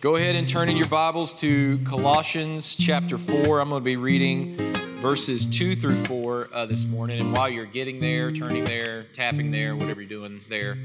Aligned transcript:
Go 0.00 0.16
ahead 0.16 0.34
and 0.34 0.48
turn 0.48 0.70
in 0.70 0.78
your 0.78 0.88
Bibles 0.88 1.38
to 1.40 1.76
Colossians 1.84 2.74
chapter 2.74 3.18
4. 3.18 3.60
I'm 3.60 3.68
going 3.68 3.82
to 3.82 3.84
be 3.84 3.98
reading 3.98 4.56
verses 5.02 5.44
2 5.44 5.76
through 5.76 5.96
4 5.96 6.48
uh, 6.50 6.64
this 6.64 6.86
morning. 6.86 7.20
And 7.20 7.36
while 7.36 7.50
you're 7.50 7.66
getting 7.66 8.00
there, 8.00 8.32
turning 8.32 8.64
there, 8.64 9.04
tapping 9.12 9.50
there, 9.50 9.76
whatever 9.76 10.00
you're 10.00 10.08
doing 10.08 10.40
there, 10.48 10.78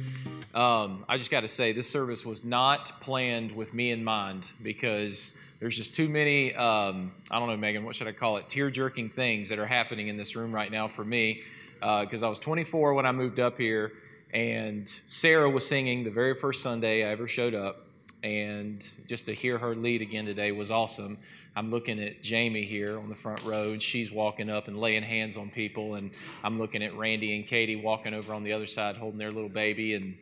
um, 0.53 1.05
I 1.07 1.17
just 1.17 1.31
got 1.31 1.41
to 1.41 1.47
say 1.47 1.71
this 1.71 1.89
service 1.89 2.25
was 2.25 2.43
not 2.43 2.99
planned 2.99 3.53
with 3.53 3.73
me 3.73 3.91
in 3.91 4.03
mind 4.03 4.51
because 4.61 5.39
there's 5.61 5.77
just 5.77 5.95
too 5.95 6.09
many, 6.09 6.53
um, 6.53 7.13
I 7.31 7.39
don't 7.39 7.47
know, 7.47 7.55
Megan, 7.55 7.85
what 7.85 7.95
should 7.95 8.07
I 8.07 8.11
call 8.11 8.35
it? 8.35 8.49
Tear 8.49 8.69
jerking 8.69 9.09
things 9.09 9.47
that 9.47 9.59
are 9.59 9.65
happening 9.65 10.09
in 10.09 10.17
this 10.17 10.35
room 10.35 10.53
right 10.53 10.69
now 10.69 10.89
for 10.89 11.05
me 11.05 11.41
because 11.79 12.21
uh, 12.21 12.25
I 12.25 12.29
was 12.29 12.39
24 12.39 12.93
when 12.93 13.05
I 13.05 13.13
moved 13.13 13.39
up 13.39 13.57
here. 13.57 13.93
And 14.33 14.89
Sarah 14.89 15.49
was 15.49 15.65
singing 15.65 16.03
the 16.03 16.11
very 16.11 16.35
first 16.35 16.61
Sunday 16.61 17.05
I 17.05 17.11
ever 17.11 17.29
showed 17.29 17.55
up 17.55 17.84
and 18.23 18.87
just 19.07 19.25
to 19.27 19.33
hear 19.33 19.57
her 19.57 19.75
lead 19.75 20.01
again 20.01 20.25
today 20.25 20.51
was 20.51 20.71
awesome. 20.71 21.17
I'm 21.55 21.71
looking 21.71 22.01
at 22.01 22.21
Jamie 22.21 22.65
here 22.65 22.99
on 22.99 23.07
the 23.07 23.15
front 23.15 23.43
row, 23.43 23.71
and 23.71 23.81
she's 23.81 24.11
walking 24.11 24.49
up 24.49 24.67
and 24.67 24.77
laying 24.77 25.03
hands 25.03 25.37
on 25.37 25.49
people, 25.49 25.95
and 25.95 26.11
I'm 26.43 26.59
looking 26.59 26.83
at 26.83 26.97
Randy 26.97 27.35
and 27.35 27.47
Katie 27.47 27.77
walking 27.77 28.13
over 28.13 28.33
on 28.33 28.43
the 28.43 28.53
other 28.53 28.67
side 28.67 28.97
holding 28.97 29.19
their 29.19 29.31
little 29.31 29.49
baby, 29.49 29.93
and 29.93 30.17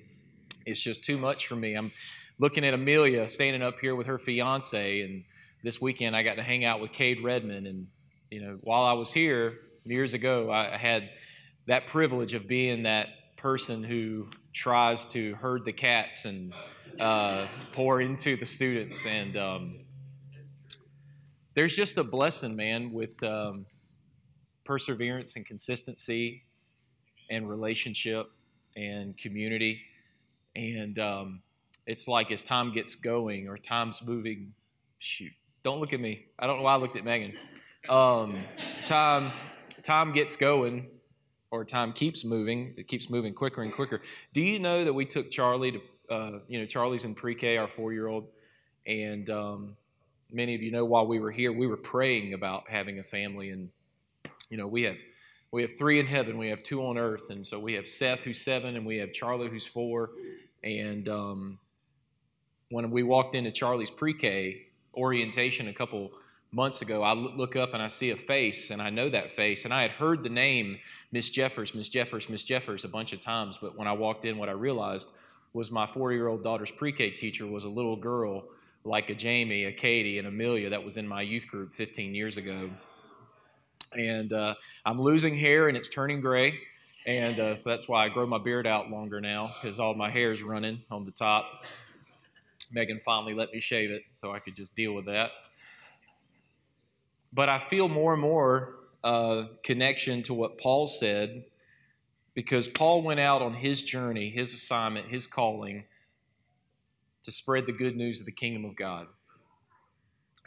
it's 0.65 0.81
just 0.81 1.03
too 1.03 1.17
much 1.17 1.47
for 1.47 1.55
me. 1.55 1.73
I'm 1.73 1.91
looking 2.37 2.63
at 2.65 2.73
Amelia 2.73 3.27
standing 3.27 3.61
up 3.61 3.79
here 3.79 3.95
with 3.95 4.07
her 4.07 4.19
fiance, 4.19 5.01
and 5.01 5.23
this 5.63 5.81
weekend 5.81 6.15
I 6.15 6.23
got 6.23 6.35
to 6.35 6.43
hang 6.43 6.65
out 6.65 6.81
with 6.81 6.91
Cade 6.91 7.23
Redmond, 7.23 7.65
and 7.67 7.87
you 8.29 8.41
know, 8.41 8.59
while 8.61 8.83
I 8.83 8.93
was 8.93 9.11
here 9.11 9.59
years 9.85 10.13
ago, 10.13 10.51
I 10.51 10.77
had 10.77 11.09
that 11.67 11.87
privilege 11.87 12.33
of 12.33 12.47
being 12.47 12.83
that 12.83 13.07
person 13.37 13.83
who 13.83 14.27
tries 14.53 15.05
to 15.05 15.35
herd 15.35 15.65
the 15.65 15.73
cats 15.73 16.25
and 16.25 16.53
uh, 16.99 17.47
pour 17.71 18.01
into 18.01 18.35
the 18.37 18.45
students. 18.45 19.05
And 19.05 19.37
um, 19.37 19.79
there's 21.53 21.75
just 21.75 21.97
a 21.97 22.03
blessing, 22.03 22.55
man, 22.55 22.91
with 22.91 23.21
um, 23.23 23.65
perseverance 24.63 25.35
and 25.35 25.45
consistency 25.45 26.43
and 27.29 27.49
relationship 27.49 28.31
and 28.75 29.17
community. 29.17 29.81
And 30.55 30.97
um, 30.99 31.41
it's 31.85 32.07
like 32.07 32.31
as 32.31 32.43
time 32.43 32.73
gets 32.73 32.95
going 32.95 33.47
or 33.47 33.57
time's 33.57 34.01
moving, 34.03 34.53
shoot, 34.99 35.31
don't 35.63 35.79
look 35.79 35.93
at 35.93 35.99
me. 35.99 36.25
I 36.37 36.47
don't 36.47 36.57
know 36.57 36.63
why 36.63 36.73
I 36.73 36.77
looked 36.77 36.97
at 36.97 37.03
Megan. 37.03 37.33
Um, 37.89 38.43
time, 38.85 39.31
time 39.81 40.13
gets 40.13 40.35
going 40.35 40.87
or 41.51 41.65
time 41.65 41.93
keeps 41.93 42.23
moving. 42.25 42.73
It 42.77 42.87
keeps 42.87 43.09
moving 43.09 43.33
quicker 43.33 43.61
and 43.61 43.71
quicker. 43.71 44.01
Do 44.33 44.41
you 44.41 44.59
know 44.59 44.83
that 44.83 44.93
we 44.93 45.05
took 45.05 45.29
Charlie 45.29 45.71
to 45.71 45.81
uh, 46.13 46.39
you 46.47 46.59
know, 46.59 46.65
Charlie's 46.65 47.05
in 47.05 47.15
pre-K, 47.15 47.57
our 47.57 47.67
four-year-old, 47.67 48.27
and 48.85 49.29
um, 49.29 49.75
many 50.31 50.55
of 50.55 50.61
you 50.61 50.71
know 50.71 50.85
while 50.85 51.07
we 51.07 51.19
were 51.19 51.31
here, 51.31 51.51
we 51.51 51.67
were 51.67 51.77
praying 51.77 52.33
about 52.33 52.69
having 52.69 52.99
a 52.99 53.03
family, 53.03 53.49
and 53.49 53.69
you 54.49 54.57
know, 54.57 54.67
we 54.67 54.83
have 54.83 54.99
we 55.51 55.61
have 55.61 55.77
three 55.77 55.99
in 55.99 56.05
heaven, 56.05 56.37
we 56.37 56.49
have 56.49 56.63
two 56.63 56.85
on 56.85 56.97
earth, 56.97 57.29
and 57.29 57.45
so 57.45 57.59
we 57.59 57.73
have 57.73 57.87
Seth 57.87 58.23
who's 58.23 58.39
seven, 58.41 58.75
and 58.75 58.85
we 58.85 58.97
have 58.97 59.11
Charlie 59.11 59.49
who's 59.49 59.65
four, 59.65 60.11
and 60.63 61.09
um, 61.09 61.59
when 62.69 62.89
we 62.91 63.03
walked 63.03 63.35
into 63.35 63.51
Charlie's 63.51 63.91
pre-K 63.91 64.67
orientation 64.95 65.67
a 65.67 65.73
couple 65.73 66.11
months 66.51 66.83
ago, 66.83 67.01
I 67.01 67.13
look 67.13 67.55
up 67.55 67.73
and 67.73 67.81
I 67.81 67.87
see 67.87 68.11
a 68.11 68.15
face, 68.15 68.69
and 68.69 68.81
I 68.81 68.89
know 68.91 69.09
that 69.09 69.31
face. 69.31 69.65
And 69.65 69.73
I 69.73 69.81
had 69.81 69.91
heard 69.91 70.23
the 70.23 70.29
name 70.29 70.77
Miss 71.11 71.29
Jeffers, 71.31 71.73
Miss 71.73 71.89
Jeffers, 71.89 72.29
Miss 72.29 72.43
Jeffers 72.43 72.85
a 72.85 72.89
bunch 72.89 73.11
of 73.11 73.19
times, 73.19 73.57
but 73.59 73.75
when 73.75 73.87
I 73.87 73.93
walked 73.93 74.25
in, 74.25 74.37
what 74.37 74.49
I 74.49 74.53
realized 74.53 75.13
was 75.53 75.71
my 75.71 75.85
four-year-old 75.85 76.43
daughter's 76.43 76.71
pre-K 76.71 77.11
teacher 77.11 77.45
was 77.45 77.63
a 77.63 77.69
little 77.69 77.95
girl 77.95 78.45
like 78.83 79.09
a 79.09 79.15
Jamie, 79.15 79.65
a 79.65 79.71
Katie, 79.71 80.17
and 80.17 80.27
Amelia 80.27 80.69
that 80.71 80.83
was 80.83 80.97
in 80.97 81.07
my 81.07 81.21
youth 81.21 81.47
group 81.47 81.73
15 81.73 82.13
years 82.13 82.37
ago. 82.37 82.69
And 83.97 84.33
uh, 84.33 84.55
I'm 84.85 84.99
losing 84.99 85.35
hair 85.35 85.67
and 85.67 85.77
it's 85.77 85.87
turning 85.89 86.19
gray. 86.19 86.59
And 87.05 87.39
uh, 87.39 87.55
so 87.55 87.69
that's 87.69 87.87
why 87.87 88.05
I 88.05 88.09
grow 88.09 88.25
my 88.25 88.39
beard 88.39 88.65
out 88.65 88.89
longer 88.89 89.21
now 89.21 89.55
because 89.61 89.79
all 89.79 89.93
my 89.93 90.09
hair 90.09 90.31
is 90.31 90.41
running 90.41 90.81
on 90.89 91.05
the 91.05 91.11
top. 91.11 91.65
Megan 92.71 92.99
finally 92.99 93.33
let 93.33 93.53
me 93.53 93.59
shave 93.59 93.91
it 93.91 94.03
so 94.13 94.31
I 94.31 94.39
could 94.39 94.55
just 94.55 94.75
deal 94.75 94.93
with 94.93 95.05
that. 95.05 95.31
But 97.31 97.49
I 97.49 97.59
feel 97.59 97.87
more 97.87 98.13
and 98.13 98.21
more 98.21 98.75
uh, 99.03 99.45
connection 99.63 100.21
to 100.23 100.33
what 100.33 100.57
Paul 100.57 100.87
said 100.87 101.43
because 102.33 102.67
Paul 102.67 103.03
went 103.03 103.19
out 103.19 103.41
on 103.41 103.53
his 103.53 103.83
journey, 103.83 104.29
his 104.29 104.53
assignment, 104.53 105.07
his 105.07 105.27
calling 105.27 105.85
to 107.23 107.31
spread 107.31 107.65
the 107.65 107.71
good 107.71 107.95
news 107.95 108.19
of 108.19 108.25
the 108.25 108.31
kingdom 108.31 108.65
of 108.65 108.75
God. 108.75 109.07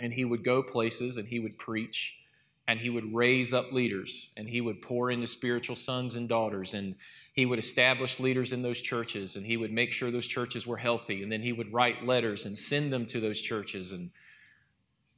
And 0.00 0.12
he 0.12 0.24
would 0.24 0.44
go 0.44 0.62
places 0.62 1.16
and 1.16 1.26
he 1.26 1.40
would 1.40 1.56
preach 1.58 2.20
and 2.68 2.80
he 2.80 2.90
would 2.90 3.14
raise 3.14 3.54
up 3.54 3.72
leaders 3.72 4.32
and 4.36 4.48
he 4.48 4.60
would 4.60 4.82
pour 4.82 5.10
into 5.10 5.26
spiritual 5.26 5.76
sons 5.76 6.16
and 6.16 6.28
daughters 6.28 6.74
and 6.74 6.96
he 7.32 7.46
would 7.46 7.58
establish 7.58 8.18
leaders 8.18 8.52
in 8.52 8.62
those 8.62 8.80
churches 8.80 9.36
and 9.36 9.46
he 9.46 9.56
would 9.56 9.72
make 9.72 9.92
sure 9.92 10.10
those 10.10 10.26
churches 10.26 10.66
were 10.66 10.76
healthy. 10.76 11.22
And 11.22 11.30
then 11.30 11.42
he 11.42 11.52
would 11.52 11.72
write 11.72 12.04
letters 12.04 12.44
and 12.44 12.58
send 12.58 12.92
them 12.92 13.06
to 13.06 13.20
those 13.20 13.40
churches. 13.40 13.92
And 13.92 14.10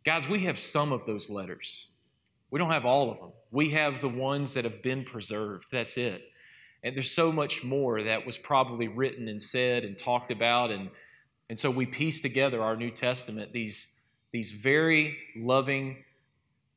guys 0.04 0.28
we 0.28 0.40
have 0.40 0.58
some 0.58 0.92
of 0.92 1.06
those 1.06 1.30
letters. 1.30 1.92
We 2.50 2.58
don't 2.58 2.70
have 2.70 2.86
all 2.86 3.10
of 3.10 3.18
them. 3.18 3.32
We 3.50 3.70
have 3.70 4.00
the 4.00 4.08
ones 4.08 4.54
that 4.54 4.64
have 4.64 4.82
been 4.82 5.04
preserved. 5.04 5.66
That's 5.72 5.96
it 5.96 6.27
and 6.82 6.94
there's 6.94 7.10
so 7.10 7.32
much 7.32 7.64
more 7.64 8.02
that 8.02 8.24
was 8.24 8.38
probably 8.38 8.88
written 8.88 9.28
and 9.28 9.40
said 9.40 9.84
and 9.84 9.98
talked 9.98 10.30
about. 10.30 10.70
And, 10.70 10.90
and 11.48 11.58
so 11.58 11.70
we 11.70 11.86
piece 11.86 12.20
together 12.20 12.62
our 12.62 12.76
New 12.76 12.90
Testament, 12.90 13.52
these, 13.52 13.98
these 14.32 14.52
very 14.52 15.18
loving, 15.36 16.04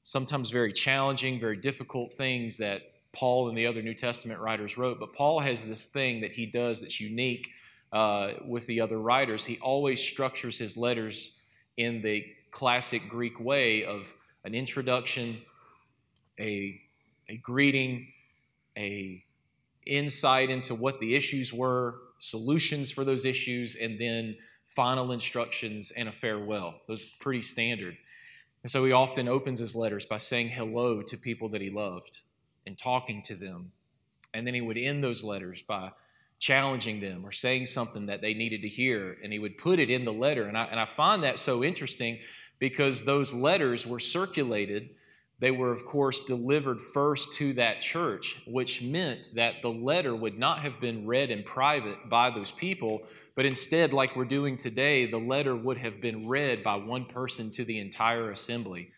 sometimes 0.03 0.49
very 0.49 0.73
challenging, 0.73 1.39
very 1.39 1.57
difficult 1.57 2.11
things 2.13 2.57
that 2.57 2.81
Paul 3.13 3.49
and 3.49 3.57
the 3.57 3.67
other 3.67 3.81
New 3.81 3.93
Testament 3.93 4.39
writers 4.39 4.77
wrote. 4.77 4.99
But 4.99 5.13
Paul 5.13 5.39
has 5.39 5.65
this 5.65 5.89
thing 5.89 6.21
that 6.21 6.31
he 6.31 6.45
does 6.45 6.81
that's 6.81 6.99
unique 6.99 7.49
uh, 7.93 8.31
with 8.47 8.65
the 8.67 8.81
other 8.81 8.99
writers. 8.99 9.45
He 9.45 9.59
always 9.59 10.01
structures 10.01 10.57
his 10.57 10.77
letters 10.77 11.43
in 11.77 12.01
the 12.01 12.25
classic 12.49 13.07
Greek 13.07 13.39
way 13.39 13.83
of 13.85 14.13
an 14.45 14.55
introduction, 14.55 15.37
a, 16.39 16.81
a 17.29 17.37
greeting, 17.37 18.07
a 18.77 19.23
insight 19.91 20.49
into 20.49 20.73
what 20.73 20.99
the 20.99 21.15
issues 21.15 21.53
were, 21.53 21.95
solutions 22.19 22.91
for 22.91 23.03
those 23.03 23.25
issues, 23.25 23.75
and 23.75 23.99
then 23.99 24.35
final 24.65 25.11
instructions 25.11 25.91
and 25.91 26.07
a 26.07 26.11
farewell. 26.11 26.81
Those 26.87 27.05
pretty 27.05 27.41
standard. 27.41 27.97
And 28.63 28.71
so 28.71 28.85
he 28.85 28.91
often 28.91 29.27
opens 29.27 29.59
his 29.59 29.75
letters 29.75 30.05
by 30.05 30.17
saying 30.17 30.49
hello 30.49 31.01
to 31.01 31.17
people 31.17 31.49
that 31.49 31.61
he 31.61 31.69
loved 31.69 32.21
and 32.65 32.77
talking 32.77 33.21
to 33.23 33.35
them. 33.35 33.71
And 34.33 34.45
then 34.45 34.53
he 34.53 34.61
would 34.61 34.77
end 34.77 35.03
those 35.03 35.23
letters 35.23 35.61
by 35.61 35.91
challenging 36.39 36.99
them 36.99 37.25
or 37.25 37.31
saying 37.31 37.65
something 37.65 38.05
that 38.05 38.21
they 38.21 38.33
needed 38.33 38.61
to 38.61 38.69
hear. 38.69 39.17
And 39.23 39.33
he 39.33 39.39
would 39.39 39.57
put 39.57 39.79
it 39.79 39.89
in 39.89 40.03
the 40.03 40.13
letter. 40.13 40.45
And 40.45 40.57
I, 40.57 40.65
and 40.65 40.79
I 40.79 40.85
find 40.85 41.23
that 41.23 41.39
so 41.39 41.63
interesting 41.63 42.19
because 42.59 43.03
those 43.03 43.33
letters 43.33 43.85
were 43.85 43.99
circulated 43.99 44.91
they 45.41 45.49
were, 45.49 45.71
of 45.71 45.85
course, 45.85 46.19
delivered 46.19 46.79
first 46.79 47.33
to 47.33 47.53
that 47.53 47.81
church, 47.81 48.43
which 48.45 48.83
meant 48.83 49.31
that 49.33 49.63
the 49.63 49.71
letter 49.71 50.15
would 50.15 50.37
not 50.37 50.59
have 50.59 50.79
been 50.79 51.07
read 51.07 51.31
in 51.31 51.41
private 51.41 52.07
by 52.07 52.29
those 52.29 52.51
people, 52.51 53.01
but 53.35 53.47
instead, 53.47 53.91
like 53.91 54.15
we're 54.15 54.25
doing 54.25 54.55
today, 54.55 55.07
the 55.07 55.17
letter 55.17 55.55
would 55.55 55.79
have 55.79 55.99
been 55.99 56.27
read 56.27 56.61
by 56.61 56.75
one 56.75 57.05
person 57.05 57.49
to 57.51 57.65
the 57.65 57.79
entire 57.79 58.29
assembly. 58.29 58.91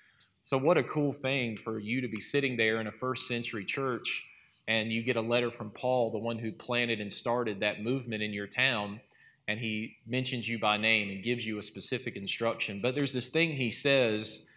So, 0.43 0.57
what 0.57 0.77
a 0.77 0.83
cool 0.83 1.13
thing 1.13 1.55
for 1.55 1.79
you 1.79 2.01
to 2.01 2.09
be 2.09 2.19
sitting 2.19 2.57
there 2.57 2.81
in 2.81 2.87
a 2.87 2.91
first 2.91 3.25
century 3.25 3.63
church 3.63 4.29
and 4.67 4.91
you 4.91 5.01
get 5.01 5.15
a 5.15 5.21
letter 5.21 5.49
from 5.49 5.69
Paul, 5.69 6.11
the 6.11 6.17
one 6.17 6.37
who 6.37 6.51
planted 6.51 6.99
and 6.99 7.11
started 7.11 7.61
that 7.61 7.81
movement 7.81 8.21
in 8.21 8.33
your 8.33 8.47
town, 8.47 8.99
and 9.47 9.59
he 9.59 9.95
mentions 10.05 10.47
you 10.47 10.59
by 10.59 10.75
name 10.75 11.09
and 11.09 11.23
gives 11.23 11.45
you 11.45 11.57
a 11.57 11.63
specific 11.63 12.17
instruction. 12.17 12.81
But 12.81 12.95
there's 12.95 13.13
this 13.13 13.29
thing 13.29 13.53
he 13.53 13.71
says 13.71 14.49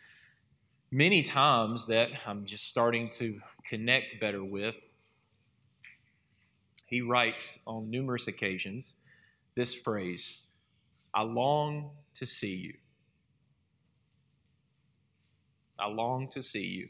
many 0.91 1.23
times 1.23 1.87
that 1.87 2.11
I'm 2.27 2.45
just 2.45 2.69
starting 2.69 3.09
to 3.11 3.41
connect 3.65 4.21
better 4.21 4.45
with. 4.45 4.93
He 6.87 7.01
writes 7.01 7.63
on 7.67 7.91
numerous 7.91 8.29
occasions 8.29 8.97
this 9.55 9.75
phrase 9.75 10.51
I 11.15 11.23
long 11.23 11.91
to 12.15 12.27
see 12.27 12.55
you. 12.55 12.75
I 15.79 15.89
long 15.89 16.29
to 16.29 16.43
see 16.43 16.67
you. 16.67 16.89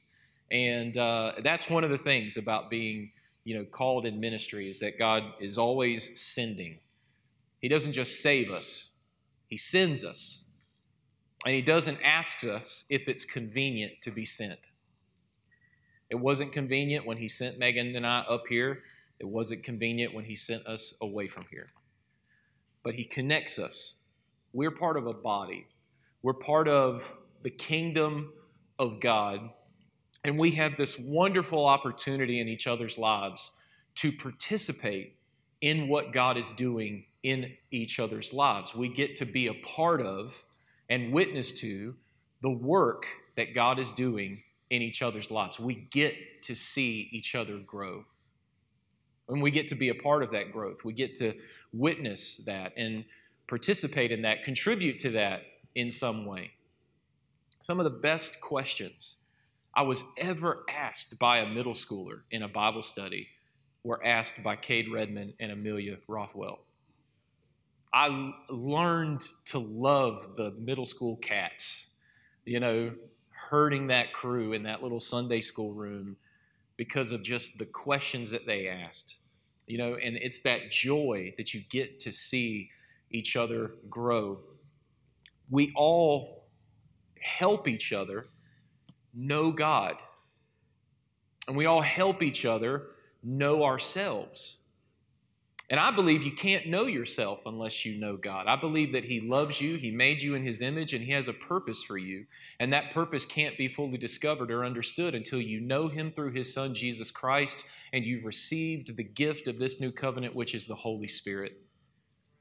And 0.50 0.96
uh, 0.96 1.32
that's 1.42 1.70
one 1.70 1.84
of 1.84 1.90
the 1.90 1.98
things 1.98 2.36
about 2.36 2.70
being 2.70 3.10
you 3.46 3.56
know, 3.56 3.64
called 3.64 4.06
in 4.06 4.18
ministry 4.18 4.68
is 4.68 4.80
that 4.80 4.98
God 4.98 5.22
is 5.40 5.56
always 5.56 6.20
sending. 6.20 6.78
He 7.60 7.68
doesn't 7.68 7.92
just 7.92 8.20
save 8.20 8.50
us, 8.50 8.96
He 9.46 9.56
sends 9.56 10.04
us. 10.04 10.45
And 11.46 11.54
he 11.54 11.62
doesn't 11.62 12.02
ask 12.02 12.42
us 12.42 12.84
if 12.90 13.06
it's 13.06 13.24
convenient 13.24 14.02
to 14.02 14.10
be 14.10 14.24
sent. 14.24 14.72
It 16.10 16.16
wasn't 16.16 16.50
convenient 16.50 17.06
when 17.06 17.18
he 17.18 17.28
sent 17.28 17.56
Megan 17.56 17.94
and 17.94 18.04
I 18.04 18.18
up 18.22 18.48
here. 18.48 18.82
It 19.20 19.28
wasn't 19.28 19.62
convenient 19.62 20.12
when 20.12 20.24
he 20.24 20.34
sent 20.34 20.66
us 20.66 20.94
away 21.00 21.28
from 21.28 21.46
here. 21.48 21.70
But 22.82 22.94
he 22.94 23.04
connects 23.04 23.60
us. 23.60 24.06
We're 24.52 24.72
part 24.72 24.96
of 24.96 25.06
a 25.06 25.12
body. 25.12 25.68
We're 26.20 26.34
part 26.34 26.66
of 26.66 27.14
the 27.42 27.50
kingdom 27.50 28.32
of 28.80 28.98
God. 29.00 29.48
And 30.24 30.40
we 30.40 30.50
have 30.52 30.76
this 30.76 30.98
wonderful 30.98 31.64
opportunity 31.64 32.40
in 32.40 32.48
each 32.48 32.66
other's 32.66 32.98
lives 32.98 33.56
to 33.96 34.10
participate 34.10 35.16
in 35.60 35.86
what 35.86 36.12
God 36.12 36.36
is 36.38 36.50
doing 36.54 37.04
in 37.22 37.52
each 37.70 38.00
other's 38.00 38.32
lives. 38.32 38.74
We 38.74 38.88
get 38.88 39.14
to 39.16 39.24
be 39.24 39.46
a 39.46 39.54
part 39.54 40.00
of 40.00 40.44
and 40.88 41.12
witness 41.12 41.52
to 41.60 41.94
the 42.42 42.50
work 42.50 43.06
that 43.36 43.54
God 43.54 43.78
is 43.78 43.92
doing 43.92 44.42
in 44.70 44.82
each 44.82 45.02
other's 45.02 45.30
lives. 45.30 45.60
We 45.60 45.74
get 45.74 46.42
to 46.42 46.54
see 46.54 47.08
each 47.12 47.34
other 47.34 47.58
grow. 47.58 48.04
And 49.28 49.42
we 49.42 49.50
get 49.50 49.68
to 49.68 49.74
be 49.74 49.88
a 49.88 49.94
part 49.94 50.22
of 50.22 50.30
that 50.32 50.52
growth. 50.52 50.84
We 50.84 50.92
get 50.92 51.16
to 51.16 51.34
witness 51.72 52.38
that 52.46 52.72
and 52.76 53.04
participate 53.48 54.12
in 54.12 54.22
that, 54.22 54.42
contribute 54.42 54.98
to 55.00 55.10
that 55.10 55.42
in 55.74 55.90
some 55.90 56.26
way. 56.26 56.52
Some 57.58 57.80
of 57.80 57.84
the 57.84 57.90
best 57.90 58.40
questions 58.40 59.22
I 59.74 59.82
was 59.82 60.04
ever 60.18 60.64
asked 60.70 61.18
by 61.18 61.38
a 61.38 61.48
middle 61.48 61.74
schooler 61.74 62.20
in 62.30 62.42
a 62.42 62.48
Bible 62.48 62.82
study 62.82 63.28
were 63.82 64.04
asked 64.04 64.42
by 64.42 64.56
Cade 64.56 64.90
Redmond 64.92 65.34
and 65.38 65.52
Amelia 65.52 65.98
Rothwell. 66.08 66.65
I 67.96 68.34
learned 68.50 69.22
to 69.46 69.58
love 69.58 70.36
the 70.36 70.50
middle 70.58 70.84
school 70.84 71.16
cats, 71.16 71.94
you 72.44 72.60
know, 72.60 72.92
herding 73.30 73.86
that 73.86 74.12
crew 74.12 74.52
in 74.52 74.64
that 74.64 74.82
little 74.82 75.00
Sunday 75.00 75.40
school 75.40 75.72
room 75.72 76.18
because 76.76 77.12
of 77.12 77.22
just 77.22 77.56
the 77.56 77.64
questions 77.64 78.30
that 78.32 78.44
they 78.44 78.68
asked. 78.68 79.16
You 79.66 79.78
know, 79.78 79.94
and 79.94 80.14
it's 80.16 80.42
that 80.42 80.70
joy 80.70 81.32
that 81.38 81.54
you 81.54 81.62
get 81.70 81.98
to 82.00 82.12
see 82.12 82.68
each 83.10 83.34
other 83.34 83.70
grow. 83.88 84.40
We 85.48 85.72
all 85.74 86.44
help 87.18 87.66
each 87.66 87.94
other 87.94 88.26
know 89.14 89.50
God. 89.52 89.96
And 91.48 91.56
we 91.56 91.64
all 91.64 91.80
help 91.80 92.22
each 92.22 92.44
other 92.44 92.88
know 93.22 93.64
ourselves. 93.64 94.60
And 95.68 95.80
I 95.80 95.90
believe 95.90 96.22
you 96.22 96.30
can't 96.30 96.68
know 96.68 96.86
yourself 96.86 97.42
unless 97.44 97.84
you 97.84 97.98
know 97.98 98.16
God. 98.16 98.46
I 98.46 98.54
believe 98.54 98.92
that 98.92 99.04
He 99.04 99.20
loves 99.20 99.60
you, 99.60 99.76
He 99.76 99.90
made 99.90 100.22
you 100.22 100.36
in 100.36 100.44
His 100.44 100.62
image, 100.62 100.94
and 100.94 101.04
He 101.04 101.10
has 101.10 101.26
a 101.26 101.32
purpose 101.32 101.82
for 101.82 101.98
you. 101.98 102.26
And 102.60 102.72
that 102.72 102.92
purpose 102.92 103.26
can't 103.26 103.58
be 103.58 103.66
fully 103.66 103.98
discovered 103.98 104.52
or 104.52 104.64
understood 104.64 105.14
until 105.14 105.40
you 105.40 105.60
know 105.60 105.88
Him 105.88 106.12
through 106.12 106.32
His 106.32 106.54
Son, 106.54 106.72
Jesus 106.72 107.10
Christ, 107.10 107.66
and 107.92 108.04
you've 108.04 108.24
received 108.24 108.96
the 108.96 109.02
gift 109.02 109.48
of 109.48 109.58
this 109.58 109.80
new 109.80 109.90
covenant, 109.90 110.36
which 110.36 110.54
is 110.54 110.68
the 110.68 110.74
Holy 110.74 111.08
Spirit, 111.08 111.60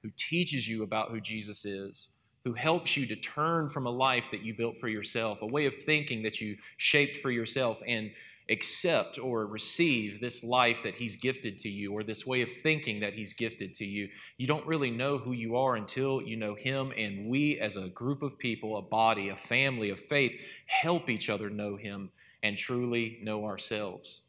who 0.03 0.11
teaches 0.15 0.67
you 0.67 0.83
about 0.83 1.09
who 1.09 1.19
Jesus 1.19 1.65
is, 1.65 2.11
who 2.43 2.53
helps 2.53 2.95
you 2.95 3.07
to 3.07 3.15
turn 3.15 3.67
from 3.67 3.87
a 3.87 3.91
life 3.91 4.29
that 4.29 4.43
you 4.43 4.53
built 4.53 4.77
for 4.77 4.87
yourself, 4.87 5.41
a 5.41 5.47
way 5.47 5.65
of 5.65 5.73
thinking 5.73 6.21
that 6.21 6.39
you 6.39 6.57
shaped 6.77 7.17
for 7.17 7.31
yourself, 7.31 7.81
and 7.87 8.11
accept 8.49 9.17
or 9.17 9.47
receive 9.47 10.19
this 10.19 10.43
life 10.43 10.83
that 10.83 10.95
He's 10.95 11.15
gifted 11.15 11.57
to 11.59 11.69
you 11.69 11.93
or 11.93 12.03
this 12.03 12.25
way 12.25 12.41
of 12.41 12.51
thinking 12.51 12.99
that 12.99 13.13
He's 13.13 13.33
gifted 13.33 13.73
to 13.75 13.85
you. 13.85 14.09
You 14.37 14.47
don't 14.47 14.65
really 14.65 14.91
know 14.91 15.17
who 15.17 15.31
you 15.31 15.55
are 15.55 15.75
until 15.75 16.21
you 16.21 16.37
know 16.37 16.55
Him. 16.55 16.93
And 16.97 17.27
we, 17.27 17.59
as 17.59 17.75
a 17.75 17.89
group 17.89 18.21
of 18.21 18.37
people, 18.37 18.77
a 18.77 18.81
body, 18.81 19.29
a 19.29 19.35
family 19.35 19.89
of 19.89 19.99
faith, 19.99 20.39
help 20.67 21.09
each 21.09 21.29
other 21.29 21.49
know 21.49 21.75
Him 21.75 22.11
and 22.43 22.57
truly 22.57 23.19
know 23.23 23.45
ourselves. 23.45 24.25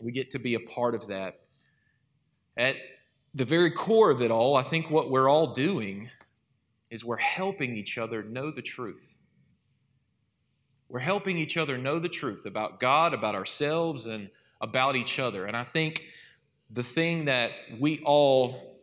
We 0.00 0.12
get 0.12 0.30
to 0.30 0.38
be 0.38 0.54
a 0.54 0.60
part 0.60 0.94
of 0.94 1.08
that. 1.08 1.40
At 2.56 2.76
the 3.34 3.44
very 3.44 3.70
core 3.70 4.10
of 4.10 4.22
it 4.22 4.30
all, 4.30 4.56
I 4.56 4.62
think 4.62 4.90
what 4.90 5.10
we're 5.10 5.28
all 5.28 5.52
doing 5.52 6.10
is 6.90 7.04
we're 7.04 7.16
helping 7.16 7.76
each 7.76 7.98
other 7.98 8.22
know 8.22 8.50
the 8.50 8.62
truth. 8.62 9.14
We're 10.92 10.98
helping 10.98 11.38
each 11.38 11.56
other 11.56 11.78
know 11.78 11.98
the 11.98 12.10
truth 12.10 12.44
about 12.44 12.78
God, 12.78 13.14
about 13.14 13.34
ourselves, 13.34 14.04
and 14.04 14.28
about 14.60 14.94
each 14.94 15.18
other. 15.18 15.46
And 15.46 15.56
I 15.56 15.64
think 15.64 16.04
the 16.70 16.82
thing 16.82 17.24
that 17.24 17.52
we 17.80 18.00
all 18.04 18.76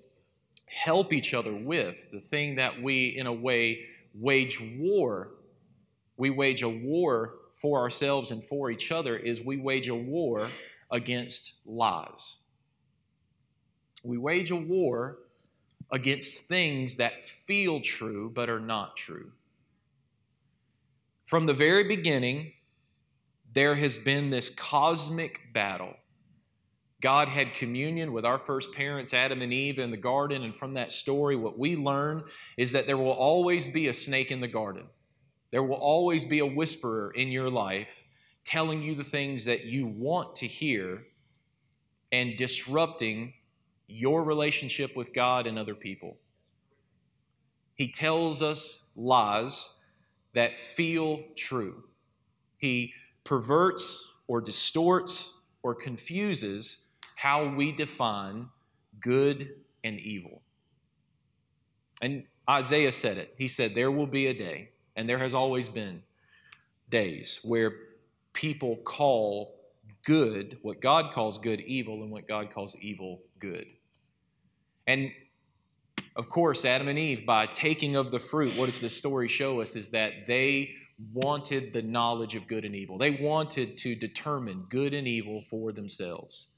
help 0.65 1.13
each 1.13 1.35
other 1.35 1.53
with, 1.53 2.09
the 2.09 2.19
thing 2.19 2.55
that 2.55 2.81
we, 2.81 3.09
in 3.09 3.27
a 3.27 3.31
way, 3.31 3.81
wage 4.15 4.59
war, 4.59 5.33
we 6.17 6.31
wage 6.31 6.63
a 6.63 6.69
war 6.69 7.35
for 7.53 7.79
ourselves 7.79 8.31
and 8.31 8.43
for 8.43 8.71
each 8.71 8.91
other, 8.91 9.15
is 9.15 9.39
we 9.39 9.57
wage 9.57 9.87
a 9.87 9.93
war 9.93 10.47
against 10.89 11.59
lies. 11.63 12.39
We 14.03 14.17
wage 14.17 14.49
a 14.49 14.55
war 14.55 15.19
against 15.91 16.47
things 16.47 16.95
that 16.95 17.21
feel 17.21 17.81
true 17.81 18.31
but 18.33 18.49
are 18.49 18.59
not 18.59 18.97
true. 18.97 19.31
From 21.29 21.45
the 21.45 21.53
very 21.53 21.83
beginning, 21.83 22.53
there 23.53 23.75
has 23.75 23.99
been 23.99 24.31
this 24.31 24.49
cosmic 24.49 25.53
battle. 25.53 25.93
God 27.01 27.27
had 27.27 27.53
communion 27.53 28.13
with 28.13 28.25
our 28.25 28.39
first 28.39 28.73
parents, 28.73 29.13
Adam 29.13 29.43
and 29.43 29.53
Eve, 29.53 29.77
in 29.77 29.91
the 29.91 29.95
garden. 29.95 30.41
And 30.41 30.55
from 30.55 30.73
that 30.73 30.91
story, 30.91 31.35
what 31.35 31.59
we 31.59 31.75
learn 31.75 32.23
is 32.57 32.71
that 32.71 32.87
there 32.87 32.97
will 32.97 33.11
always 33.11 33.67
be 33.67 33.89
a 33.89 33.93
snake 33.93 34.31
in 34.31 34.41
the 34.41 34.47
garden. 34.47 34.87
There 35.51 35.61
will 35.61 35.75
always 35.75 36.25
be 36.25 36.39
a 36.39 36.47
whisperer 36.47 37.11
in 37.11 37.27
your 37.27 37.51
life 37.51 38.05
telling 38.43 38.81
you 38.81 38.95
the 38.95 39.03
things 39.03 39.45
that 39.45 39.65
you 39.65 39.85
want 39.85 40.35
to 40.37 40.47
hear 40.47 41.03
and 42.11 42.37
disrupting 42.37 43.35
your 43.85 44.23
relationship 44.23 44.95
with 44.95 45.13
God 45.13 45.45
and 45.45 45.59
other 45.59 45.75
people. 45.75 46.17
He 47.75 47.91
tells 47.91 48.41
us 48.41 48.89
lies 48.95 49.75
that 50.33 50.55
feel 50.55 51.23
true. 51.35 51.83
He 52.57 52.93
perverts 53.23 54.21
or 54.27 54.41
distorts 54.41 55.45
or 55.63 55.75
confuses 55.75 56.95
how 57.15 57.47
we 57.47 57.71
define 57.71 58.47
good 58.99 59.55
and 59.83 59.99
evil. 59.99 60.41
And 62.01 62.23
Isaiah 62.49 62.91
said 62.91 63.17
it. 63.17 63.33
He 63.37 63.47
said, 63.47 63.75
There 63.75 63.91
will 63.91 64.07
be 64.07 64.27
a 64.27 64.33
day, 64.33 64.69
and 64.95 65.07
there 65.07 65.19
has 65.19 65.35
always 65.35 65.69
been 65.69 66.01
days 66.89 67.41
where 67.43 67.73
people 68.33 68.77
call 68.77 69.55
good, 70.03 70.57
what 70.61 70.81
God 70.81 71.11
calls 71.13 71.37
good, 71.37 71.59
evil, 71.61 72.03
and 72.03 72.11
what 72.11 72.27
God 72.27 72.51
calls 72.51 72.75
evil, 72.77 73.21
good. 73.39 73.65
And 74.87 75.11
of 76.19 76.27
course, 76.27 76.65
Adam 76.65 76.89
and 76.89 76.99
Eve, 76.99 77.25
by 77.25 77.45
taking 77.45 77.95
of 77.95 78.11
the 78.11 78.19
fruit, 78.19 78.51
what 78.57 78.65
does 78.65 78.81
the 78.81 78.89
story 78.89 79.29
show 79.29 79.61
us 79.61 79.77
is 79.77 79.91
that 79.91 80.27
they 80.27 80.75
wanted 81.13 81.71
the 81.71 81.81
knowledge 81.81 82.35
of 82.35 82.45
good 82.45 82.65
and 82.65 82.75
evil. 82.75 82.97
They 82.97 83.11
wanted 83.11 83.77
to 83.77 83.95
determine 83.95 84.65
good 84.67 84.93
and 84.93 85.07
evil 85.07 85.41
for 85.41 85.71
themselves. 85.71 86.51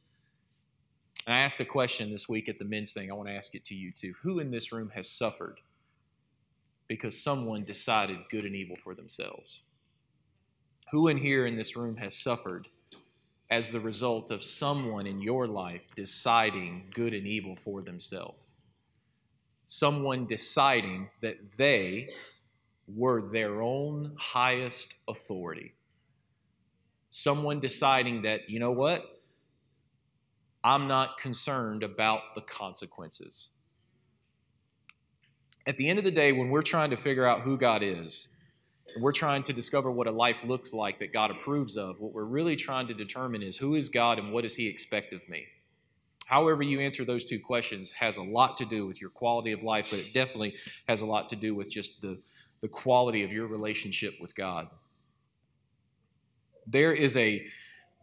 And 1.27 1.35
I 1.35 1.41
asked 1.41 1.59
a 1.59 1.65
question 1.65 2.11
this 2.11 2.27
week 2.27 2.49
at 2.49 2.57
the 2.57 2.65
men's 2.65 2.91
thing. 2.91 3.11
I 3.11 3.13
want 3.13 3.29
to 3.29 3.35
ask 3.35 3.53
it 3.53 3.63
to 3.65 3.75
you 3.75 3.91
too. 3.91 4.15
Who 4.23 4.39
in 4.39 4.49
this 4.49 4.71
room 4.71 4.89
has 4.95 5.07
suffered 5.07 5.59
because 6.87 7.21
someone 7.21 7.63
decided 7.63 8.17
good 8.31 8.45
and 8.45 8.55
evil 8.55 8.77
for 8.83 8.95
themselves? 8.95 9.61
Who 10.91 11.07
in 11.07 11.17
here 11.17 11.45
in 11.45 11.55
this 11.55 11.75
room 11.75 11.97
has 11.97 12.15
suffered 12.15 12.67
as 13.51 13.69
the 13.69 13.79
result 13.79 14.31
of 14.31 14.41
someone 14.41 15.05
in 15.05 15.21
your 15.21 15.45
life 15.45 15.83
deciding 15.93 16.85
good 16.95 17.13
and 17.13 17.27
evil 17.27 17.55
for 17.55 17.83
themselves? 17.83 18.50
Someone 19.71 20.25
deciding 20.25 21.07
that 21.21 21.49
they 21.55 22.05
were 22.93 23.21
their 23.31 23.61
own 23.61 24.13
highest 24.17 24.95
authority. 25.07 25.73
Someone 27.09 27.61
deciding 27.61 28.23
that, 28.23 28.49
you 28.49 28.59
know 28.59 28.73
what? 28.73 29.21
I'm 30.61 30.89
not 30.89 31.17
concerned 31.17 31.83
about 31.83 32.35
the 32.35 32.41
consequences. 32.41 33.53
At 35.65 35.77
the 35.77 35.87
end 35.87 35.99
of 35.99 36.03
the 36.03 36.11
day, 36.11 36.33
when 36.33 36.49
we're 36.49 36.61
trying 36.61 36.89
to 36.89 36.97
figure 36.97 37.25
out 37.25 37.39
who 37.39 37.57
God 37.57 37.81
is, 37.81 38.35
and 38.93 39.01
we're 39.01 39.13
trying 39.13 39.43
to 39.43 39.53
discover 39.53 39.89
what 39.89 40.05
a 40.05 40.11
life 40.11 40.43
looks 40.43 40.73
like 40.73 40.99
that 40.99 41.13
God 41.13 41.31
approves 41.31 41.77
of, 41.77 42.01
what 42.01 42.11
we're 42.11 42.25
really 42.25 42.57
trying 42.57 42.87
to 42.87 42.93
determine 42.93 43.41
is 43.41 43.55
who 43.55 43.75
is 43.75 43.87
God 43.87 44.19
and 44.19 44.33
what 44.33 44.41
does 44.41 44.57
He 44.57 44.67
expect 44.67 45.13
of 45.13 45.29
me? 45.29 45.45
However 46.31 46.63
you 46.63 46.79
answer 46.79 47.03
those 47.03 47.25
two 47.25 47.41
questions 47.41 47.91
has 47.91 48.15
a 48.15 48.23
lot 48.23 48.55
to 48.55 48.63
do 48.63 48.87
with 48.87 49.01
your 49.01 49.09
quality 49.09 49.51
of 49.51 49.63
life, 49.63 49.89
but 49.89 49.99
it 49.99 50.13
definitely 50.13 50.55
has 50.87 51.01
a 51.01 51.05
lot 51.05 51.27
to 51.27 51.35
do 51.35 51.53
with 51.53 51.69
just 51.69 52.01
the, 52.01 52.17
the 52.61 52.69
quality 52.69 53.23
of 53.23 53.33
your 53.33 53.47
relationship 53.47 54.13
with 54.21 54.33
God. 54.33 54.69
There 56.65 56.93
is 56.93 57.17
a, 57.17 57.45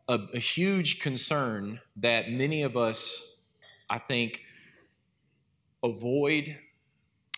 a, 0.08 0.20
a 0.34 0.38
huge 0.38 1.00
concern 1.00 1.80
that 1.96 2.30
many 2.30 2.64
of 2.64 2.76
us, 2.76 3.40
I 3.88 3.96
think, 3.96 4.42
avoid. 5.82 6.58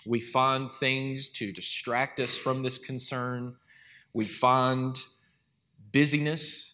We 0.04 0.20
find 0.20 0.68
things 0.68 1.28
to 1.38 1.52
distract 1.52 2.18
us 2.18 2.36
from 2.36 2.64
this 2.64 2.78
concern. 2.78 3.54
We 4.12 4.26
find 4.26 4.98
busyness 5.92 6.69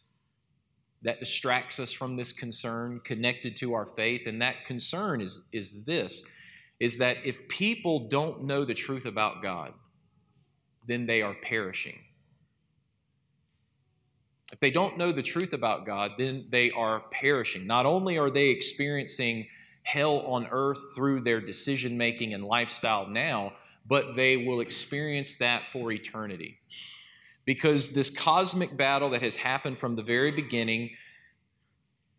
that 1.03 1.21
distracts 1.21 1.79
us 1.79 1.93
from 1.93 2.17
this 2.17 2.33
concern 2.33 3.01
connected 3.05 3.57
to 3.57 3.75
our 3.75 3.87
faith 3.87 4.27
and 4.27 4.43
that 4.43 4.65
concern 4.65 5.21
is 5.21 5.49
is 5.53 5.85
this 5.85 6.25
is 6.79 6.99
that 6.99 7.17
if 7.25 7.49
people 7.49 8.09
don't 8.09 8.45
know 8.45 8.65
the 8.65 8.75
truth 8.75 9.07
about 9.07 9.43
God 9.43 9.73
then 10.87 11.07
they 11.07 11.23
are 11.23 11.35
perishing. 11.35 11.99
If 14.53 14.61
they 14.61 14.71
don't 14.71 14.97
know 14.97 15.13
the 15.13 15.23
truth 15.23 15.53
about 15.53 15.85
God, 15.85 16.13
then 16.19 16.47
they 16.51 16.71
are 16.71 17.01
perishing. 17.11 17.67
Not 17.67 17.85
only 17.85 18.17
are 18.17 18.31
they 18.31 18.49
experiencing 18.49 19.49
hell 19.83 20.21
on 20.21 20.47
earth 20.51 20.79
through 20.95 21.21
their 21.21 21.41
decision 21.41 21.99
making 21.99 22.33
and 22.33 22.45
lifestyle 22.45 23.09
now, 23.09 23.53
but 23.87 24.17
they 24.17 24.37
will 24.37 24.61
experience 24.61 25.37
that 25.37 25.69
for 25.69 25.93
eternity. 25.93 26.59
Because 27.47 27.93
this 27.93 28.11
cosmic 28.11 28.77
battle 28.77 29.11
that 29.11 29.23
has 29.23 29.37
happened 29.37 29.79
from 29.79 29.97
the 29.97 30.03
very 30.03 30.33
beginning 30.33 30.91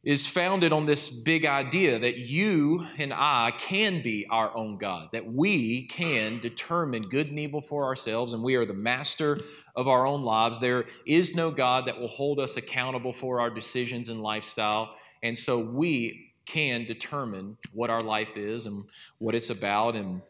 is 0.07 0.25
founded 0.25 0.72
on 0.72 0.86
this 0.86 1.10
big 1.10 1.46
idea 1.46 2.00
that 2.00 2.17
you 2.17 2.88
and 2.98 3.12
I 3.13 3.51
can 3.57 4.01
be 4.01 4.25
our 4.29 4.55
own 4.55 4.77
God, 4.77 5.10
that 5.12 5.34
we 5.34 5.86
can 5.88 6.39
determine 6.39 7.01
good 7.01 7.27
and 7.27 7.38
evil 7.38 7.60
for 7.60 7.84
ourselves, 7.84 8.31
and 8.31 8.41
we 8.41 8.55
are 8.55 8.65
the 8.65 8.74
master 8.74 9.41
of 9.75 9.89
our 9.89 10.07
own 10.07 10.24
lives. 10.24 10.60
There 10.60 10.86
is 11.05 11.36
no 11.36 11.51
God 11.51 11.88
that 11.88 12.00
will 12.00 12.07
hold 12.07 12.39
us 12.39 12.55
accountable 12.55 13.12
for 13.12 13.41
our 13.41 13.50
decisions 13.50 14.07
and 14.07 14.22
lifestyle, 14.22 14.96
and 15.24 15.38
so 15.38 15.60
we 15.60 16.31
can 16.46 16.86
determine 16.86 17.57
what 17.74 17.89
our 17.89 18.01
life 18.01 18.38
is 18.38 18.65
and 18.65 18.86
what 19.17 19.36
it's 19.36 19.50
about 19.50 19.98
and, 19.98 20.22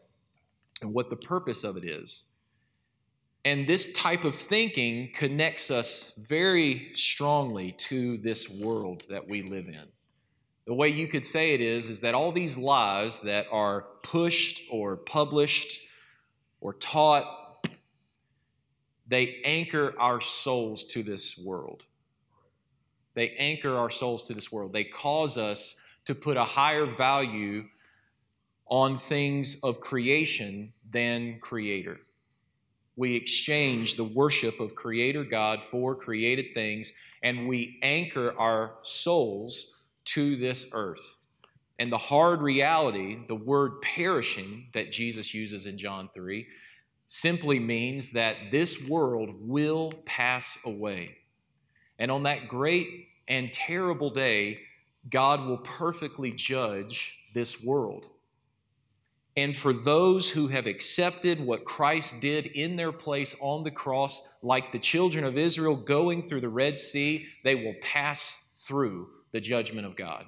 and 0.82 0.92
what 0.92 1.08
the 1.08 1.16
purpose 1.16 1.62
of 1.62 1.76
it 1.76 1.84
is. 1.84 2.32
And 3.48 3.66
this 3.66 3.94
type 3.94 4.24
of 4.24 4.34
thinking 4.34 5.10
connects 5.14 5.70
us 5.70 6.12
very 6.28 6.90
strongly 6.92 7.72
to 7.88 8.18
this 8.18 8.46
world 8.50 9.04
that 9.08 9.26
we 9.26 9.40
live 9.40 9.68
in. 9.68 9.86
The 10.66 10.74
way 10.74 10.90
you 10.90 11.08
could 11.08 11.24
say 11.24 11.54
it 11.54 11.62
is, 11.62 11.88
is 11.88 12.02
that 12.02 12.14
all 12.14 12.30
these 12.30 12.58
lies 12.58 13.22
that 13.22 13.46
are 13.50 13.86
pushed 14.02 14.64
or 14.70 14.98
published 14.98 15.80
or 16.60 16.74
taught, 16.74 17.66
they 19.06 19.40
anchor 19.46 19.94
our 19.98 20.20
souls 20.20 20.84
to 20.84 21.02
this 21.02 21.42
world. 21.42 21.86
They 23.14 23.30
anchor 23.30 23.78
our 23.78 23.88
souls 23.88 24.24
to 24.24 24.34
this 24.34 24.52
world. 24.52 24.74
They 24.74 24.84
cause 24.84 25.38
us 25.38 25.80
to 26.04 26.14
put 26.14 26.36
a 26.36 26.44
higher 26.44 26.84
value 26.84 27.64
on 28.66 28.98
things 28.98 29.58
of 29.62 29.80
creation 29.80 30.74
than 30.90 31.38
creator 31.40 31.98
we 32.98 33.14
exchange 33.14 33.94
the 33.94 34.02
worship 34.02 34.58
of 34.58 34.74
Creator 34.74 35.22
God 35.22 35.64
for 35.64 35.94
created 35.94 36.52
things, 36.52 36.92
and 37.22 37.46
we 37.46 37.78
anchor 37.80 38.34
our 38.36 38.74
souls 38.82 39.82
to 40.06 40.34
this 40.34 40.70
earth. 40.72 41.18
And 41.78 41.92
the 41.92 41.96
hard 41.96 42.42
reality, 42.42 43.18
the 43.28 43.36
word 43.36 43.80
perishing 43.82 44.66
that 44.74 44.90
Jesus 44.90 45.32
uses 45.32 45.66
in 45.66 45.78
John 45.78 46.10
3, 46.12 46.48
simply 47.06 47.60
means 47.60 48.10
that 48.12 48.50
this 48.50 48.88
world 48.88 49.30
will 49.38 49.92
pass 50.04 50.58
away. 50.64 51.18
And 52.00 52.10
on 52.10 52.24
that 52.24 52.48
great 52.48 53.10
and 53.28 53.52
terrible 53.52 54.10
day, 54.10 54.58
God 55.08 55.46
will 55.46 55.58
perfectly 55.58 56.32
judge 56.32 57.28
this 57.32 57.62
world. 57.62 58.10
And 59.38 59.56
for 59.56 59.72
those 59.72 60.28
who 60.28 60.48
have 60.48 60.66
accepted 60.66 61.38
what 61.38 61.64
Christ 61.64 62.20
did 62.20 62.46
in 62.46 62.74
their 62.74 62.90
place 62.90 63.36
on 63.40 63.62
the 63.62 63.70
cross, 63.70 64.36
like 64.42 64.72
the 64.72 64.80
children 64.80 65.24
of 65.24 65.38
Israel 65.38 65.76
going 65.76 66.22
through 66.22 66.40
the 66.40 66.48
Red 66.48 66.76
Sea, 66.76 67.24
they 67.44 67.54
will 67.54 67.76
pass 67.80 68.50
through 68.56 69.10
the 69.30 69.40
judgment 69.40 69.86
of 69.86 69.94
God. 69.94 70.24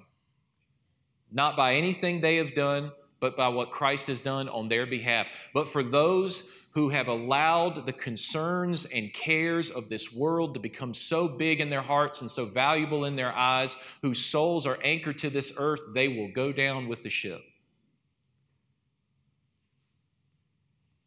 Not 1.33 1.57
by 1.57 1.75
anything 1.75 2.21
they 2.21 2.37
have 2.37 2.55
done, 2.55 2.93
but 3.19 3.37
by 3.37 3.49
what 3.49 3.73
Christ 3.73 4.07
has 4.07 4.21
done 4.21 4.49
on 4.49 4.69
their 4.69 4.87
behalf. 4.87 5.27
But 5.53 5.67
for 5.67 5.83
those 5.83 6.49
who 6.75 6.91
have 6.91 7.09
allowed 7.09 7.87
the 7.87 7.93
concerns 7.93 8.85
and 8.85 9.13
cares 9.13 9.71
of 9.71 9.89
this 9.89 10.15
world 10.15 10.55
to 10.55 10.61
become 10.61 10.95
so 10.95 11.27
big 11.27 11.61
in 11.61 11.69
their 11.69 11.83
hearts 11.83 12.21
and 12.21 12.31
so 12.31 12.45
valuable 12.45 13.07
in 13.07 13.17
their 13.17 13.33
eyes, 13.33 13.77
whose 14.03 14.25
souls 14.25 14.69
are 14.69 14.79
anchored 14.85 15.19
to 15.19 15.31
this 15.31 15.55
earth, 15.59 15.81
they 15.95 16.07
will 16.07 16.31
go 16.33 16.53
down 16.53 16.87
with 16.87 17.03
the 17.03 17.11
ship. 17.11 17.43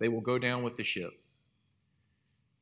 They 0.03 0.09
will 0.09 0.19
go 0.19 0.37
down 0.37 0.63
with 0.63 0.75
the 0.75 0.83
ship. 0.83 1.13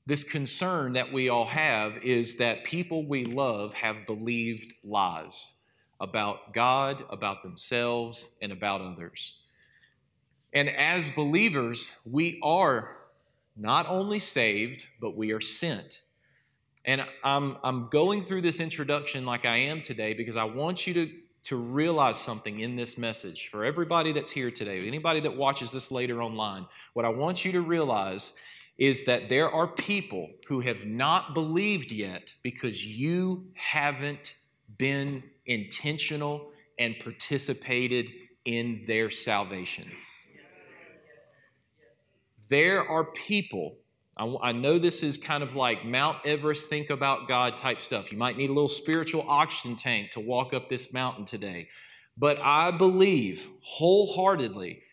This 0.05 0.23
concern 0.23 0.93
that 0.93 1.11
we 1.11 1.27
all 1.27 1.47
have 1.47 1.97
is 2.03 2.35
that 2.35 2.65
people 2.65 3.07
we 3.07 3.25
love 3.25 3.73
have 3.73 4.05
believed 4.05 4.75
lies 4.83 5.57
about 5.99 6.53
God, 6.53 7.03
about 7.09 7.41
themselves, 7.41 8.35
and 8.43 8.51
about 8.51 8.81
others. 8.81 9.41
And 10.53 10.69
as 10.69 11.09
believers, 11.09 11.99
we 12.05 12.39
are 12.43 12.95
not 13.57 13.87
only 13.89 14.19
saved, 14.19 14.85
but 14.99 15.17
we 15.17 15.31
are 15.31 15.41
sent. 15.41 16.03
And 16.85 17.03
I'm, 17.23 17.57
I'm 17.63 17.89
going 17.89 18.21
through 18.21 18.41
this 18.41 18.59
introduction 18.59 19.25
like 19.25 19.47
I 19.47 19.57
am 19.57 19.81
today 19.81 20.13
because 20.13 20.35
I 20.35 20.43
want 20.43 20.85
you 20.85 20.93
to 20.93 21.11
to 21.43 21.55
realize 21.55 22.17
something 22.17 22.59
in 22.59 22.75
this 22.75 22.97
message 22.97 23.49
for 23.49 23.65
everybody 23.65 24.11
that's 24.11 24.31
here 24.31 24.51
today, 24.51 24.87
anybody 24.87 25.19
that 25.21 25.35
watches 25.35 25.71
this 25.71 25.91
later 25.91 26.21
online. 26.21 26.65
What 26.93 27.05
I 27.05 27.09
want 27.09 27.43
you 27.43 27.51
to 27.53 27.61
realize 27.61 28.33
is 28.77 29.05
that 29.05 29.29
there 29.29 29.49
are 29.49 29.67
people 29.67 30.29
who 30.47 30.59
have 30.61 30.85
not 30.85 31.33
believed 31.33 31.91
yet 31.91 32.33
because 32.43 32.85
you 32.85 33.47
haven't 33.53 34.35
been 34.77 35.23
intentional 35.45 36.51
and 36.79 36.97
participated 36.99 38.11
in 38.45 38.83
their 38.87 39.09
salvation. 39.09 39.91
There 42.49 42.87
are 42.87 43.05
people 43.05 43.77
I, 44.17 44.51
know 44.51 44.77
this 44.77 45.03
is 45.03 45.17
kind 45.17 45.41
of 45.41 45.55
like 45.55 45.85
Mount 45.85 46.17
Everest, 46.25 46.67
think 46.67 46.89
about 46.89 47.27
God 47.27 47.57
type 47.57 47.81
stuff. 47.81 48.11
You 48.11 48.17
might 48.17 48.37
need 48.37 48.49
a 48.49 48.53
little 48.53 48.67
spiritual 48.67 49.25
oxygen 49.27 49.75
tank 49.75 50.11
to 50.11 50.19
walk 50.19 50.53
up 50.53 50.69
this 50.69 50.93
mountain 50.93 51.25
today. 51.25 51.69
But 52.17 52.39
I 52.39 52.71
believe 52.71 53.49
wholeheartedly 53.61 54.83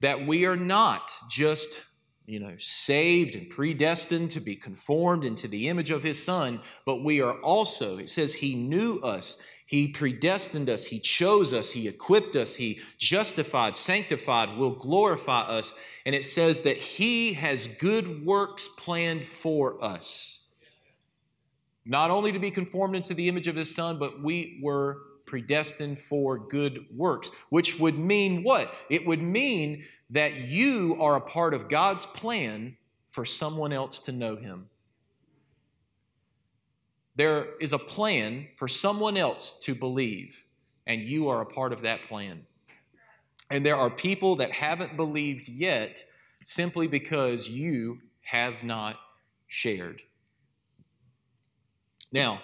that 0.00 0.26
we 0.26 0.44
are 0.44 0.56
not 0.56 1.10
just 1.30 1.84
you 2.26 2.38
know, 2.38 2.54
saved 2.58 3.34
and 3.34 3.50
predestined 3.50 4.30
to 4.30 4.40
be 4.40 4.54
conformed 4.54 5.24
into 5.24 5.48
the 5.48 5.68
image 5.68 5.90
of 5.90 6.02
his 6.02 6.22
son, 6.22 6.60
but 6.86 7.02
we 7.02 7.20
are 7.20 7.40
also, 7.40 7.98
it 7.98 8.08
says, 8.08 8.34
he 8.34 8.54
knew 8.54 9.00
us 9.00 9.42
he 9.72 9.88
predestined 9.88 10.68
us, 10.68 10.84
He 10.84 11.00
chose 11.00 11.54
us, 11.54 11.72
He 11.72 11.88
equipped 11.88 12.36
us, 12.36 12.56
He 12.56 12.80
justified, 12.98 13.74
sanctified, 13.74 14.58
will 14.58 14.74
glorify 14.74 15.40
us. 15.40 15.72
And 16.04 16.14
it 16.14 16.26
says 16.26 16.60
that 16.62 16.76
He 16.76 17.32
has 17.32 17.68
good 17.68 18.22
works 18.22 18.68
planned 18.76 19.24
for 19.24 19.82
us. 19.82 20.46
Not 21.86 22.10
only 22.10 22.32
to 22.32 22.38
be 22.38 22.50
conformed 22.50 22.96
into 22.96 23.14
the 23.14 23.28
image 23.28 23.46
of 23.46 23.56
His 23.56 23.74
Son, 23.74 23.98
but 23.98 24.22
we 24.22 24.60
were 24.62 24.98
predestined 25.24 25.98
for 25.98 26.36
good 26.36 26.84
works, 26.94 27.30
which 27.48 27.80
would 27.80 27.98
mean 27.98 28.42
what? 28.42 28.70
It 28.90 29.06
would 29.06 29.22
mean 29.22 29.84
that 30.10 30.36
you 30.36 30.98
are 31.00 31.16
a 31.16 31.20
part 31.22 31.54
of 31.54 31.70
God's 31.70 32.04
plan 32.04 32.76
for 33.06 33.24
someone 33.24 33.72
else 33.72 34.00
to 34.00 34.12
know 34.12 34.36
Him. 34.36 34.68
There 37.14 37.58
is 37.60 37.72
a 37.72 37.78
plan 37.78 38.48
for 38.56 38.68
someone 38.68 39.16
else 39.16 39.58
to 39.60 39.74
believe, 39.74 40.46
and 40.86 41.02
you 41.02 41.28
are 41.28 41.42
a 41.42 41.46
part 41.46 41.72
of 41.72 41.82
that 41.82 42.04
plan. 42.04 42.46
And 43.50 43.66
there 43.66 43.76
are 43.76 43.90
people 43.90 44.36
that 44.36 44.50
haven't 44.52 44.96
believed 44.96 45.48
yet 45.48 46.02
simply 46.44 46.86
because 46.86 47.48
you 47.48 47.98
have 48.22 48.64
not 48.64 48.96
shared. 49.46 50.00
Now, 52.12 52.40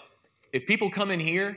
if 0.52 0.66
people 0.66 0.90
come 0.90 1.10
in 1.10 1.20
here, 1.20 1.56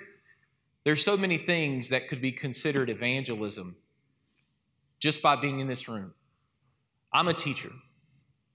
there's 0.83 1.03
so 1.03 1.17
many 1.17 1.37
things 1.37 1.89
that 1.89 2.07
could 2.07 2.21
be 2.21 2.31
considered 2.31 2.89
evangelism 2.89 3.75
just 4.99 5.21
by 5.21 5.35
being 5.35 5.59
in 5.59 5.67
this 5.67 5.89
room. 5.89 6.13
I'm 7.13 7.27
a 7.27 7.33
teacher, 7.33 7.71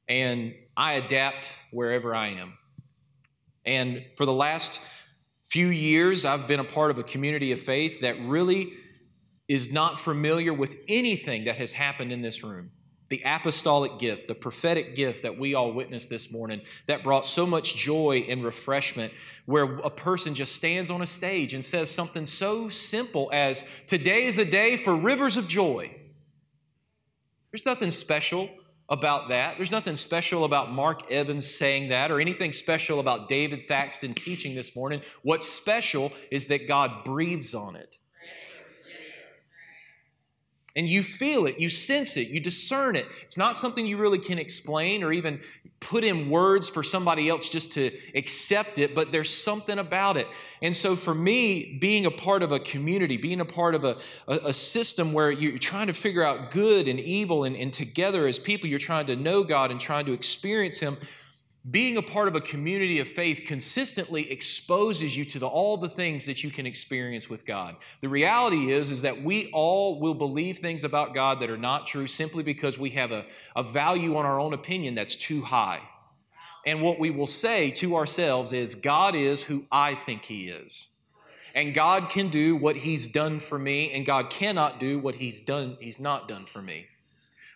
and 0.09 0.55
I 0.77 0.95
adapt 0.95 1.55
wherever 1.71 2.15
I 2.15 2.29
am. 2.29 2.55
And 3.67 4.05
for 4.17 4.25
the 4.25 4.33
last 4.33 4.81
few 5.45 5.69
years, 5.69 6.25
I've 6.25 6.47
been 6.47 6.61
a 6.61 6.65
part 6.65 6.91
of 6.91 6.99
a 6.99 7.03
community 7.03 7.53
of 7.53 7.61
faith 7.61 8.01
that 8.01 8.17
really 8.21 8.73
is 9.49 9.73
not 9.73 9.99
familiar 9.99 10.53
with 10.53 10.77
anything 10.89 11.45
that 11.45 11.57
has 11.59 11.73
happened 11.73 12.13
in 12.13 12.23
this 12.23 12.43
room. 12.43 12.71
The 13.09 13.23
apostolic 13.25 14.01
gift, 14.01 14.27
the 14.27 14.35
prophetic 14.35 14.97
gift 14.97 15.23
that 15.23 15.39
we 15.39 15.55
all 15.55 15.73
witnessed 15.73 16.11
this 16.11 16.33
morning, 16.33 16.63
that 16.89 17.05
brought 17.05 17.25
so 17.25 17.47
much 17.47 17.77
joy 17.77 18.27
and 18.29 18.45
refreshment, 18.45 19.13
where 19.45 19.79
a 19.79 19.91
person 19.91 20.35
just 20.35 20.57
stands 20.57 20.91
on 20.91 21.03
a 21.03 21.07
stage 21.07 21.55
and 21.55 21.65
says 21.65 21.89
something 21.89 22.27
so 22.27 22.69
simple 22.69 23.31
as, 23.33 23.65
Today 23.87 24.25
is 24.25 24.39
a 24.39 24.45
day 24.45 24.77
for 24.77 24.97
rivers 24.97 25.37
of 25.37 25.47
joy. 25.47 25.95
There's 27.53 27.65
nothing 27.65 27.91
special 27.91 28.51
about 28.89 29.29
that. 29.29 29.57
There's 29.57 29.71
nothing 29.71 29.95
special 29.95 30.45
about 30.45 30.71
Mark 30.71 31.11
Evans 31.11 31.47
saying 31.47 31.89
that 31.89 32.11
or 32.11 32.21
anything 32.21 32.53
special 32.53 33.01
about 33.01 33.29
David 33.29 33.67
Thaxton 33.67 34.15
teaching 34.15 34.55
this 34.55 34.77
morning. 34.77 35.03
What's 35.23 35.49
special 35.49 36.13
is 36.31 36.47
that 36.49 36.69
God 36.69 37.05
breathes 37.05 37.55
on 37.55 37.77
it. 37.77 37.97
And 40.77 40.87
you 40.89 41.03
feel 41.03 41.47
it, 41.47 41.59
you 41.59 41.71
sense 41.71 42.19
it, 42.19 42.29
you 42.29 42.39
discern 42.39 42.97
it. 42.97 43.07
It's 43.23 43.39
not 43.39 43.57
something 43.57 43.87
you 43.87 43.97
really 43.97 44.19
can 44.19 44.39
explain 44.39 45.03
or 45.03 45.11
even 45.11 45.41
put 45.81 46.05
in 46.05 46.31
words 46.31 46.69
for 46.69 46.83
somebody 46.83 47.29
else 47.29 47.49
just 47.49 47.73
to 47.73 47.91
accept 48.15 48.79
it, 48.79 48.95
but 48.95 49.11
there's 49.11 49.31
something 49.31 49.79
about 49.79 50.17
it. 50.17 50.27
And 50.61 50.75
so 50.77 50.95
for 50.95 51.15
me, 51.15 51.79
being 51.81 52.07
a 52.07 52.11
part 52.11 52.43
of 52.43 52.53
a 52.53 52.59
community, 52.59 53.17
being 53.17 53.41
a 53.41 53.45
part 53.45 53.75
of 53.75 53.85
a, 53.85 53.97
a, 54.29 54.49
a 54.49 54.53
system 54.53 55.13
where 55.13 55.31
you're 55.31 55.59
trying 55.59 55.87
to 55.87 55.93
figure 55.93 56.23
out 56.23 56.51
good 56.51 56.89
and 56.89 57.01
evil, 57.01 57.45
and, 57.45 57.57
and 57.57 57.73
together 57.73 58.27
as 58.27 58.39
people, 58.39 58.69
you're 58.69 58.79
trying 58.79 59.07
to 59.07 59.17
know 59.17 59.45
God 59.45 59.71
and 59.71 59.81
trying 59.81 60.07
to 60.07 60.13
experience 60.13 60.79
Him 60.79 60.97
being 61.71 61.97
a 61.97 62.03
part 62.03 62.29
of 62.29 62.37
a 62.37 62.41
community 62.41 63.01
of 63.01 63.09
faith 63.09 63.43
consistently 63.45 64.31
exposes 64.31 65.17
you 65.17 65.25
to 65.25 65.39
the, 65.41 65.47
all 65.47 65.77
the 65.77 65.89
things 65.89 66.27
that 66.27 66.45
you 66.45 66.51
can 66.51 66.65
experience 66.65 67.29
with 67.29 67.45
God. 67.45 67.77
The 68.01 68.09
reality 68.09 68.71
is, 68.73 68.93
is 68.93 69.03
that 69.03 69.23
we 69.23 69.51
all 69.53 69.99
will 69.99 70.15
believe 70.15 70.59
things 70.59 70.85
about 70.85 71.13
God 71.13 71.41
that 71.41 71.51
are 71.51 71.57
not 71.57 71.87
true 71.87 72.07
simply 72.07 72.45
because 72.45 72.79
we 72.79 72.91
have 72.91 73.11
a, 73.11 73.25
a 73.57 73.65
value 73.65 74.17
on 74.17 74.25
our 74.25 74.39
own 74.39 74.55
opinion 74.55 74.95
that's 74.95 75.17
too 75.17 75.43
high. 75.43 75.81
And 76.65 76.83
what 76.83 77.01
we 77.01 77.11
will 77.11 77.27
say 77.27 77.73
to 77.73 77.97
ourselves 77.97 78.53
is, 78.53 78.77
God 78.77 79.17
is 79.17 79.43
who 79.43 79.65
I 79.73 79.95
think 79.95 80.25
He 80.25 80.49
is. 80.49 80.91
And 81.55 81.75
God 81.75 82.11
can 82.11 82.29
do 82.29 82.55
what 82.55 82.77
He's 82.77 83.09
done 83.09 83.41
for 83.41 83.59
me, 83.59 83.91
and 83.93 84.07
God 84.07 84.31
cannot 84.31 84.79
do 84.79 84.99
what 85.01 85.17
He's 85.17 85.41
done, 85.41 85.79
He's 85.81 85.99
not 85.99 86.29
done 86.29 86.47
for 86.47 86.63
me. 86.63 86.87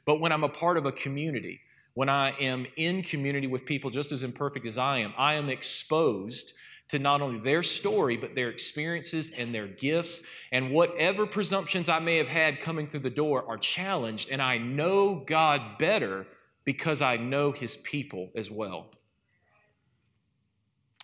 But 0.05 0.21
when 0.21 0.33
I'm 0.33 0.45
a 0.45 0.49
part 0.49 0.79
of 0.79 0.87
a 0.87 0.93
community, 0.93 1.61
when 1.95 2.09
I 2.09 2.31
am 2.41 2.67
in 2.77 3.03
community 3.03 3.47
with 3.47 3.67
people 3.67 3.91
just 3.91 4.13
as 4.13 4.23
imperfect 4.23 4.67
as 4.67 4.79
I 4.79 4.99
am, 4.99 5.13
I 5.19 5.35
am 5.35 5.49
exposed 5.49 6.55
to 6.89 6.99
not 6.99 7.23
only 7.23 7.39
their 7.39 7.63
story, 7.63 8.17
but 8.17 8.35
their 8.35 8.51
experiences 8.51 9.31
and 9.31 9.55
their 9.55 9.69
gifts. 9.69 10.27
And 10.51 10.73
whatever 10.73 11.25
presumptions 11.25 11.89
I 11.89 12.01
may 12.01 12.17
have 12.17 12.29
had 12.29 12.61
coming 12.61 12.89
through 12.89 13.01
the 13.01 13.11
door 13.11 13.49
are 13.49 13.59
challenged. 13.59 14.31
And 14.31 14.43
I 14.43 14.59
know 14.59 15.23
God 15.25 15.79
better 15.79 16.27
because 16.65 17.01
I 17.01 17.17
know 17.17 17.53
his 17.53 17.77
people 17.77 18.31
as 18.35 18.51
well. 18.51 18.91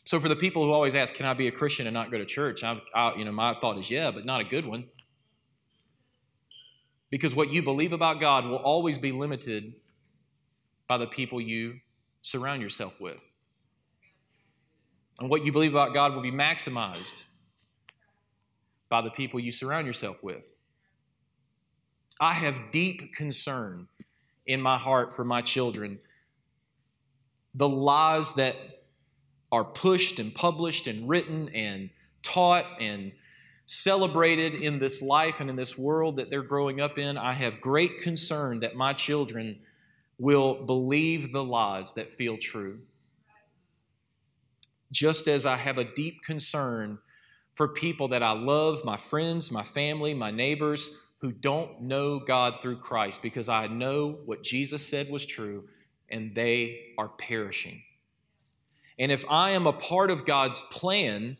So, 0.02 0.21
for 0.21 0.28
the 0.28 0.37
people 0.37 0.64
who 0.64 0.73
always 0.73 0.95
ask, 0.95 1.14
Can 1.14 1.26
I 1.26 1.35
be 1.35 1.49
a 1.49 1.52
Christian 1.52 1.87
and 1.87 1.95
not 1.95 2.11
go 2.11 2.19
to 2.19 2.25
church? 2.25 2.62
I, 2.62 2.81
I, 2.95 3.14
you 3.16 3.25
know, 3.25 3.33
my 3.33 3.55
thought 3.61 3.78
is, 3.78 3.90
Yeah, 3.90 4.11
but 4.11 4.25
not 4.25 4.40
a 4.40 4.45
good 4.45 4.66
one. 4.66 4.88
Because 7.11 7.35
what 7.35 7.50
you 7.50 7.62
believe 7.62 7.93
about 7.93 8.21
God 8.21 8.45
will 8.45 8.57
always 8.57 8.99
be 8.99 9.12
limited 9.12 9.75
by 10.88 10.99
the 10.99 11.07
people 11.07 11.40
you 11.40 11.81
surround 12.23 12.62
yourself 12.62 13.00
with. 13.00 13.33
And 15.21 15.31
what 15.31 15.45
you 15.45 15.52
believe 15.52 15.73
about 15.73 15.95
God 15.95 16.14
will 16.14 16.23
be 16.23 16.33
maximized 16.33 17.25
by 18.88 19.00
the 19.00 19.11
people 19.11 19.40
you 19.40 19.50
surround 19.50 19.87
yourself 19.87 20.23
with. 20.23 20.57
I 22.21 22.35
have 22.35 22.71
deep 22.71 23.14
concern 23.14 23.88
in 24.47 24.61
my 24.61 24.78
heart 24.78 25.14
for 25.14 25.25
my 25.25 25.43
children. 25.43 25.99
The 27.55 27.69
lies 27.69 28.35
that 28.35 28.57
are 29.50 29.64
pushed 29.64 30.19
and 30.19 30.35
published 30.35 30.87
and 30.87 31.09
written 31.09 31.49
and 31.50 31.90
taught 32.23 32.64
and 32.81 33.12
celebrated 33.66 34.55
in 34.55 34.78
this 34.78 35.02
life 35.02 35.40
and 35.40 35.50
in 35.50 35.57
this 35.57 35.76
world 35.76 36.16
that 36.16 36.31
they're 36.31 36.43
growing 36.43 36.81
up 36.81 36.99
in, 36.99 37.16
I 37.16 37.33
have 37.33 37.61
great 37.61 38.00
concern 38.00 38.61
that 38.61 38.76
my 38.76 38.93
children 38.93 39.59
will 40.18 40.64
believe 40.64 41.32
the 41.32 41.44
lies 41.44 41.92
that 41.94 42.11
feel 42.11 42.37
true. 42.37 42.80
Just 44.92 45.28
as 45.28 45.44
I 45.44 45.56
have 45.56 45.78
a 45.78 45.85
deep 45.85 46.23
concern 46.23 46.99
for 47.54 47.68
people 47.68 48.08
that 48.08 48.23
I 48.23 48.32
love, 48.32 48.85
my 48.85 48.96
friends, 48.96 49.50
my 49.50 49.62
family, 49.62 50.14
my 50.14 50.30
neighbors, 50.30 51.11
who 51.20 51.32
don't 51.32 51.82
know 51.82 52.18
God 52.18 52.56
through 52.61 52.78
Christ, 52.78 53.23
because 53.23 53.49
I 53.49 53.66
know 53.66 54.18
what 54.26 54.42
Jesus 54.42 54.87
said 54.87 55.11
was 55.11 55.25
true 55.25 55.68
and 56.08 56.35
they 56.35 56.92
are 56.99 57.08
perishing. 57.08 57.82
And 58.99 59.11
if 59.11 59.25
I 59.28 59.50
am 59.50 59.66
a 59.66 59.73
part 59.73 60.11
of 60.11 60.25
God's 60.25 60.62
plan 60.62 61.37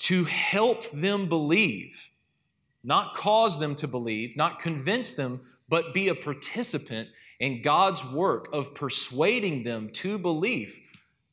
to 0.00 0.24
help 0.24 0.90
them 0.90 1.28
believe, 1.28 2.10
not 2.82 3.14
cause 3.14 3.58
them 3.58 3.74
to 3.76 3.86
believe, 3.86 4.36
not 4.36 4.58
convince 4.58 5.14
them, 5.14 5.40
but 5.68 5.94
be 5.94 6.08
a 6.08 6.14
participant 6.14 7.08
in 7.42 7.60
God's 7.60 8.04
work 8.04 8.48
of 8.52 8.72
persuading 8.72 9.64
them 9.64 9.90
to 9.94 10.16
belief, 10.16 10.78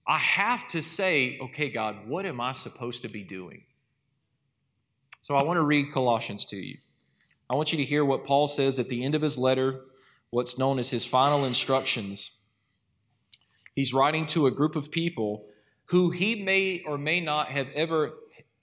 I 0.07 0.17
have 0.17 0.67
to 0.69 0.81
say, 0.81 1.37
okay, 1.39 1.69
God, 1.69 2.07
what 2.07 2.25
am 2.25 2.41
I 2.41 2.51
supposed 2.51 3.03
to 3.03 3.07
be 3.07 3.23
doing? 3.23 3.61
So 5.21 5.35
I 5.35 5.43
want 5.43 5.57
to 5.57 5.63
read 5.63 5.91
Colossians 5.91 6.45
to 6.47 6.55
you. 6.55 6.79
I 7.47 7.55
want 7.55 7.71
you 7.71 7.77
to 7.77 7.83
hear 7.83 8.03
what 8.03 8.23
Paul 8.25 8.47
says 8.47 8.79
at 8.79 8.89
the 8.89 9.03
end 9.03 9.13
of 9.13 9.21
his 9.21 9.37
letter, 9.37 9.81
what's 10.31 10.57
known 10.57 10.79
as 10.79 10.89
his 10.89 11.05
final 11.05 11.45
instructions. 11.45 12.47
He's 13.75 13.93
writing 13.93 14.25
to 14.27 14.47
a 14.47 14.51
group 14.51 14.75
of 14.75 14.89
people 14.89 15.45
who 15.85 16.09
he 16.09 16.41
may 16.43 16.81
or 16.87 16.97
may 16.97 17.21
not 17.21 17.49
have 17.49 17.69
ever 17.75 18.13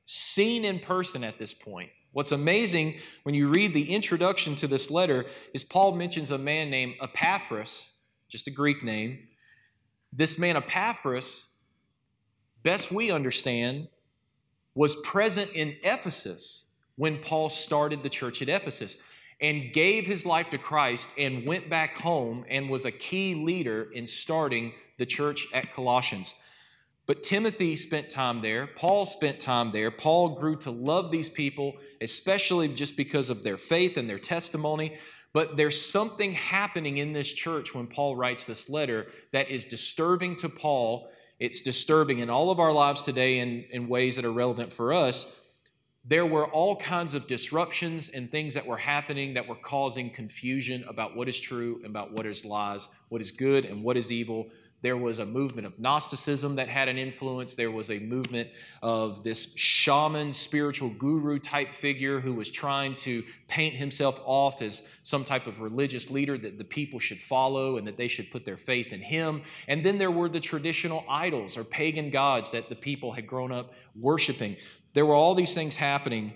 seen 0.04 0.64
in 0.64 0.80
person 0.80 1.22
at 1.22 1.38
this 1.38 1.54
point. 1.54 1.90
What's 2.12 2.32
amazing 2.32 2.98
when 3.24 3.34
you 3.34 3.48
read 3.48 3.72
the 3.72 3.94
introduction 3.94 4.56
to 4.56 4.66
this 4.66 4.90
letter 4.90 5.26
is 5.52 5.64
Paul 5.64 5.94
mentions 5.94 6.30
a 6.30 6.38
man 6.38 6.70
named 6.70 6.94
Epaphras, 7.02 7.98
just 8.28 8.46
a 8.46 8.50
Greek 8.50 8.82
name. 8.82 9.28
This 10.12 10.38
man, 10.38 10.56
Epaphras, 10.56 11.56
best 12.62 12.90
we 12.90 13.10
understand, 13.10 13.88
was 14.74 14.96
present 14.96 15.50
in 15.52 15.76
Ephesus 15.82 16.72
when 16.96 17.18
Paul 17.18 17.50
started 17.50 18.02
the 18.02 18.08
church 18.08 18.42
at 18.42 18.48
Ephesus 18.48 19.02
and 19.40 19.72
gave 19.72 20.06
his 20.06 20.24
life 20.24 20.48
to 20.50 20.58
Christ 20.58 21.10
and 21.18 21.46
went 21.46 21.68
back 21.68 21.98
home 21.98 22.44
and 22.48 22.70
was 22.70 22.84
a 22.84 22.90
key 22.90 23.34
leader 23.34 23.88
in 23.92 24.06
starting 24.06 24.72
the 24.98 25.06
church 25.06 25.46
at 25.52 25.72
Colossians. 25.72 26.34
But 27.06 27.22
Timothy 27.22 27.76
spent 27.76 28.10
time 28.10 28.42
there. 28.42 28.66
Paul 28.66 29.06
spent 29.06 29.38
time 29.38 29.70
there. 29.70 29.92
Paul 29.92 30.30
grew 30.30 30.56
to 30.56 30.72
love 30.72 31.10
these 31.10 31.28
people, 31.28 31.74
especially 32.00 32.66
just 32.68 32.96
because 32.96 33.30
of 33.30 33.44
their 33.44 33.56
faith 33.56 33.96
and 33.96 34.10
their 34.10 34.18
testimony. 34.18 34.96
But 35.32 35.56
there's 35.56 35.80
something 35.80 36.32
happening 36.32 36.98
in 36.98 37.12
this 37.12 37.32
church 37.32 37.74
when 37.74 37.86
Paul 37.86 38.16
writes 38.16 38.44
this 38.46 38.68
letter 38.68 39.06
that 39.32 39.50
is 39.50 39.66
disturbing 39.66 40.34
to 40.36 40.48
Paul. 40.48 41.08
It's 41.38 41.60
disturbing 41.60 42.18
in 42.18 42.30
all 42.30 42.50
of 42.50 42.58
our 42.58 42.72
lives 42.72 43.02
today 43.02 43.38
in, 43.38 43.64
in 43.70 43.86
ways 43.86 44.16
that 44.16 44.24
are 44.24 44.32
relevant 44.32 44.72
for 44.72 44.92
us. 44.92 45.42
There 46.04 46.26
were 46.26 46.46
all 46.46 46.76
kinds 46.76 47.14
of 47.14 47.26
disruptions 47.26 48.08
and 48.08 48.30
things 48.30 48.54
that 48.54 48.66
were 48.66 48.76
happening 48.76 49.34
that 49.34 49.46
were 49.46 49.56
causing 49.56 50.08
confusion 50.08 50.84
about 50.88 51.16
what 51.16 51.28
is 51.28 51.38
true, 51.38 51.76
and 51.78 51.86
about 51.86 52.12
what 52.12 52.26
is 52.26 52.44
lies, 52.44 52.88
what 53.10 53.20
is 53.20 53.30
good 53.30 53.64
and 53.64 53.82
what 53.82 53.96
is 53.96 54.10
evil 54.10 54.48
there 54.86 54.96
was 54.96 55.18
a 55.18 55.26
movement 55.26 55.66
of 55.66 55.80
Gnosticism 55.80 56.54
that 56.54 56.68
had 56.68 56.88
an 56.88 56.96
influence. 56.96 57.56
There 57.56 57.72
was 57.72 57.90
a 57.90 57.98
movement 57.98 58.50
of 58.84 59.24
this 59.24 59.52
shaman, 59.56 60.32
spiritual 60.32 60.90
guru 60.90 61.40
type 61.40 61.74
figure 61.74 62.20
who 62.20 62.32
was 62.32 62.52
trying 62.52 62.94
to 62.98 63.24
paint 63.48 63.74
himself 63.74 64.20
off 64.24 64.62
as 64.62 64.88
some 65.02 65.24
type 65.24 65.48
of 65.48 65.60
religious 65.60 66.08
leader 66.08 66.38
that 66.38 66.56
the 66.56 66.64
people 66.64 67.00
should 67.00 67.20
follow 67.20 67.78
and 67.78 67.86
that 67.88 67.96
they 67.96 68.06
should 68.06 68.30
put 68.30 68.44
their 68.44 68.56
faith 68.56 68.92
in 68.92 69.00
him. 69.00 69.42
And 69.66 69.84
then 69.84 69.98
there 69.98 70.12
were 70.12 70.28
the 70.28 70.38
traditional 70.38 71.04
idols 71.08 71.58
or 71.58 71.64
pagan 71.64 72.10
gods 72.10 72.52
that 72.52 72.68
the 72.68 72.76
people 72.76 73.10
had 73.10 73.26
grown 73.26 73.50
up 73.50 73.72
worshiping. 73.98 74.54
There 74.94 75.04
were 75.04 75.14
all 75.16 75.34
these 75.34 75.52
things 75.52 75.74
happening. 75.74 76.34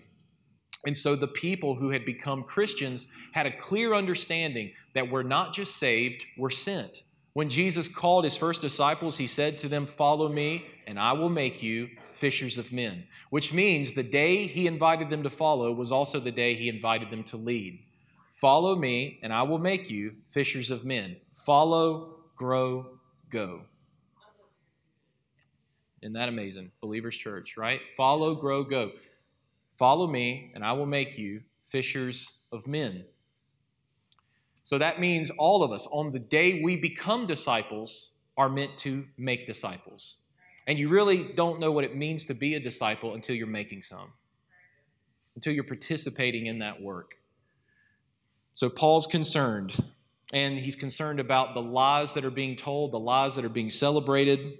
And 0.84 0.96
so 0.96 1.14
the 1.14 1.28
people 1.28 1.76
who 1.76 1.90
had 1.90 2.04
become 2.04 2.42
Christians 2.42 3.12
had 3.30 3.46
a 3.46 3.56
clear 3.56 3.94
understanding 3.94 4.72
that 4.96 5.08
we're 5.08 5.22
not 5.22 5.52
just 5.54 5.76
saved, 5.76 6.26
we're 6.36 6.50
sent. 6.50 7.04
When 7.32 7.48
Jesus 7.48 7.88
called 7.88 8.24
his 8.24 8.36
first 8.36 8.60
disciples, 8.60 9.16
he 9.16 9.26
said 9.26 9.56
to 9.58 9.68
them, 9.68 9.86
Follow 9.86 10.28
me, 10.28 10.66
and 10.86 10.98
I 10.98 11.12
will 11.12 11.28
make 11.28 11.62
you 11.62 11.88
fishers 12.10 12.58
of 12.58 12.72
men. 12.72 13.04
Which 13.30 13.52
means 13.52 13.92
the 13.92 14.02
day 14.02 14.46
he 14.46 14.66
invited 14.66 15.10
them 15.10 15.22
to 15.22 15.30
follow 15.30 15.72
was 15.72 15.92
also 15.92 16.18
the 16.18 16.32
day 16.32 16.54
he 16.54 16.68
invited 16.68 17.10
them 17.10 17.22
to 17.24 17.36
lead. 17.36 17.78
Follow 18.30 18.74
me, 18.74 19.20
and 19.22 19.32
I 19.32 19.42
will 19.42 19.58
make 19.58 19.90
you 19.90 20.14
fishers 20.24 20.70
of 20.70 20.84
men. 20.84 21.16
Follow, 21.30 22.16
grow, 22.36 22.98
go. 23.28 23.62
Isn't 26.02 26.14
that 26.14 26.28
amazing? 26.28 26.72
Believers 26.80 27.16
Church, 27.16 27.56
right? 27.56 27.88
Follow, 27.88 28.34
grow, 28.34 28.64
go. 28.64 28.92
Follow 29.78 30.06
me, 30.06 30.50
and 30.54 30.64
I 30.64 30.72
will 30.72 30.86
make 30.86 31.18
you 31.18 31.42
fishers 31.62 32.44
of 32.52 32.66
men. 32.66 33.04
So 34.62 34.78
that 34.78 35.00
means 35.00 35.30
all 35.30 35.62
of 35.62 35.72
us, 35.72 35.86
on 35.90 36.12
the 36.12 36.18
day 36.18 36.62
we 36.62 36.76
become 36.76 37.26
disciples, 37.26 38.14
are 38.36 38.48
meant 38.48 38.76
to 38.78 39.06
make 39.16 39.46
disciples. 39.46 40.18
And 40.66 40.78
you 40.78 40.88
really 40.88 41.22
don't 41.22 41.60
know 41.60 41.72
what 41.72 41.84
it 41.84 41.96
means 41.96 42.24
to 42.26 42.34
be 42.34 42.54
a 42.54 42.60
disciple 42.60 43.14
until 43.14 43.34
you're 43.34 43.46
making 43.46 43.82
some, 43.82 44.12
until 45.34 45.52
you're 45.52 45.64
participating 45.64 46.46
in 46.46 46.60
that 46.60 46.80
work. 46.80 47.16
So 48.52 48.68
Paul's 48.68 49.06
concerned, 49.06 49.76
and 50.32 50.58
he's 50.58 50.76
concerned 50.76 51.20
about 51.20 51.54
the 51.54 51.62
lies 51.62 52.14
that 52.14 52.24
are 52.24 52.30
being 52.30 52.56
told, 52.56 52.92
the 52.92 52.98
lies 52.98 53.36
that 53.36 53.44
are 53.44 53.50
being 53.50 53.70
celebrated. 53.70 54.58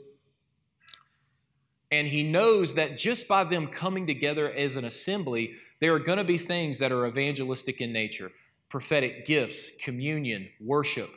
And 1.91 2.09
he 2.09 2.23
knows 2.23 2.75
that 2.75 2.97
just 2.97 3.29
by 3.29 3.45
them 3.45 3.67
coming 3.67 4.07
together 4.07 4.51
as 4.51 4.77
an 4.77 4.85
assembly, 4.85 5.55
there 5.81 5.95
are 5.95 5.99
going 5.99 6.19
to 6.19 6.25
be 6.25 6.39
things 6.39 6.79
that 6.79 6.93
are 6.93 7.07
evangelistic 7.07 7.81
in 7.81 7.93
nature 7.93 8.33
prophetic 8.71 9.27
gifts, 9.27 9.77
communion, 9.77 10.49
worship. 10.61 11.11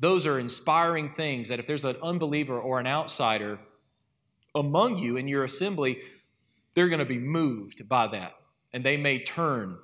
Those 0.00 0.26
are 0.26 0.40
inspiring 0.40 1.08
things 1.08 1.48
that 1.48 1.60
if 1.60 1.66
there's 1.66 1.84
an 1.84 1.96
unbeliever 2.02 2.58
or 2.58 2.80
an 2.80 2.86
outsider 2.86 3.60
among 4.54 4.98
you 4.98 5.16
in 5.16 5.28
your 5.28 5.44
assembly, 5.44 6.00
they're 6.74 6.88
going 6.88 6.98
to 6.98 7.04
be 7.04 7.18
moved 7.18 7.88
by 7.88 8.08
that. 8.08 8.34
And 8.72 8.82
they 8.82 8.96
may 8.96 9.20
turn 9.20 9.78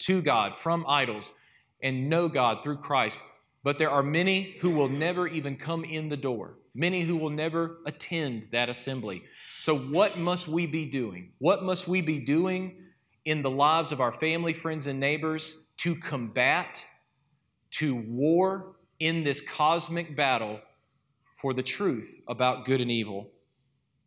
to 0.00 0.22
God 0.22 0.56
from 0.56 0.84
idols 0.86 1.32
and 1.82 2.08
know 2.08 2.28
God 2.28 2.62
through 2.62 2.76
Christ. 2.76 3.20
But 3.64 3.78
there 3.78 3.90
are 3.90 4.02
many 4.02 4.56
who 4.60 4.70
will 4.70 4.88
never 4.88 5.26
even 5.26 5.56
come 5.56 5.84
in 5.84 6.08
the 6.08 6.16
door, 6.16 6.58
many 6.74 7.02
who 7.02 7.16
will 7.16 7.30
never 7.30 7.78
attend 7.86 8.44
that 8.52 8.68
assembly. 8.68 9.24
So, 9.58 9.76
what 9.76 10.18
must 10.18 10.48
we 10.48 10.66
be 10.66 10.86
doing? 10.86 11.32
What 11.38 11.64
must 11.64 11.86
we 11.86 12.00
be 12.00 12.18
doing 12.18 12.82
in 13.24 13.42
the 13.42 13.50
lives 13.50 13.92
of 13.92 14.00
our 14.00 14.12
family, 14.12 14.52
friends, 14.52 14.86
and 14.86 14.98
neighbors 14.98 15.72
to 15.78 15.94
combat, 15.94 16.84
to 17.70 17.94
war 17.94 18.76
in 18.98 19.24
this 19.24 19.40
cosmic 19.40 20.16
battle 20.16 20.60
for 21.32 21.52
the 21.52 21.62
truth 21.62 22.20
about 22.28 22.64
good 22.64 22.80
and 22.80 22.90
evil? 22.90 23.30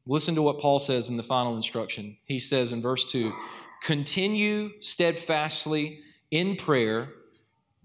Listen 0.06 0.36
to 0.36 0.42
what 0.42 0.60
Paul 0.60 0.80
says 0.80 1.10
in 1.10 1.18
the 1.18 1.24
final 1.24 1.56
instruction. 1.56 2.18
He 2.26 2.40
says 2.40 2.72
in 2.72 2.82
verse 2.82 3.06
2 3.06 3.34
Continue 3.82 4.72
steadfastly 4.80 6.00
in 6.32 6.56
prayer, 6.56 7.10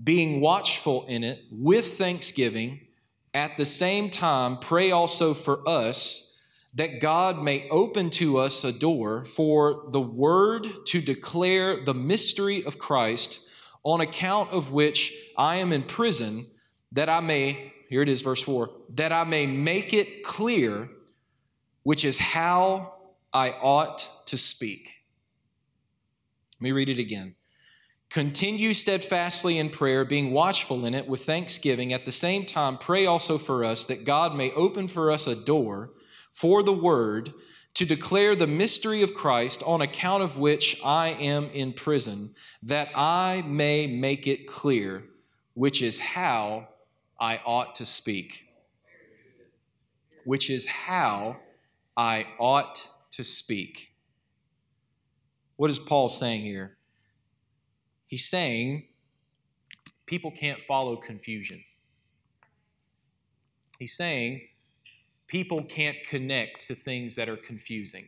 being 0.02 0.40
watchful 0.40 1.04
in 1.06 1.24
it 1.24 1.42
with 1.50 1.98
thanksgiving. 1.98 2.80
At 3.32 3.56
the 3.56 3.64
same 3.64 4.10
time, 4.10 4.58
pray 4.58 4.90
also 4.90 5.34
for 5.34 5.66
us 5.68 6.29
that 6.74 7.00
God 7.00 7.42
may 7.42 7.68
open 7.68 8.10
to 8.10 8.38
us 8.38 8.62
a 8.64 8.72
door 8.72 9.24
for 9.24 9.86
the 9.90 10.00
word 10.00 10.66
to 10.86 11.00
declare 11.00 11.84
the 11.84 11.94
mystery 11.94 12.64
of 12.64 12.78
Christ, 12.78 13.48
on 13.82 14.00
account 14.00 14.50
of 14.50 14.70
which 14.70 15.32
I 15.36 15.56
am 15.56 15.72
in 15.72 15.82
prison, 15.82 16.46
that 16.92 17.08
I 17.08 17.20
may, 17.20 17.72
here 17.88 18.02
it 18.02 18.08
is, 18.08 18.22
verse 18.22 18.42
4, 18.42 18.70
that 18.90 19.10
I 19.12 19.24
may 19.24 19.46
make 19.46 19.94
it 19.94 20.22
clear, 20.22 20.90
which 21.82 22.04
is 22.04 22.18
how 22.18 22.94
I 23.32 23.50
ought 23.50 24.26
to 24.26 24.36
speak. 24.36 24.90
Let 26.60 26.64
me 26.64 26.72
read 26.72 26.88
it 26.88 26.98
again. 26.98 27.36
Continue 28.10 28.74
steadfastly 28.74 29.58
in 29.58 29.70
prayer, 29.70 30.04
being 30.04 30.32
watchful 30.32 30.84
in 30.84 30.94
it 30.94 31.08
with 31.08 31.24
thanksgiving. 31.24 31.92
At 31.92 32.04
the 32.04 32.12
same 32.12 32.44
time, 32.44 32.76
pray 32.76 33.06
also 33.06 33.38
for 33.38 33.64
us 33.64 33.84
that 33.86 34.04
God 34.04 34.36
may 34.36 34.52
open 34.52 34.88
for 34.88 35.10
us 35.10 35.26
a 35.26 35.36
door 35.36 35.92
for 36.32 36.62
the 36.62 36.72
word 36.72 37.32
to 37.74 37.86
declare 37.86 38.34
the 38.34 38.46
mystery 38.46 39.02
of 39.02 39.14
Christ, 39.14 39.62
on 39.64 39.80
account 39.80 40.22
of 40.22 40.38
which 40.38 40.80
I 40.84 41.10
am 41.10 41.48
in 41.52 41.72
prison, 41.72 42.34
that 42.62 42.88
I 42.94 43.44
may 43.46 43.86
make 43.86 44.26
it 44.26 44.46
clear, 44.46 45.04
which 45.54 45.80
is 45.80 45.98
how 45.98 46.68
I 47.18 47.40
ought 47.44 47.74
to 47.76 47.84
speak. 47.84 48.46
Which 50.24 50.50
is 50.50 50.66
how 50.66 51.36
I 51.96 52.26
ought 52.38 52.90
to 53.12 53.24
speak. 53.24 53.94
What 55.56 55.70
is 55.70 55.78
Paul 55.78 56.08
saying 56.08 56.42
here? 56.42 56.76
He's 58.06 58.28
saying 58.28 58.88
people 60.06 60.32
can't 60.32 60.60
follow 60.62 60.96
confusion. 60.96 61.62
He's 63.78 63.94
saying 63.94 64.42
people 65.30 65.62
can't 65.62 65.96
connect 66.02 66.66
to 66.66 66.74
things 66.74 67.14
that 67.14 67.28
are 67.28 67.36
confusing. 67.36 68.04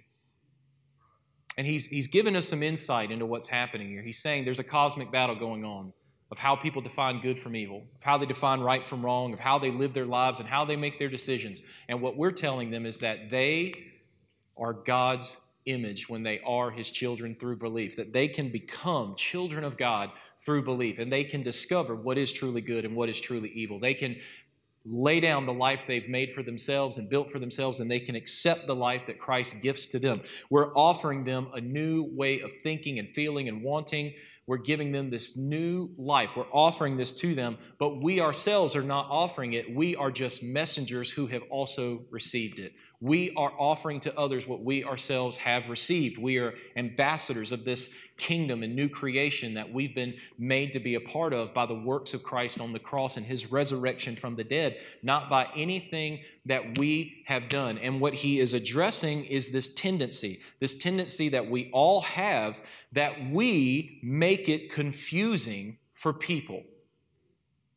And 1.57 1.67
he's, 1.67 1.87
he's 1.87 2.09
given 2.09 2.35
us 2.35 2.49
some 2.49 2.65
insight 2.65 3.13
into 3.13 3.27
what's 3.27 3.47
happening 3.47 3.89
here. 3.89 4.03
He's 4.03 4.19
saying 4.19 4.45
there's 4.45 4.59
a 4.59 4.65
cosmic 4.65 5.13
battle 5.13 5.37
going 5.37 5.65
on 5.65 5.93
of 6.33 6.39
how 6.39 6.57
people 6.57 6.83
define 6.83 7.21
good 7.21 7.39
from 7.39 7.55
evil, 7.55 7.85
of 7.95 8.03
how 8.03 8.19
they 8.19 8.27
define 8.27 8.61
right 8.61 8.85
from 8.85 9.05
wrong, 9.05 9.33
of 9.33 9.39
how 9.39 9.57
they 9.57 9.71
live 9.71 9.95
their 9.95 10.07
lives, 10.07 10.41
and 10.41 10.49
how 10.49 10.65
they 10.65 10.75
make 10.75 10.99
their 10.99 11.11
decisions. 11.11 11.63
And 11.89 12.01
what 12.01 12.17
we're 12.17 12.33
telling 12.33 12.71
them 12.71 12.87
is 12.87 12.99
that 12.99 13.31
they 13.31 13.75
are 14.57 14.73
God's 14.73 15.41
image 15.67 16.09
when 16.09 16.25
they 16.25 16.41
are 16.41 16.73
his 16.73 16.91
children 16.91 17.37
through 17.37 17.59
belief, 17.59 17.95
that 17.97 18.13
they 18.13 18.27
can 18.27 18.49
become 18.49 19.15
children 19.15 19.63
of 19.63 19.77
God 19.77 20.11
through 20.41 20.65
belief, 20.65 20.99
and 20.99 21.13
they 21.13 21.23
can 21.23 21.43
discover 21.43 21.95
what 21.95 22.19
is 22.19 22.33
truly 22.33 22.63
good 22.63 22.85
and 22.85 22.97
what 22.97 23.09
is 23.09 23.21
truly 23.21 23.51
evil. 23.51 23.79
They 23.79 23.95
can 23.95 24.17
lay 24.85 25.21
down 25.21 25.47
the 25.47 25.53
life 25.53 25.87
they've 25.87 26.09
made 26.09 26.33
for 26.33 26.42
themselves 26.42 26.99
and 26.99 27.09
built 27.09 27.31
for 27.31 27.38
themselves, 27.38 27.81
and 27.81 27.90
they 27.90 28.01
can 28.01 28.14
accept 28.14 28.66
the 28.66 28.75
life 28.75 29.07
that 29.07 29.18
Christ 29.18 29.62
gifts 29.62 29.87
to 29.88 29.99
them. 29.99 30.23
We're 30.51 30.73
offering 30.73 31.25
them 31.25 31.49
a 31.55 31.61
new 31.61 32.09
way 32.12 32.40
of 32.40 32.53
thinking 32.53 32.99
and 32.99 33.09
feeling 33.09 33.49
and 33.49 33.62
wanting. 33.62 34.14
We're 34.47 34.59
giving 34.59 34.90
them 34.90 35.09
this 35.09 35.37
new 35.37 35.90
life. 35.97 36.37
We're 36.37 36.51
offering 36.53 36.97
this 36.97 37.12
to 37.21 37.35
them, 37.35 37.59
but 37.79 38.03
we 38.03 38.21
ourselves 38.21 38.75
are 38.75 38.83
not 38.83 39.07
offering 39.09 39.53
it. 39.53 39.73
We 39.73 39.95
are 39.95 40.11
just 40.11 40.42
messengers 40.42 41.11
who 41.11 41.29
have 41.29 41.42
also 41.49 42.05
received 42.11 42.59
it 42.59 42.73
we 43.03 43.35
are 43.35 43.53
offering 43.59 43.99
to 43.99 44.17
others 44.17 44.47
what 44.47 44.62
we 44.62 44.85
ourselves 44.85 45.37
have 45.37 45.69
received. 45.69 46.19
We 46.19 46.38
are 46.38 46.55
ambassadors 46.77 47.51
of 47.51 47.65
this 47.65 47.93
kingdom 48.17 48.62
and 48.62 48.77
new 48.77 48.88
creation 48.88 49.55
that 49.55 49.73
we've 49.73 49.95
been 49.95 50.15
made 50.38 50.73
to 50.75 50.79
be 50.79 50.95
a 50.95 51.01
part 51.01 51.35
of 51.35 51.53
by 51.53 51.67
the 51.67 51.75
works 51.75 52.15
of 52.15 52.23
Christ 52.23 52.61
on 52.61 52.73
the 52.73 52.79
cross 52.79 53.17
and 53.17 53.27
his 53.27 53.51
resurrection 53.51 54.15
from 54.15 54.37
the 54.37 54.45
dead, 54.45 54.77
not 55.03 55.29
by 55.29 55.49
anything 55.57 56.21
that 56.47 56.79
we 56.79 57.25
have 57.27 57.49
done. 57.49 57.77
And 57.77 58.01
what 58.01 58.15
he 58.15 58.38
is 58.38 58.55
addressing 58.55 59.25
is 59.25 59.51
this 59.51 59.75
tendency, 59.75 60.38
this 60.61 60.79
tendency 60.79 61.29
that 61.31 61.51
we 61.51 61.71
all 61.73 62.03
have 62.03 62.65
that 62.93 63.31
we 63.31 63.99
make 64.05 64.49
it 64.49 64.71
confusing 64.71 65.79
for 65.93 66.12
people 66.12 66.62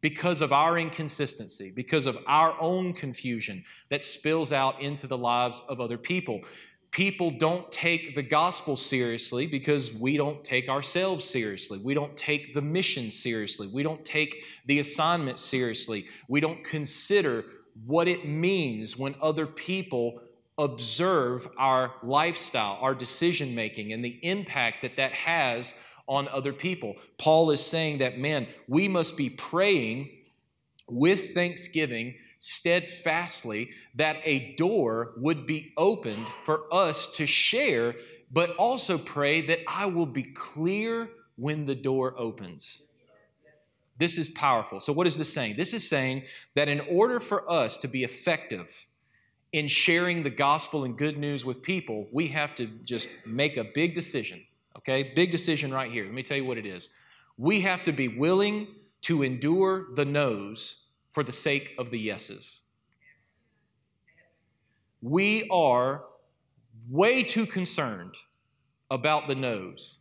because 0.05 0.43
of 0.43 0.53
our 0.53 0.77
inconsistency, 0.77 1.71
because 1.71 2.05
of 2.05 2.15
our 2.27 2.55
own 2.61 2.93
confusion 2.93 3.63
that 3.89 4.03
spills 4.03 4.53
out 4.53 4.79
into 4.79 5.07
the 5.07 5.17
lives 5.17 5.63
of 5.67 5.81
other 5.81 5.97
people. 5.97 6.41
People 6.91 7.31
don't 7.31 7.71
take 7.71 8.13
the 8.13 8.21
gospel 8.21 8.75
seriously 8.75 9.47
because 9.47 9.95
we 9.95 10.15
don't 10.15 10.43
take 10.43 10.69
ourselves 10.69 11.25
seriously. 11.25 11.79
We 11.83 11.95
don't 11.95 12.15
take 12.15 12.53
the 12.53 12.61
mission 12.61 13.09
seriously. 13.09 13.67
We 13.73 13.81
don't 13.81 14.05
take 14.05 14.43
the 14.67 14.77
assignment 14.77 15.39
seriously. 15.39 16.05
We 16.27 16.39
don't 16.39 16.63
consider 16.63 17.43
what 17.87 18.07
it 18.07 18.27
means 18.27 18.95
when 18.95 19.15
other 19.23 19.47
people 19.47 20.21
observe 20.59 21.47
our 21.57 21.95
lifestyle, 22.03 22.77
our 22.79 22.93
decision 22.93 23.55
making, 23.55 23.91
and 23.91 24.05
the 24.05 24.19
impact 24.21 24.83
that 24.83 24.97
that 24.97 25.13
has 25.13 25.73
on 26.07 26.27
other 26.27 26.53
people. 26.53 26.95
Paul 27.17 27.51
is 27.51 27.65
saying 27.65 27.99
that, 27.99 28.17
man, 28.17 28.47
we 28.67 28.87
must 28.87 29.17
be 29.17 29.29
praying 29.29 30.09
with 30.87 31.33
thanksgiving 31.33 32.15
steadfastly 32.39 33.71
that 33.95 34.17
a 34.23 34.53
door 34.55 35.13
would 35.17 35.45
be 35.45 35.73
opened 35.77 36.27
for 36.27 36.71
us 36.71 37.11
to 37.13 37.25
share, 37.25 37.95
but 38.31 38.51
also 38.57 38.97
pray 38.97 39.41
that 39.41 39.59
I 39.67 39.87
will 39.87 40.05
be 40.05 40.23
clear 40.23 41.09
when 41.37 41.65
the 41.65 41.75
door 41.75 42.13
opens. 42.17 42.83
This 43.97 44.17
is 44.17 44.29
powerful. 44.29 44.79
So, 44.79 44.91
what 44.91 45.07
is 45.07 45.17
this 45.17 45.33
saying? 45.33 45.55
This 45.55 45.73
is 45.73 45.87
saying 45.87 46.23
that 46.53 46.67
in 46.67 46.81
order 46.81 47.19
for 47.19 47.49
us 47.49 47.77
to 47.77 47.87
be 47.87 48.03
effective 48.03 48.87
in 49.53 49.67
sharing 49.67 50.23
the 50.23 50.29
gospel 50.29 50.83
and 50.83 50.97
good 50.97 51.17
news 51.17 51.45
with 51.45 51.61
people, 51.61 52.07
we 52.11 52.27
have 52.27 52.53
to 52.55 52.67
just 52.83 53.25
make 53.25 53.55
a 53.55 53.63
big 53.63 53.93
decision 53.93 54.43
Okay, 54.87 55.13
big 55.15 55.31
decision 55.31 55.73
right 55.73 55.91
here. 55.91 56.03
Let 56.03 56.13
me 56.13 56.21
tell 56.21 56.37
you 56.37 56.45
what 56.45 56.59
it 56.59 56.65
is. 56.65 56.89
We 57.37 57.61
have 57.61 57.83
to 57.83 57.91
be 57.91 58.07
willing 58.07 58.67
to 59.01 59.23
endure 59.23 59.87
the 59.95 60.05
no's 60.05 60.91
for 61.11 61.23
the 61.23 61.31
sake 61.31 61.73
of 61.79 61.89
the 61.89 61.97
yeses. 61.97 62.69
We 65.01 65.47
are 65.49 66.03
way 66.89 67.23
too 67.23 67.47
concerned 67.47 68.15
about 68.91 69.25
the 69.25 69.33
no's 69.33 69.99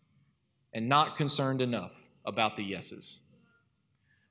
and 0.75 0.89
not 0.89 1.17
concerned 1.17 1.63
enough 1.63 2.09
about 2.27 2.57
the 2.57 2.65
yeses. 2.65 3.25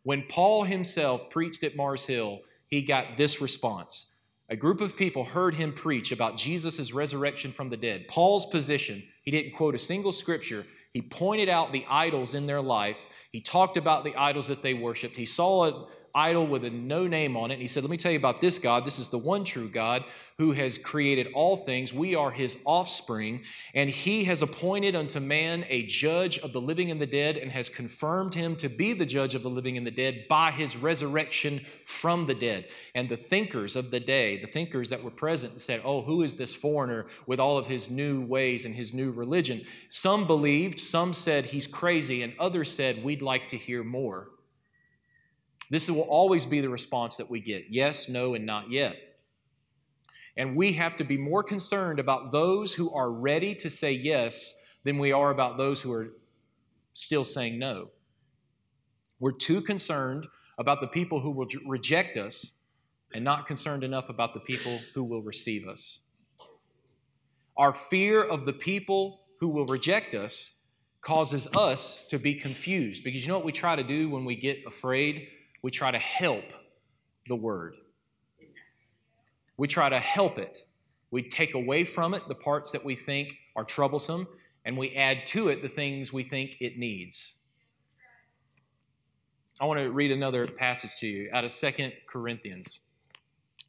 When 0.03 0.23
Paul 0.29 0.65
himself 0.65 1.29
preached 1.31 1.63
at 1.63 1.75
Mars 1.75 2.05
Hill, 2.05 2.41
he 2.67 2.81
got 2.83 3.17
this 3.17 3.41
response. 3.41 4.12
A 4.49 4.56
group 4.56 4.82
of 4.82 4.95
people 4.95 5.23
heard 5.23 5.56
him 5.56 5.73
preach 5.73 6.12
about 6.12 6.38
Jesus' 6.38 6.93
resurrection 6.93 7.51
from 7.51 7.69
the 7.69 7.77
dead. 7.77 8.08
Paul's 8.08 8.45
position 8.45 9.03
he 9.23 9.32
didn't 9.32 9.53
quote 9.53 9.73
a 9.73 9.79
single 9.79 10.12
scripture. 10.12 10.65
He 10.91 11.01
pointed 11.01 11.49
out 11.49 11.71
the 11.71 11.86
idols 11.89 12.36
in 12.36 12.45
their 12.45 12.62
life. 12.62 13.08
He 13.32 13.41
talked 13.41 13.77
about 13.77 14.03
the 14.03 14.15
idols 14.15 14.49
that 14.49 14.62
they 14.62 14.73
worshiped. 14.73 15.15
He 15.15 15.25
saw 15.25 15.65
a, 15.65 15.88
idol 16.15 16.45
with 16.45 16.63
a 16.63 16.69
no 16.69 17.08
name 17.08 17.36
on 17.36 17.49
it. 17.49 17.56
And 17.56 17.62
he 17.62 17.67
said, 17.67 17.84
Let 17.84 17.89
me 17.89 17.97
tell 17.97 18.12
you 18.12 18.17
about 18.17 18.41
this 18.41 18.60
God. 18.60 18.86
This 18.86 18.99
is 18.99 19.10
the 19.10 19.17
one 19.17 19.43
true 19.43 19.67
God 19.67 20.04
who 20.38 20.52
has 20.52 20.78
created 20.78 21.28
all 21.34 21.56
things. 21.56 21.93
We 21.93 22.15
are 22.15 22.32
his 22.32 22.60
offspring. 22.65 23.43
And 23.73 23.89
he 23.89 24.23
has 24.26 24.41
appointed 24.41 24.95
unto 24.95 25.19
man 25.19 25.65
a 25.69 25.86
judge 25.86 26.39
of 26.39 26.54
the 26.54 26.62
living 26.62 26.91
and 26.91 26.99
the 26.99 27.08
dead 27.08 27.38
and 27.38 27.52
has 27.52 27.69
confirmed 27.69 28.34
him 28.34 28.56
to 28.58 28.69
be 28.69 28.93
the 28.93 29.06
judge 29.06 29.36
of 29.36 29.43
the 29.43 29.49
living 29.49 29.78
and 29.78 29.86
the 29.86 29.91
dead 29.91 30.26
by 30.28 30.52
his 30.52 30.76
resurrection 30.76 31.65
from 31.86 32.26
the 32.26 32.36
dead. 32.36 32.65
And 32.95 33.10
the 33.10 33.17
thinkers 33.17 33.76
of 33.76 33.91
the 33.91 33.99
day, 33.99 34.38
the 34.38 34.47
thinkers 34.47 34.89
that 34.89 35.04
were 35.04 35.12
present, 35.12 35.62
said, 35.62 35.82
Oh, 35.84 36.02
who 36.02 36.23
is 36.23 36.36
this 36.36 36.56
foreigner 36.56 37.08
with 37.26 37.39
all 37.39 37.58
of 37.58 37.67
his 37.67 37.89
new 37.89 38.21
ways 38.21 38.65
and 38.65 38.76
his 38.76 38.93
new 38.93 39.12
religion? 39.12 39.62
Some 39.89 40.28
believed, 40.28 40.80
some 40.80 41.13
said 41.13 41.45
he's 41.45 41.67
crazy, 41.67 42.23
and 42.23 42.34
others 42.39 42.71
said, 42.71 43.04
We'd 43.04 43.21
like 43.21 43.47
to 43.49 43.58
hear 43.58 43.84
more. 43.84 44.32
This 45.73 45.89
will 45.89 46.01
always 46.01 46.45
be 46.45 46.62
the 46.62 46.69
response 46.69 47.17
that 47.17 47.31
we 47.31 47.39
get 47.39 47.65
yes, 47.71 48.07
no, 48.07 48.36
and 48.36 48.45
not 48.45 48.69
yet. 48.69 48.95
And 50.38 50.55
we 50.55 50.73
have 50.73 50.95
to 50.97 51.03
be 51.03 51.17
more 51.17 51.41
concerned 51.41 51.99
about 51.99 52.31
those 52.31 52.75
who 52.75 52.93
are 52.93 53.09
ready 53.09 53.55
to 53.55 53.71
say 53.71 53.91
yes 53.91 54.53
than 54.83 54.99
we 54.99 55.12
are 55.12 55.31
about 55.31 55.57
those 55.57 55.81
who 55.81 55.91
are 55.91 56.13
still 56.93 57.23
saying 57.23 57.57
no. 57.57 57.89
We're 59.19 59.31
too 59.31 59.62
concerned 59.62 60.27
about 60.59 60.79
the 60.79 60.86
people 60.86 61.21
who 61.21 61.31
will 61.31 61.47
reject 61.65 62.17
us 62.17 62.59
and 63.12 63.25
not 63.25 63.47
concerned 63.47 63.83
enough 63.83 64.09
about 64.09 64.36
the 64.36 64.41
people 64.41 64.79
who 64.93 65.03
will 65.03 65.23
receive 65.23 65.67
us. 65.67 66.05
Our 67.57 67.73
fear 67.73 68.23
of 68.23 68.45
the 68.45 68.53
people 68.53 69.21
who 69.39 69.49
will 69.49 69.65
reject 69.65 70.13
us 70.13 70.59
causes 71.01 71.47
us 71.55 72.05
to 72.09 72.19
be 72.19 72.36
confused 72.36 73.03
because 73.03 73.23
you 73.23 73.29
know 73.29 73.38
what 73.38 73.45
we 73.45 73.51
try 73.51 73.75
to 73.75 73.83
do 73.83 74.07
when 74.07 74.23
we 74.23 74.36
get 74.36 74.59
afraid? 74.67 75.29
We 75.63 75.71
try 75.71 75.89
to 75.89 75.97
help 75.97 76.43
the 77.28 77.36
word. 77.36 77.78
We 79.58 79.67
try 79.67 79.89
to 79.89 79.99
help 79.99 80.38
it. 80.38 80.65
We 81.10 81.23
take 81.23 81.56
away 81.56 81.86
from 81.86 82.13
it 82.13 82.28
the 82.28 82.36
parts 82.36 82.71
that 82.71 82.84
we 82.84 82.95
think 82.95 83.36
are 83.56 83.63
troublesome, 83.63 84.28
and 84.65 84.78
we 84.78 84.95
add 84.95 85.26
to 85.28 85.47
it 85.47 85.62
the 85.62 85.69
things 85.69 86.12
we 86.12 86.23
think 86.23 86.58
it 86.60 86.78
needs. 86.78 87.39
I 89.62 89.65
want 89.65 89.80
to 89.80 89.91
read 89.91 90.12
another 90.12 90.45
passage 90.47 90.97
to 90.99 91.08
you 91.08 91.30
out 91.32 91.45
of 91.45 91.52
Second 91.52 91.93
Corinthians 92.08 92.88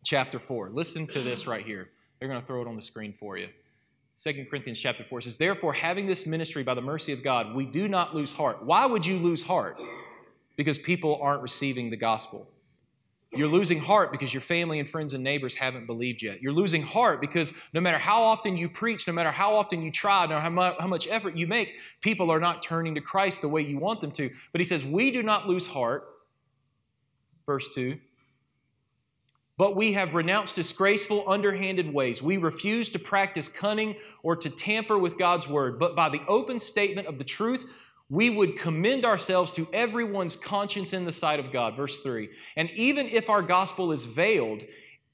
chapter 0.03 0.39
4. 0.39 0.71
Listen 0.71 1.07
to 1.09 1.21
this 1.21 1.47
right 1.47 1.65
here. 1.65 1.91
They're 2.19 2.29
going 2.29 2.41
to 2.41 2.47
throw 2.47 2.63
it 2.63 2.67
on 2.67 2.75
the 2.75 2.81
screen 2.83 3.13
for 3.13 3.37
you. 3.37 3.49
Second 4.17 4.49
Corinthians 4.49 4.81
chapter 4.81 5.05
4 5.05 5.21
says, 5.21 5.37
Therefore, 5.37 5.73
having 5.73 6.07
this 6.07 6.27
ministry 6.27 6.63
by 6.63 6.75
the 6.75 6.81
mercy 6.81 7.13
of 7.13 7.23
God, 7.23 7.55
we 7.55 7.67
do 7.67 7.87
not 7.89 8.15
lose 8.15 8.33
heart. 8.33 8.65
Why 8.65 8.87
would 8.87 9.05
you 9.05 9.19
lose 9.19 9.43
heart? 9.43 9.79
Because 10.57 10.79
people 10.79 11.19
aren't 11.23 11.43
receiving 11.43 11.91
the 11.91 11.97
gospel. 11.97 12.49
You're 13.37 13.49
losing 13.49 13.81
heart 13.81 14.13
because 14.13 14.33
your 14.33 14.41
family 14.41 14.79
and 14.79 14.89
friends 14.89 15.13
and 15.13 15.25
neighbors 15.25 15.57
haven't 15.57 15.87
believed 15.87 16.23
yet. 16.23 16.41
You're 16.41 16.53
losing 16.53 16.83
heart 16.83 17.21
because 17.21 17.53
no 17.73 17.81
matter 17.81 17.99
how 17.99 18.23
often 18.23 18.57
you 18.57 18.69
preach, 18.69 19.07
no 19.09 19.13
matter 19.13 19.33
how 19.33 19.55
often 19.55 19.83
you 19.83 19.91
try, 19.91 20.27
no 20.27 20.39
matter 20.51 20.77
how 20.79 20.87
much 20.87 21.09
effort 21.09 21.37
you 21.37 21.47
make, 21.47 21.77
people 22.01 22.31
are 22.31 22.39
not 22.39 22.63
turning 22.63 22.95
to 22.95 23.01
Christ 23.01 23.43
the 23.43 23.49
way 23.49 23.63
you 23.63 23.79
want 23.79 24.01
them 24.01 24.13
to. 24.13 24.31
But 24.53 24.61
he 24.61 24.65
says, 24.65 24.85
We 24.85 25.11
do 25.11 25.23
not 25.23 25.49
lose 25.49 25.67
heart. 25.67 26.05
Verse 27.47 27.75
2. 27.75 27.99
But 29.57 29.77
we 29.77 29.93
have 29.93 30.15
renounced 30.15 30.57
disgraceful, 30.57 31.25
underhanded 31.29 31.93
ways. 31.93 32.23
We 32.23 32.39
refuse 32.39 32.89
to 32.91 32.99
practice 32.99 33.49
cunning 33.49 33.97
or 34.23 34.35
to 34.37 34.51
tamper 34.51 34.99
with 34.99 35.17
God's 35.17 35.49
word, 35.49 35.79
but 35.79 35.95
by 35.95 36.09
the 36.09 36.23
open 36.27 36.59
statement 36.59 37.07
of 37.07 37.19
the 37.19 37.25
truth, 37.25 37.73
we 38.11 38.31
would 38.31 38.59
commend 38.59 39.05
ourselves 39.05 39.51
to 39.53 39.69
everyone's 39.73 40.37
conscience 40.37 40.93
in 40.93 41.05
the 41.05 41.13
sight 41.13 41.41
of 41.41 41.53
God. 41.53 41.77
Verse 41.77 42.01
3. 42.01 42.29
And 42.57 42.71
even 42.71 43.09
if 43.09 43.31
our 43.31 43.43
gospel 43.43 43.93
is 43.93 44.05
veiled, 44.05 44.63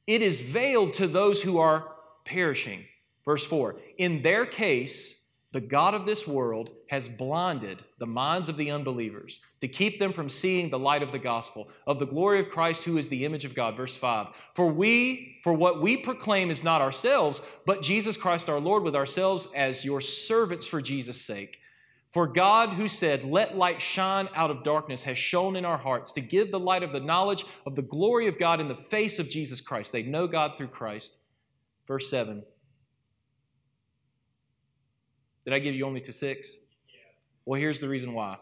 it 0.06 0.22
is 0.22 0.40
veiled 0.40 0.92
to 0.94 1.06
those 1.06 1.42
who 1.42 1.58
are 1.58 1.92
perishing. 2.24 2.84
Verse 3.24 3.44
4. 3.46 3.76
In 3.98 4.22
their 4.22 4.44
case, 4.44 5.20
the 5.52 5.60
God 5.60 5.94
of 5.94 6.06
this 6.06 6.28
world 6.28 6.70
has 6.88 7.08
blinded 7.08 7.82
the 7.98 8.06
minds 8.06 8.48
of 8.48 8.56
the 8.56 8.70
unbelievers 8.70 9.40
to 9.60 9.68
keep 9.68 9.98
them 9.98 10.12
from 10.12 10.28
seeing 10.28 10.68
the 10.68 10.78
light 10.78 11.02
of 11.02 11.12
the 11.12 11.18
gospel 11.18 11.68
of 11.86 11.98
the 11.98 12.06
glory 12.06 12.38
of 12.38 12.50
Christ 12.50 12.84
who 12.84 12.98
is 12.98 13.08
the 13.08 13.24
image 13.24 13.44
of 13.44 13.54
God 13.54 13.76
verse 13.76 13.96
5 13.96 14.28
for 14.54 14.66
we 14.66 15.40
for 15.42 15.52
what 15.52 15.80
we 15.80 15.96
proclaim 15.96 16.50
is 16.50 16.62
not 16.62 16.80
ourselves 16.80 17.42
but 17.66 17.82
Jesus 17.82 18.16
Christ 18.16 18.48
our 18.48 18.60
Lord 18.60 18.84
with 18.84 18.94
ourselves 18.94 19.48
as 19.54 19.84
your 19.84 20.00
servants 20.00 20.68
for 20.68 20.80
Jesus 20.80 21.20
sake 21.20 21.58
for 22.10 22.26
God, 22.26 22.70
who 22.70 22.88
said, 22.88 23.22
Let 23.22 23.56
light 23.56 23.80
shine 23.80 24.28
out 24.34 24.50
of 24.50 24.64
darkness, 24.64 25.04
has 25.04 25.16
shone 25.16 25.54
in 25.54 25.64
our 25.64 25.78
hearts 25.78 26.10
to 26.12 26.20
give 26.20 26.50
the 26.50 26.58
light 26.58 26.82
of 26.82 26.92
the 26.92 27.00
knowledge 27.00 27.44
of 27.64 27.76
the 27.76 27.82
glory 27.82 28.26
of 28.26 28.38
God 28.38 28.60
in 28.60 28.66
the 28.66 28.74
face 28.74 29.20
of 29.20 29.30
Jesus 29.30 29.60
Christ. 29.60 29.92
They 29.92 30.02
know 30.02 30.26
God 30.26 30.58
through 30.58 30.68
Christ. 30.68 31.16
Verse 31.86 32.10
7. 32.10 32.42
Did 35.44 35.54
I 35.54 35.60
give 35.60 35.74
you 35.74 35.86
only 35.86 36.00
to 36.02 36.12
six? 36.12 36.58
Well, 37.44 37.60
here's 37.60 37.80
the 37.80 37.88
reason 37.88 38.12
why. 38.12 38.36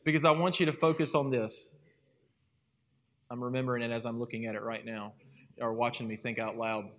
Because 0.04 0.26
I 0.26 0.32
want 0.32 0.60
you 0.60 0.66
to 0.66 0.74
focus 0.74 1.14
on 1.14 1.30
this. 1.30 1.78
I'm 3.30 3.44
remembering 3.44 3.84
it 3.84 3.92
as 3.92 4.08
I'm 4.08 4.20
looking 4.20 4.48
at 4.48 4.56
it 4.56 4.64
right 4.64 4.84
now, 4.84 5.14
or 5.60 5.74
watching 5.74 6.08
me 6.08 6.16
think 6.16 6.40
out 6.40 6.58
loud. 6.58 6.90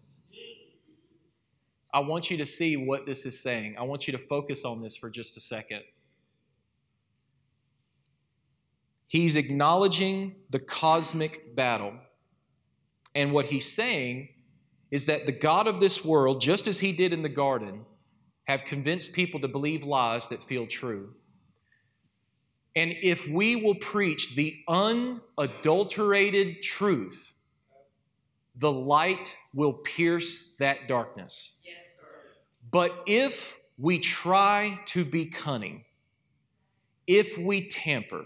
I 1.93 2.01
want 2.01 2.31
you 2.31 2.39
to 2.39 2.47
see 2.47 2.77
what 2.77 3.07
this 3.07 3.27
is 3.27 3.39
saying. 3.41 3.77
I 3.79 3.83
want 3.83 4.07
you 4.07 4.13
to 4.13 4.19
focus 4.19 4.65
on 4.65 4.81
this 4.81 4.97
for 4.97 5.11
just 5.11 5.37
a 5.37 5.41
second. 5.41 5.83
He's 9.07 9.37
acknowledging 9.37 10.37
the 10.49 10.59
cosmic 10.59 11.55
battle. 11.55 11.95
And 13.15 13.33
what 13.33 13.47
he's 13.47 13.71
saying 13.71 14.31
is 14.91 15.05
that 15.07 15.27
the 15.27 15.33
God 15.33 15.67
of 15.67 15.81
this 15.81 16.03
world, 16.03 16.41
just 16.41 16.67
as 16.67 16.81
he 16.81 16.93
did 16.93 17.13
in 17.13 17.21
the 17.21 17.29
garden, 17.29 17.85
have 18.45 18.65
convinced 18.65 19.13
people 19.13 19.41
to 19.41 19.49
believe 19.49 19.85
lies 19.85 20.29
that 20.29 20.43
feel 20.43 20.67
true. 20.67 21.15
And 22.75 22.95
if 23.03 23.29
we 23.29 23.55
will 23.55 23.75
preach 23.75 24.35
the 24.35 24.63
unadulterated 24.67 26.63
truth, 26.63 27.35
the 28.57 28.73
light 28.73 29.37
will 29.55 29.73
pierce 29.73 30.57
that 30.57 30.89
darkness. 30.89 31.61
But 32.73 33.05
if 33.07 33.61
we 33.79 33.99
try 33.99 34.81
to 34.87 35.05
be 35.05 35.27
cunning, 35.27 35.85
if 37.07 37.39
we 37.39 37.69
tamper, 37.69 38.25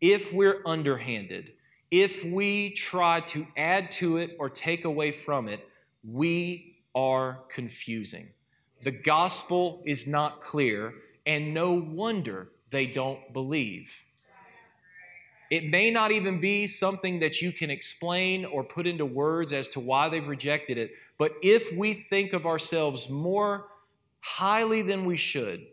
if 0.00 0.32
we're 0.32 0.62
underhanded, 0.64 1.52
if 1.90 2.24
we 2.24 2.70
try 2.70 3.20
to 3.20 3.46
add 3.56 3.90
to 3.92 4.18
it 4.18 4.36
or 4.38 4.48
take 4.48 4.84
away 4.84 5.10
from 5.10 5.48
it, 5.48 5.68
we 6.02 6.76
are 6.94 7.40
confusing. 7.50 8.28
The 8.82 8.92
gospel 8.92 9.82
is 9.84 10.06
not 10.06 10.40
clear, 10.40 10.94
and 11.26 11.52
no 11.52 11.74
wonder 11.74 12.52
they 12.70 12.86
don't 12.86 13.32
believe. 13.32 14.04
It 15.50 15.70
may 15.70 15.90
not 15.90 16.10
even 16.10 16.40
be 16.40 16.66
something 16.66 17.20
that 17.20 17.42
you 17.42 17.52
can 17.52 17.70
explain 17.70 18.44
or 18.44 18.64
put 18.64 18.86
into 18.86 19.04
words 19.04 19.52
as 19.52 19.68
to 19.68 19.80
why 19.80 20.08
they've 20.08 20.26
rejected 20.26 20.78
it, 20.78 20.92
but 21.18 21.32
if 21.42 21.72
we 21.76 21.92
think 21.92 22.32
of 22.32 22.46
ourselves 22.46 23.10
more 23.10 23.68
highly 24.20 24.82
than 24.82 25.04
we 25.04 25.16
should 25.16 25.66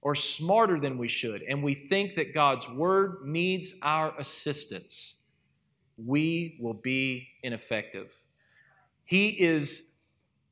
or 0.00 0.14
smarter 0.14 0.80
than 0.80 0.98
we 0.98 1.08
should, 1.08 1.42
and 1.42 1.62
we 1.62 1.74
think 1.74 2.14
that 2.14 2.32
God's 2.32 2.68
word 2.70 3.26
needs 3.26 3.74
our 3.82 4.16
assistance, 4.18 5.26
we 5.96 6.56
will 6.60 6.74
be 6.74 7.28
ineffective. 7.42 8.14
He 9.04 9.28
is, 9.28 9.96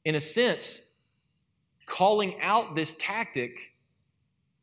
in 0.05 0.15
a 0.15 0.21
sense, 0.21 0.97
calling 1.87 2.41
out 2.41 2.75
this 2.75 2.95
tactic 2.99 3.73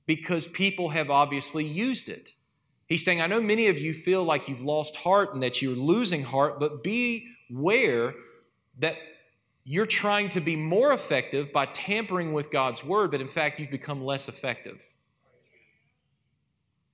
because 0.06 0.48
people 0.48 0.89
have 0.89 1.10
obviously 1.10 1.63
used 1.63 2.10
it. 2.10 2.36
He's 2.92 3.06
saying, 3.06 3.22
I 3.22 3.28
know 3.28 3.40
many 3.40 3.70
of 3.70 3.80
you 3.80 3.94
feel 3.94 4.26
like 4.26 4.50
you've 4.50 4.66
lost 4.66 4.98
heart 4.98 5.34
and 5.34 5.42
that 5.44 5.62
you're 5.62 5.74
losing 5.74 6.24
heart, 6.24 6.60
but 6.60 6.84
beware 6.84 8.14
that 8.80 8.98
you're 9.64 9.86
trying 9.86 10.28
to 10.28 10.42
be 10.42 10.58
more 10.58 10.92
effective 10.92 11.54
by 11.54 11.68
tampering 11.68 12.34
with 12.34 12.52
God's 12.52 12.84
word, 12.84 13.12
but 13.12 13.22
in 13.22 13.28
fact, 13.28 13.62
you've 13.62 13.72
become 13.72 14.04
less 14.04 14.28
effective. 14.28 14.94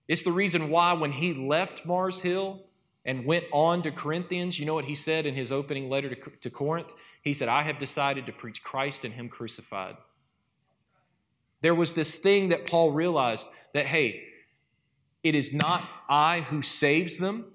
It's 0.08 0.22
the 0.22 0.32
reason 0.32 0.70
why 0.70 0.94
when 0.94 1.12
he 1.12 1.34
left 1.34 1.84
Mars 1.84 2.22
Hill 2.22 2.62
and 3.04 3.26
went 3.26 3.46
on 3.52 3.82
to 3.82 3.90
Corinthians, 3.90 4.60
you 4.60 4.68
know 4.68 4.76
what 4.76 4.86
he 4.86 4.94
said 4.94 5.26
in 5.26 5.34
his 5.34 5.52
opening 5.52 5.90
letter 5.90 6.14
to, 6.14 6.30
to 6.42 6.50
Corinth? 6.52 6.94
He 7.24 7.34
said, 7.34 7.50
I 7.50 7.64
have 7.64 7.80
decided 7.80 8.28
to 8.28 8.32
preach 8.32 8.62
Christ 8.62 9.04
and 9.04 9.16
him 9.16 9.30
crucified. 9.30 9.98
There 11.62 11.74
was 11.74 11.96
this 11.96 12.18
thing 12.18 12.50
that 12.50 12.68
Paul 12.68 12.92
realized 12.92 13.48
that, 13.74 13.88
hey, 13.88 14.26
it 15.28 15.36
is 15.36 15.54
not 15.54 15.90
I 16.08 16.40
who 16.40 16.62
saves 16.62 17.18
them, 17.18 17.52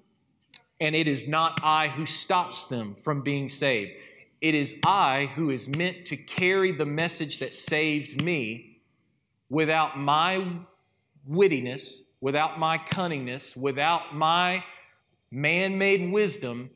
and 0.79 0.95
it 0.95 1.07
is 1.07 1.27
not 1.27 1.59
I 1.63 1.87
who 1.87 2.05
stops 2.05 2.65
them 2.65 2.93
from 2.93 3.21
being 3.21 3.49
saved. 3.49 3.93
It 4.41 4.53
is 4.53 4.79
I 4.85 5.31
who 5.33 5.49
is 5.49 5.67
meant 5.67 6.05
to 6.05 6.17
carry 6.17 6.71
the 6.71 6.85
message 6.85 7.39
that 7.39 7.53
saved 7.53 8.21
me 8.21 8.81
without 9.49 9.97
my 9.97 10.43
wittiness, 11.27 12.03
without 12.21 12.59
my 12.59 12.77
cunningness, 12.77 13.57
without 13.57 14.15
my 14.15 14.63
man 15.31 15.79
made 15.79 16.11
wisdom, 16.11 16.69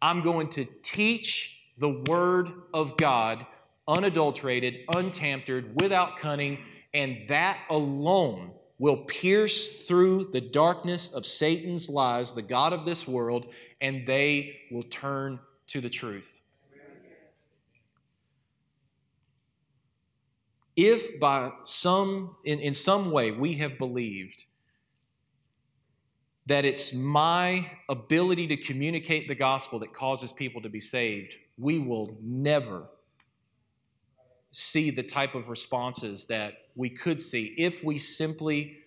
I'm 0.00 0.22
going 0.22 0.50
to 0.50 0.66
teach 0.82 1.72
the 1.78 1.88
Word 1.88 2.52
of 2.72 2.96
God 2.96 3.44
unadulterated, 3.88 4.84
untampered, 4.94 5.80
without 5.80 6.18
cunning, 6.18 6.58
and 6.92 7.26
that 7.26 7.58
alone 7.70 8.52
will 8.78 8.96
pierce 8.96 9.86
through 9.86 10.24
the 10.32 10.40
darkness 10.40 11.14
of 11.14 11.24
Satan's 11.24 11.88
lies, 11.88 12.32
the 12.32 12.42
God 12.42 12.72
of 12.72 12.84
this 12.84 13.06
world, 13.06 13.52
and 13.80 14.04
they 14.04 14.58
will 14.70 14.82
turn 14.84 15.38
to 15.68 15.80
the 15.80 15.88
truth. 15.88 16.40
If 20.76 21.20
by 21.20 21.52
some, 21.62 22.34
in, 22.44 22.58
in 22.58 22.74
some 22.74 23.12
way, 23.12 23.30
we 23.30 23.54
have 23.54 23.78
believed 23.78 24.44
that 26.46 26.64
it's 26.64 26.92
my 26.92 27.70
ability 27.88 28.48
to 28.48 28.56
communicate 28.56 29.28
the 29.28 29.34
gospel 29.34 29.78
that 29.78 29.94
causes 29.94 30.32
people 30.32 30.60
to 30.62 30.68
be 30.68 30.80
saved, 30.80 31.36
we 31.56 31.78
will 31.78 32.18
never 32.20 32.86
see 34.50 34.90
the 34.90 35.02
type 35.02 35.34
of 35.34 35.48
responses 35.48 36.26
that 36.26 36.54
we 36.76 36.90
could 36.90 37.20
see 37.20 37.54
if 37.56 37.84
we 37.84 37.98
simply 37.98 38.78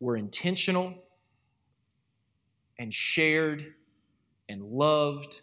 were 0.00 0.16
intentional 0.16 0.94
and 2.78 2.92
shared 2.92 3.74
and 4.48 4.62
loved 4.62 5.40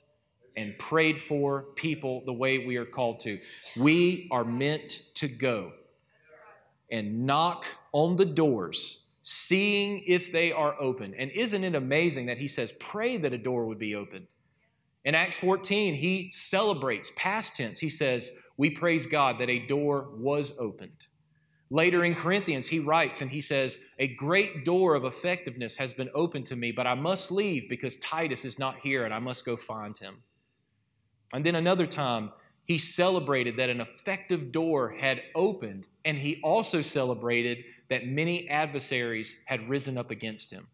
and 0.56 0.78
prayed 0.78 1.20
for 1.20 1.64
people 1.76 2.24
the 2.26 2.34
way 2.34 2.60
we 2.60 2.78
are 2.78 2.86
called 2.86 3.20
to. 3.22 3.40
We 3.78 4.28
are 4.32 4.44
meant 4.44 5.04
to 5.16 5.28
go 5.28 5.72
and 6.92 7.26
knock 7.26 7.66
on 7.94 8.18
the 8.18 8.26
doors, 8.26 9.16
seeing 9.22 10.04
if 10.06 10.32
they 10.32 10.52
are 10.52 10.80
open. 10.80 11.14
And 11.18 11.32
isn't 11.32 11.64
it 11.64 11.74
amazing 11.74 12.26
that 12.26 12.38
he 12.38 12.48
says, 12.48 12.74
pray 12.74 13.18
that 13.18 13.34
a 13.34 13.38
door 13.38 13.66
would 13.66 13.80
be 13.80 13.96
opened? 13.96 14.28
In 15.04 15.16
Acts 15.16 15.38
14, 15.38 15.96
he 15.96 16.30
celebrates 16.30 17.12
past 17.16 17.56
tense. 17.56 17.80
He 17.80 17.90
says, 17.90 18.40
We 18.58 18.70
praise 18.70 19.08
God 19.08 19.40
that 19.40 19.50
a 19.50 19.66
door 19.66 20.10
was 20.14 20.60
opened. 20.60 21.08
Later 21.74 22.04
in 22.04 22.14
Corinthians, 22.14 22.68
he 22.68 22.80
writes 22.80 23.22
and 23.22 23.32
he 23.32 23.40
says, 23.40 23.86
A 23.98 24.14
great 24.16 24.66
door 24.66 24.94
of 24.94 25.06
effectiveness 25.06 25.78
has 25.78 25.94
been 25.94 26.10
opened 26.14 26.46
to 26.48 26.58
me, 26.58 26.74
but 26.74 26.86
I 26.86 26.96
must 26.96 27.32
leave 27.32 27.70
because 27.70 27.96
Titus 27.96 28.44
is 28.44 28.60
not 28.60 28.80
here 28.80 29.06
and 29.06 29.14
I 29.14 29.20
must 29.20 29.46
go 29.46 29.56
find 29.56 29.98
him. 29.98 30.22
And 31.34 31.46
then 31.46 31.56
another 31.56 31.88
time, 31.88 32.34
he 32.66 32.78
celebrated 32.78 33.56
that 33.56 33.70
an 33.70 33.80
effective 33.80 34.52
door 34.52 34.90
had 35.00 35.22
opened, 35.34 35.88
and 36.04 36.18
he 36.18 36.42
also 36.44 36.82
celebrated 36.82 37.64
that 37.90 38.06
many 38.06 38.50
adversaries 38.50 39.42
had 39.46 39.70
risen 39.70 39.98
up 39.98 40.12
against 40.12 40.52
him. 40.52 40.68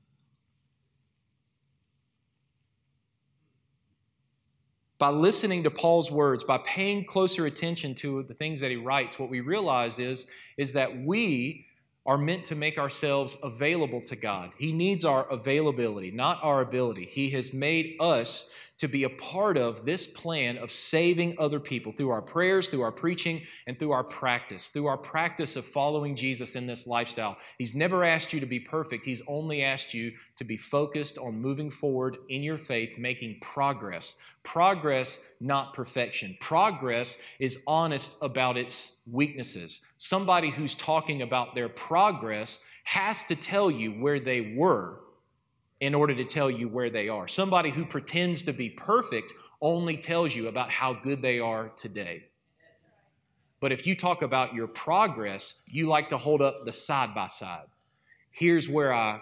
By 5.00 5.10
listening 5.10 5.64
to 5.64 5.72
Paul's 5.72 6.12
words, 6.12 6.44
by 6.44 6.58
paying 6.60 7.06
closer 7.06 7.46
attention 7.46 7.94
to 7.96 8.24
the 8.24 8.34
things 8.34 8.60
that 8.62 8.72
he 8.72 8.78
writes, 8.78 9.20
what 9.20 9.30
we 9.30 9.42
realize 9.42 10.00
is, 10.00 10.28
is 10.58 10.74
that 10.74 10.98
we 11.04 11.66
are 12.06 12.18
meant 12.18 12.46
to 12.46 12.56
make 12.56 12.78
ourselves 12.80 13.38
available 13.44 14.02
to 14.02 14.16
God. 14.16 14.52
He 14.58 14.72
needs 14.72 15.04
our 15.06 15.30
availability, 15.30 16.10
not 16.10 16.40
our 16.42 16.62
ability. 16.62 17.06
He 17.06 17.30
has 17.32 17.54
made 17.54 17.98
us 18.00 18.54
to 18.78 18.88
be 18.88 19.04
a 19.04 19.10
part 19.10 19.58
of 19.58 19.86
this 19.86 20.06
plan 20.06 20.58
of 20.58 20.72
saving 20.72 21.36
other 21.40 21.60
people 21.60 21.92
through 21.92 22.10
our 22.10 22.22
prayers, 22.22 22.68
through 22.68 22.84
our 22.84 22.92
preaching, 22.92 23.42
and 23.66 23.78
through 23.78 23.92
our 23.92 24.04
practice, 24.04 24.70
through 24.70 24.86
our 24.86 24.98
practice 24.98 25.56
of 25.56 25.66
following 25.66 26.16
Jesus 26.16 26.56
in 26.56 26.68
this 26.68 26.86
lifestyle. 26.86 27.38
He's 27.58 27.74
never 27.74 28.04
asked 28.04 28.34
you 28.34 28.40
to 28.40 28.46
be 28.46 28.60
perfect, 28.60 29.06
He's 29.06 29.22
only 29.28 29.64
asked 29.64 29.94
you 29.94 30.14
to 30.36 30.44
be 30.44 30.58
focused 30.58 31.18
on 31.18 31.42
moving 31.42 31.70
forward 31.70 32.18
in 32.30 32.44
your 32.44 32.58
faith, 32.58 32.98
making 32.98 33.40
progress. 33.42 34.20
Progress, 34.44 35.34
not 35.42 35.74
perfection. 35.74 36.38
Progress 36.40 37.22
is 37.40 37.64
honest 37.68 38.16
about 38.22 38.58
its 38.58 39.02
weaknesses. 39.12 39.82
Somebody 39.98 40.52
who's 40.52 40.76
talking 40.76 41.22
about 41.22 41.56
their 41.56 41.70
progress 41.70 42.64
has 42.84 43.24
to 43.24 43.36
tell 43.36 43.70
you 43.70 43.92
where 43.92 44.20
they 44.20 44.56
were 44.56 45.00
in 45.80 45.94
order 45.94 46.16
to 46.16 46.26
tell 46.26 46.50
you 46.50 46.68
where 46.68 46.90
they 46.90 47.10
are. 47.10 47.28
Somebody 47.28 47.70
who 47.70 47.86
pretends 47.86 48.44
to 48.44 48.54
be 48.54 48.70
perfect 48.70 49.34
only 49.62 49.98
tells 49.98 50.36
you 50.36 50.48
about 50.48 50.72
how 50.72 50.94
good 50.94 51.22
they 51.22 51.40
are 51.40 51.70
today. 51.70 52.26
But 53.60 53.72
if 53.72 53.88
you 53.88 53.96
talk 53.96 54.22
about 54.22 54.54
your 54.54 54.68
progress, 54.68 55.64
you 55.68 55.88
like 55.88 56.10
to 56.10 56.18
hold 56.18 56.42
up 56.42 56.64
the 56.64 56.72
side 56.72 57.16
by 57.16 57.28
side. 57.28 57.66
Here's 58.30 58.70
where 58.70 58.94
I 58.94 59.22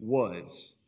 was, 0.00 0.80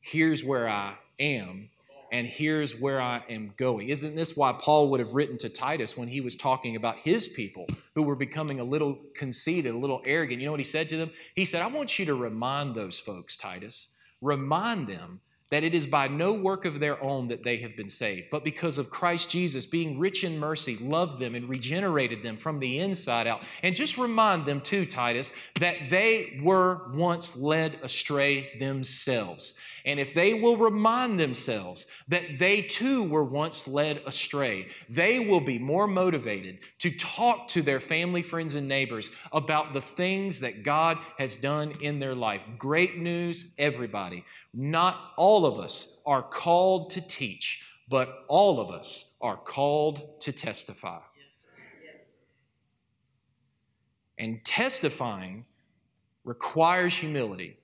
here's 0.00 0.44
where 0.44 0.68
I 0.68 0.94
am, 1.18 1.70
and 2.12 2.28
here's 2.28 2.78
where 2.78 3.00
I 3.00 3.24
am 3.28 3.52
going. 3.56 3.88
Isn't 3.88 4.14
this 4.14 4.36
why 4.36 4.52
Paul 4.52 4.90
would 4.90 5.00
have 5.00 5.14
written 5.14 5.36
to 5.38 5.48
Titus 5.48 5.96
when 5.96 6.06
he 6.06 6.20
was 6.20 6.36
talking 6.36 6.76
about 6.76 6.98
his 6.98 7.26
people 7.26 7.66
who 7.96 8.04
were 8.04 8.14
becoming 8.14 8.60
a 8.60 8.64
little 8.64 9.00
conceited, 9.16 9.74
a 9.74 9.78
little 9.78 10.00
arrogant? 10.04 10.40
You 10.40 10.46
know 10.46 10.52
what 10.52 10.60
he 10.60 10.64
said 10.64 10.88
to 10.90 10.96
them? 10.96 11.10
He 11.34 11.44
said, 11.44 11.60
I 11.60 11.66
want 11.66 11.98
you 11.98 12.04
to 12.06 12.14
remind 12.14 12.76
those 12.76 13.00
folks, 13.00 13.36
Titus, 13.36 13.88
remind 14.20 14.88
them 14.88 15.20
that 15.54 15.62
it 15.62 15.72
is 15.72 15.86
by 15.86 16.08
no 16.08 16.32
work 16.32 16.64
of 16.64 16.80
their 16.80 17.00
own 17.00 17.28
that 17.28 17.44
they 17.44 17.58
have 17.58 17.76
been 17.76 17.88
saved, 17.88 18.28
but 18.28 18.42
because 18.42 18.76
of 18.76 18.90
Christ 18.90 19.30
Jesus 19.30 19.64
being 19.64 20.00
rich 20.00 20.24
in 20.24 20.36
mercy, 20.36 20.76
loved 20.78 21.20
them 21.20 21.36
and 21.36 21.48
regenerated 21.48 22.24
them 22.24 22.36
from 22.36 22.58
the 22.58 22.80
inside 22.80 23.28
out. 23.28 23.44
And 23.62 23.72
just 23.72 23.96
remind 23.96 24.46
them, 24.46 24.60
too, 24.60 24.84
Titus, 24.84 25.32
that 25.60 25.88
they 25.88 26.40
were 26.42 26.90
once 26.92 27.36
led 27.36 27.78
astray 27.84 28.50
themselves. 28.58 29.56
And 29.84 30.00
if 30.00 30.12
they 30.12 30.34
will 30.34 30.56
remind 30.56 31.20
themselves 31.20 31.86
that 32.08 32.38
they 32.38 32.62
too 32.62 33.04
were 33.04 33.22
once 33.22 33.68
led 33.68 34.02
astray, 34.06 34.68
they 34.88 35.20
will 35.20 35.40
be 35.40 35.58
more 35.58 35.86
motivated 35.86 36.60
to 36.78 36.90
talk 36.90 37.46
to 37.48 37.60
their 37.62 37.80
family, 37.80 38.22
friends, 38.22 38.54
and 38.54 38.66
neighbors 38.66 39.10
about 39.30 39.72
the 39.72 39.82
things 39.82 40.40
that 40.40 40.62
God 40.62 40.98
has 41.18 41.36
done 41.36 41.74
in 41.80 42.00
their 42.00 42.14
life. 42.14 42.46
Great 42.56 42.96
news, 42.96 43.52
everybody. 43.58 44.24
Not 44.54 45.12
all 45.44 45.52
of 45.52 45.62
us 45.62 46.00
are 46.06 46.22
called 46.22 46.88
to 46.88 47.02
teach, 47.02 47.66
but 47.90 48.24
all 48.28 48.60
of 48.60 48.70
us 48.70 49.18
are 49.20 49.36
called 49.36 50.18
to 50.20 50.32
testify. 50.32 51.00
And 54.16 54.42
testifying 54.42 55.44
requires 56.24 56.96
humility 56.96 57.58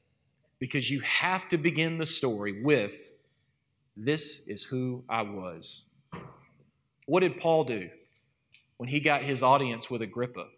because 0.58 0.90
you 0.90 1.00
have 1.00 1.48
to 1.48 1.56
begin 1.56 1.96
the 1.96 2.04
story 2.04 2.62
with 2.62 3.14
this 3.96 4.46
is 4.46 4.62
who 4.62 5.02
I 5.08 5.22
was. 5.22 5.94
What 7.06 7.20
did 7.20 7.38
Paul 7.38 7.64
do 7.64 7.88
when 8.76 8.90
he 8.90 9.00
got 9.00 9.22
his 9.22 9.42
audience 9.42 9.90
with 9.90 10.02
Agrippa? 10.02 10.48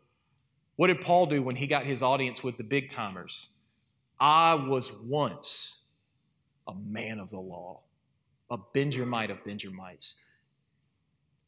What 0.74 0.88
did 0.88 1.00
Paul 1.00 1.26
do 1.26 1.40
when 1.40 1.54
he 1.54 1.68
got 1.68 1.84
his 1.84 2.02
audience 2.02 2.42
with 2.42 2.56
the 2.56 2.64
big 2.64 2.88
timers? 2.88 3.50
I 4.18 4.54
was 4.54 4.92
once 4.92 5.81
a 6.66 6.74
man 6.74 7.18
of 7.18 7.30
the 7.30 7.38
law, 7.38 7.82
a 8.50 8.58
Benjamite 8.72 9.30
of 9.30 9.44
Benjamites. 9.44 10.24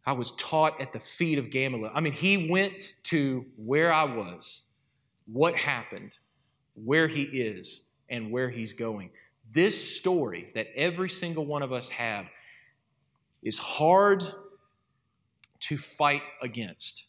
I 0.07 0.13
was 0.13 0.33
taught 0.33 0.81
at 0.81 0.93
the 0.93 1.01
feet 1.01 1.39
of 1.39 1.51
Gamaliel. 1.51 1.91
I 1.95 2.01
mean, 2.01 2.13
he 2.13 2.49
went 2.51 2.95
to 3.05 3.47
where 3.57 3.93
I 3.93 4.05
was, 4.05 4.71
what 5.27 5.55
happened, 5.55 6.19
where 6.75 7.09
he 7.09 7.23
is, 7.23 7.89
and 8.11 8.31
where 8.31 8.51
he's 8.51 8.73
going. 8.73 9.11
This 9.53 9.97
story 9.97 10.51
that 10.55 10.69
every 10.75 11.09
single 11.09 11.47
one 11.47 11.63
of 11.63 11.73
us 11.73 11.89
have 11.89 12.31
is 13.43 13.59
hard 13.59 14.25
to 15.61 15.79
fight 15.79 16.23
against. 16.43 17.07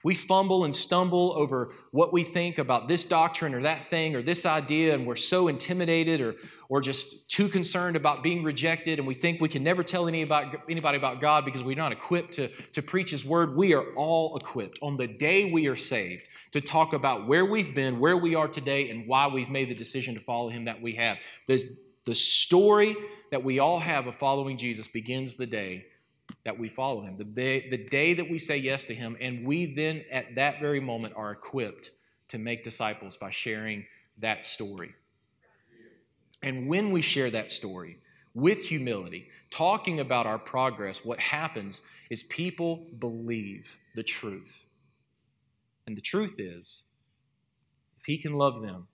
If 0.00 0.04
we 0.06 0.14
fumble 0.14 0.64
and 0.64 0.74
stumble 0.74 1.34
over 1.36 1.74
what 1.90 2.10
we 2.10 2.22
think 2.22 2.56
about 2.56 2.88
this 2.88 3.04
doctrine 3.04 3.54
or 3.54 3.60
that 3.64 3.84
thing 3.84 4.16
or 4.16 4.22
this 4.22 4.46
idea, 4.46 4.94
and 4.94 5.04
we're 5.04 5.14
so 5.14 5.48
intimidated 5.48 6.22
or, 6.22 6.36
or 6.70 6.80
just 6.80 7.30
too 7.30 7.48
concerned 7.48 7.96
about 7.96 8.22
being 8.22 8.42
rejected, 8.42 8.98
and 8.98 9.06
we 9.06 9.12
think 9.12 9.42
we 9.42 9.48
can 9.50 9.62
never 9.62 9.82
tell 9.82 10.08
anybody 10.08 10.96
about 10.96 11.20
God 11.20 11.44
because 11.44 11.62
we're 11.62 11.76
not 11.76 11.92
equipped 11.92 12.32
to, 12.32 12.48
to 12.48 12.80
preach 12.80 13.10
His 13.10 13.26
word, 13.26 13.54
we 13.54 13.74
are 13.74 13.92
all 13.94 14.38
equipped 14.38 14.78
on 14.80 14.96
the 14.96 15.06
day 15.06 15.52
we 15.52 15.66
are 15.66 15.76
saved 15.76 16.24
to 16.52 16.62
talk 16.62 16.94
about 16.94 17.26
where 17.26 17.44
we've 17.44 17.74
been, 17.74 18.00
where 18.00 18.16
we 18.16 18.34
are 18.34 18.48
today, 18.48 18.88
and 18.88 19.06
why 19.06 19.26
we've 19.26 19.50
made 19.50 19.68
the 19.68 19.74
decision 19.74 20.14
to 20.14 20.20
follow 20.20 20.48
Him 20.48 20.64
that 20.64 20.80
we 20.80 20.94
have. 20.94 21.18
The, 21.46 21.62
the 22.06 22.14
story 22.14 22.96
that 23.32 23.44
we 23.44 23.58
all 23.58 23.78
have 23.78 24.06
of 24.06 24.16
following 24.16 24.56
Jesus 24.56 24.88
begins 24.88 25.36
the 25.36 25.44
day 25.44 25.84
that 26.44 26.58
we 26.58 26.68
follow 26.68 27.02
him, 27.02 27.16
the 27.16 27.24
day, 27.24 27.68
the 27.68 27.76
day 27.76 28.14
that 28.14 28.30
we 28.30 28.38
say 28.38 28.56
yes 28.56 28.84
to 28.84 28.94
him, 28.94 29.16
and 29.20 29.44
we 29.44 29.74
then 29.74 30.04
at 30.10 30.34
that 30.36 30.60
very 30.60 30.80
moment 30.80 31.14
are 31.16 31.32
equipped 31.32 31.90
to 32.28 32.38
make 32.38 32.64
disciples 32.64 33.16
by 33.16 33.30
sharing 33.30 33.84
that 34.18 34.44
story. 34.44 34.94
And 36.42 36.66
when 36.66 36.90
we 36.90 37.02
share 37.02 37.30
that 37.30 37.50
story 37.50 37.98
with 38.34 38.62
humility, 38.62 39.28
talking 39.50 40.00
about 40.00 40.26
our 40.26 40.38
progress, 40.38 41.04
what 41.04 41.20
happens 41.20 41.82
is 42.08 42.22
people 42.24 42.86
believe 42.98 43.78
the 43.94 44.02
truth. 44.02 44.66
And 45.86 45.96
the 45.96 46.00
truth 46.00 46.36
is, 46.38 46.88
If 47.98 48.06
He 48.06 48.16
can 48.16 48.34
love 48.34 48.62
them, 48.62 48.88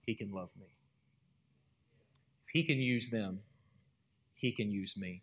He 0.00 0.14
can 0.14 0.30
love 0.30 0.50
me. 0.58 0.68
If 2.46 2.52
He 2.52 2.62
can 2.62 2.78
use 2.78 3.10
them, 3.10 3.40
He 4.34 4.52
can 4.52 4.70
use 4.70 4.96
me. 4.96 5.22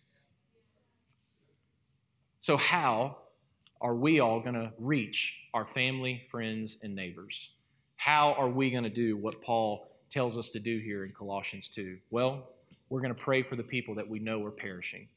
So, 2.42 2.58
how 2.58 3.18
are 3.82 3.94
we 3.94 4.20
all 4.20 4.40
going 4.40 4.56
to 4.56 4.74
reach 4.80 5.42
our 5.54 5.64
family, 5.64 6.24
friends, 6.32 6.80
and 6.82 6.96
neighbors? 6.96 7.52
How 7.98 8.34
are 8.34 8.50
we 8.50 8.72
going 8.72 8.84
to 8.84 8.90
do 8.90 9.16
what 9.16 9.44
Paul 9.44 9.92
tells 10.10 10.40
us 10.40 10.50
to 10.50 10.60
do 10.60 10.80
here 10.80 11.06
in 11.06 11.12
Colossians 11.12 11.70
2? 11.70 12.00
Well, 12.10 12.50
we're 12.90 13.02
going 13.02 13.14
to 13.14 13.24
pray 13.24 13.44
for 13.44 13.56
the 13.56 13.64
people 13.64 13.94
that 13.94 14.10
we 14.10 14.18
know 14.18 14.44
are 14.44 14.50
perishing. 14.50 15.08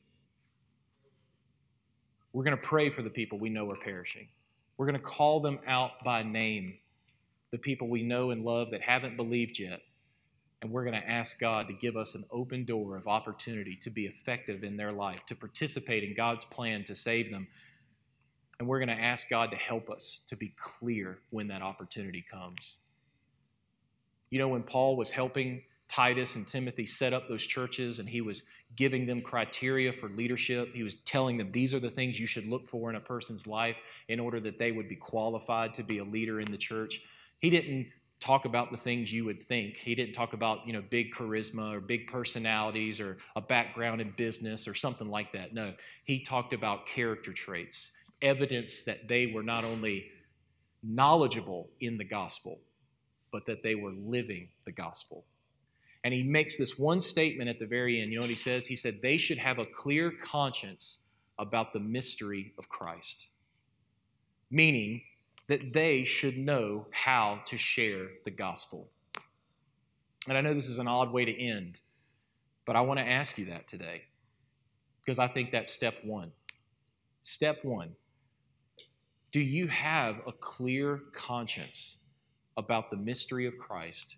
We're 2.35 2.45
going 2.45 2.59
to 2.59 2.63
pray 2.63 2.91
for 2.91 3.01
the 3.01 3.09
people 3.09 3.39
we 3.39 3.49
know 3.49 3.71
are 3.71 3.77
perishing. 3.77 4.29
We're 4.77 4.87
going 4.87 5.01
to 5.01 5.03
call 5.03 5.41
them 5.41 5.61
out 5.67 6.05
by 6.05 6.25
name, 6.25 6.75
the 7.53 7.59
people 7.59 7.89
we 7.89 8.03
know 8.03 8.33
and 8.33 8.45
love 8.45 8.71
that 8.73 8.83
haven't 8.83 9.17
believed 9.17 9.59
yet. 9.59 9.81
And 10.65 10.73
we're 10.73 10.85
going 10.85 10.99
to 10.99 11.07
ask 11.07 11.39
God 11.39 11.69
to 11.69 11.75
give 11.75 11.95
us 11.95 12.15
an 12.15 12.25
open 12.31 12.65
door 12.65 12.97
of 12.97 13.07
opportunity 13.07 13.77
to 13.83 13.91
be 13.91 14.07
effective 14.07 14.65
in 14.65 14.79
their 14.79 14.93
life, 14.93 15.27
to 15.27 15.37
participate 15.37 16.03
in 16.03 16.15
God's 16.17 16.47
plan 16.47 16.85
to 16.85 16.95
save 16.95 17.31
them. 17.31 17.47
And 18.59 18.67
we're 18.67 18.79
going 18.79 18.97
to 18.97 19.05
ask 19.05 19.29
God 19.29 19.51
to 19.51 19.59
help 19.59 19.91
us 19.91 20.25
to 20.29 20.37
be 20.37 20.55
clear 20.57 21.19
when 21.29 21.49
that 21.49 21.61
opportunity 21.61 22.25
comes. 22.33 22.81
You 24.31 24.39
know, 24.39 24.49
when 24.49 24.63
Paul 24.63 24.97
was 24.97 25.11
helping 25.11 25.65
Titus 25.87 26.35
and 26.35 26.47
Timothy 26.47 26.87
set 26.87 27.13
up 27.13 27.29
those 27.29 27.45
churches 27.47 27.99
and 27.99 28.09
he 28.09 28.23
was 28.23 28.45
giving 28.75 29.05
them 29.05 29.21
criteria 29.21 29.93
for 29.93 30.09
leadership. 30.09 30.75
He 30.75 30.83
was 30.83 30.95
telling 31.03 31.37
them 31.37 31.53
these 31.53 31.75
are 31.75 31.79
the 31.79 31.91
things 31.91 32.19
you 32.19 32.27
should 32.27 32.47
look 32.47 32.67
for 32.67 32.89
in 32.89 32.97
a 32.97 33.01
person's 33.01 33.47
life 33.47 33.83
in 34.09 34.19
order 34.19 34.41
that 34.41 34.59
they 34.59 34.73
would 34.73 34.89
be 34.89 34.97
qualified 34.97 35.75
to 35.75 35.83
be 35.83 35.99
a 35.99 36.05
leader 36.05 36.41
in 36.41 36.51
the 36.51 36.57
church. 36.57 37.03
He 37.39 37.51
didn't 37.51 37.89
talk 38.21 38.45
about 38.45 38.71
the 38.71 38.77
things 38.77 39.13
you 39.13 39.25
would 39.25 39.39
think. 39.39 39.77
He 39.77 39.95
didn't 39.95 40.15
talk 40.15 40.33
about, 40.33 40.67
you 40.67 40.73
know, 40.73 40.83
big 40.89 41.13
charisma 41.13 41.75
or 41.75 41.81
big 41.81 42.07
personalities 42.07 43.01
or 43.01 43.19
a 43.37 43.41
background 43.41 44.01
in 44.01 44.13
business 44.13 44.67
or 44.67 44.75
something 44.75 45.09
like 45.09 45.33
that. 45.33 45.53
No, 45.53 45.75
he 46.05 46.21
talked 46.21 46.53
about 46.53 46.87
character 46.87 47.33
traits, 47.33 47.93
evidence 48.23 48.83
that 48.83 49.09
they 49.09 49.27
were 49.27 49.43
not 49.43 49.65
only 49.65 50.07
knowledgeable 50.83 51.69
in 51.81 51.99
the 51.99 52.05
gospel, 52.05 52.61
but 53.33 53.47
that 53.47 53.63
they 53.63 53.75
were 53.75 53.93
living 53.93 54.49
the 54.65 54.73
gospel. 54.73 55.25
And 56.05 56.13
he 56.13 56.23
makes 56.23 56.59
this 56.59 56.79
one 56.79 57.01
statement 57.01 57.49
at 57.49 57.59
the 57.59 57.67
very 57.67 58.01
end. 58.01 58.13
You 58.13 58.19
know 58.19 58.23
what 58.23 58.31
he 58.31 58.37
says? 58.37 58.67
He 58.67 58.77
said, 58.77 59.01
They 59.03 59.17
should 59.17 59.39
have 59.39 59.59
a 59.59 59.67
clear 59.67 60.11
conscience 60.11 61.07
about 61.39 61.73
the 61.73 61.81
mystery 61.81 62.53
of 62.59 62.69
Christ, 62.69 63.31
meaning 64.51 65.03
that 65.47 65.73
they 65.73 66.05
should 66.05 66.39
know 66.39 66.87
how 66.91 67.41
to 67.47 67.57
share 67.57 68.09
the 68.25 68.31
gospel. 68.31 68.91
And 70.29 70.39
I 70.39 70.41
know 70.41 70.55
this 70.55 70.69
is 70.69 70.79
an 70.79 70.89
odd 70.89 71.13
way 71.13 71.25
to 71.25 71.43
end, 71.43 71.81
but 72.65 72.77
I 72.77 72.81
want 72.81 72.99
to 72.99 73.07
ask 73.07 73.37
you 73.37 73.47
that 73.47 73.69
today 73.69 74.05
because 75.05 75.19
I 75.19 75.29
think 75.29 75.51
that's 75.51 75.71
step 75.71 75.97
one. 76.03 76.33
Step 77.23 77.59
one 77.63 77.95
Do 79.31 79.41
you 79.41 79.67
have 79.69 80.21
a 80.27 80.33
clear 80.33 81.01
conscience 81.13 82.05
about 82.57 82.91
the 82.91 82.97
mystery 82.97 83.47
of 83.47 83.59
Christ 83.59 84.17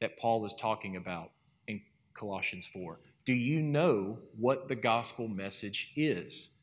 that 0.00 0.16
Paul 0.16 0.44
is 0.44 0.54
talking 0.54 0.96
about 0.96 1.32
in 1.66 1.80
Colossians 2.14 2.66
4? 2.66 3.00
Do 3.24 3.32
you 3.32 3.60
know 3.60 4.18
what 4.38 4.68
the 4.68 4.76
gospel 4.76 5.28
message 5.28 5.92
is? 5.96 6.58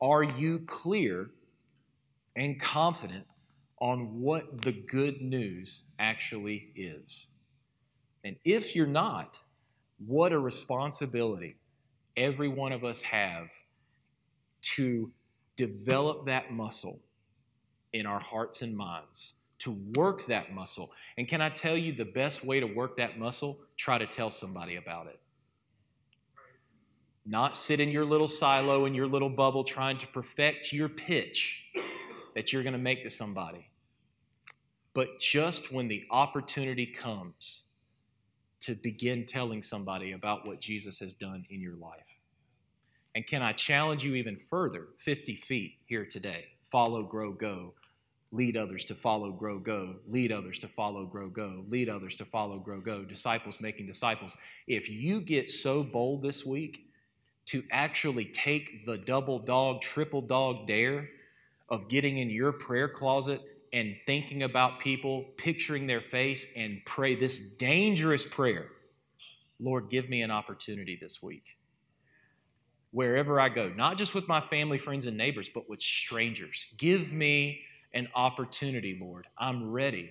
Are 0.00 0.22
you 0.22 0.60
clear 0.66 1.30
and 2.36 2.60
confident 2.60 3.24
on 3.84 4.18
what 4.18 4.62
the 4.62 4.72
good 4.72 5.20
news 5.20 5.82
actually 5.98 6.72
is? 6.74 7.28
And 8.24 8.34
if 8.42 8.74
you're 8.74 8.86
not, 8.86 9.38
what 9.98 10.32
a 10.32 10.38
responsibility 10.38 11.56
every 12.16 12.48
one 12.48 12.72
of 12.72 12.82
us 12.82 13.02
have 13.02 13.50
to 14.62 15.12
develop 15.56 16.24
that 16.24 16.50
muscle 16.50 16.98
in 17.92 18.06
our 18.06 18.20
hearts 18.20 18.62
and 18.62 18.74
minds 18.74 19.40
to 19.58 19.76
work 19.94 20.24
that 20.26 20.54
muscle. 20.54 20.90
And 21.18 21.28
can 21.28 21.42
I 21.42 21.50
tell 21.50 21.76
you 21.76 21.92
the 21.92 22.06
best 22.06 22.42
way 22.42 22.60
to 22.60 22.66
work 22.66 22.96
that 22.96 23.18
muscle? 23.18 23.58
Try 23.76 23.98
to 23.98 24.06
tell 24.06 24.30
somebody 24.30 24.76
about 24.76 25.08
it. 25.08 25.20
Not 27.26 27.54
sit 27.54 27.80
in 27.80 27.90
your 27.90 28.06
little 28.06 28.28
silo, 28.28 28.86
in 28.86 28.94
your 28.94 29.08
little 29.08 29.30
bubble, 29.30 29.62
trying 29.62 29.98
to 29.98 30.06
perfect 30.06 30.72
your 30.72 30.88
pitch 30.88 31.70
that 32.34 32.50
you're 32.50 32.62
going 32.62 32.72
to 32.72 32.78
make 32.78 33.02
to 33.02 33.10
somebody. 33.10 33.68
But 34.94 35.20
just 35.20 35.72
when 35.72 35.88
the 35.88 36.06
opportunity 36.10 36.86
comes 36.86 37.64
to 38.60 38.74
begin 38.74 39.26
telling 39.26 39.60
somebody 39.60 40.12
about 40.12 40.46
what 40.46 40.60
Jesus 40.60 40.98
has 41.00 41.12
done 41.12 41.44
in 41.50 41.60
your 41.60 41.74
life. 41.74 42.18
And 43.14 43.26
can 43.26 43.42
I 43.42 43.52
challenge 43.52 44.04
you 44.04 44.14
even 44.14 44.36
further, 44.36 44.88
50 44.96 45.36
feet 45.36 45.74
here 45.84 46.06
today? 46.06 46.46
Follow, 46.62 47.02
grow, 47.02 47.32
go 47.32 47.74
lead 48.34 48.56
others 48.56 48.84
to 48.84 48.96
follow, 48.96 49.30
grow, 49.30 49.60
go, 49.60 49.94
lead 50.08 50.32
others 50.32 50.58
to 50.58 50.66
follow, 50.66 51.06
grow, 51.06 51.28
go, 51.28 51.64
lead 51.68 51.88
others 51.88 52.16
to 52.16 52.24
follow, 52.24 52.58
grow, 52.58 52.80
go, 52.80 53.04
disciples 53.04 53.60
making 53.60 53.86
disciples. 53.86 54.36
If 54.66 54.90
you 54.90 55.20
get 55.20 55.48
so 55.48 55.84
bold 55.84 56.20
this 56.20 56.44
week 56.44 56.88
to 57.46 57.62
actually 57.70 58.24
take 58.26 58.84
the 58.84 58.98
double 58.98 59.38
dog, 59.38 59.80
triple 59.80 60.20
dog 60.20 60.66
dare 60.66 61.08
of 61.68 61.88
getting 61.88 62.18
in 62.18 62.28
your 62.28 62.52
prayer 62.52 62.88
closet 62.88 63.40
and 63.74 63.96
thinking 64.06 64.44
about 64.44 64.78
people, 64.78 65.24
picturing 65.36 65.88
their 65.88 66.00
face, 66.00 66.46
and 66.56 66.80
pray 66.86 67.16
this 67.16 67.56
dangerous 67.56 68.24
prayer 68.24 68.68
Lord, 69.60 69.88
give 69.88 70.08
me 70.08 70.22
an 70.22 70.30
opportunity 70.32 70.98
this 71.00 71.22
week. 71.22 71.56
Wherever 72.90 73.40
I 73.40 73.48
go, 73.48 73.68
not 73.68 73.96
just 73.96 74.14
with 74.14 74.28
my 74.28 74.40
family, 74.40 74.78
friends, 74.78 75.06
and 75.06 75.16
neighbors, 75.16 75.48
but 75.48 75.70
with 75.70 75.80
strangers. 75.80 76.74
Give 76.76 77.12
me 77.12 77.62
an 77.92 78.08
opportunity, 78.14 78.98
Lord. 79.00 79.26
I'm 79.38 79.70
ready 79.70 80.10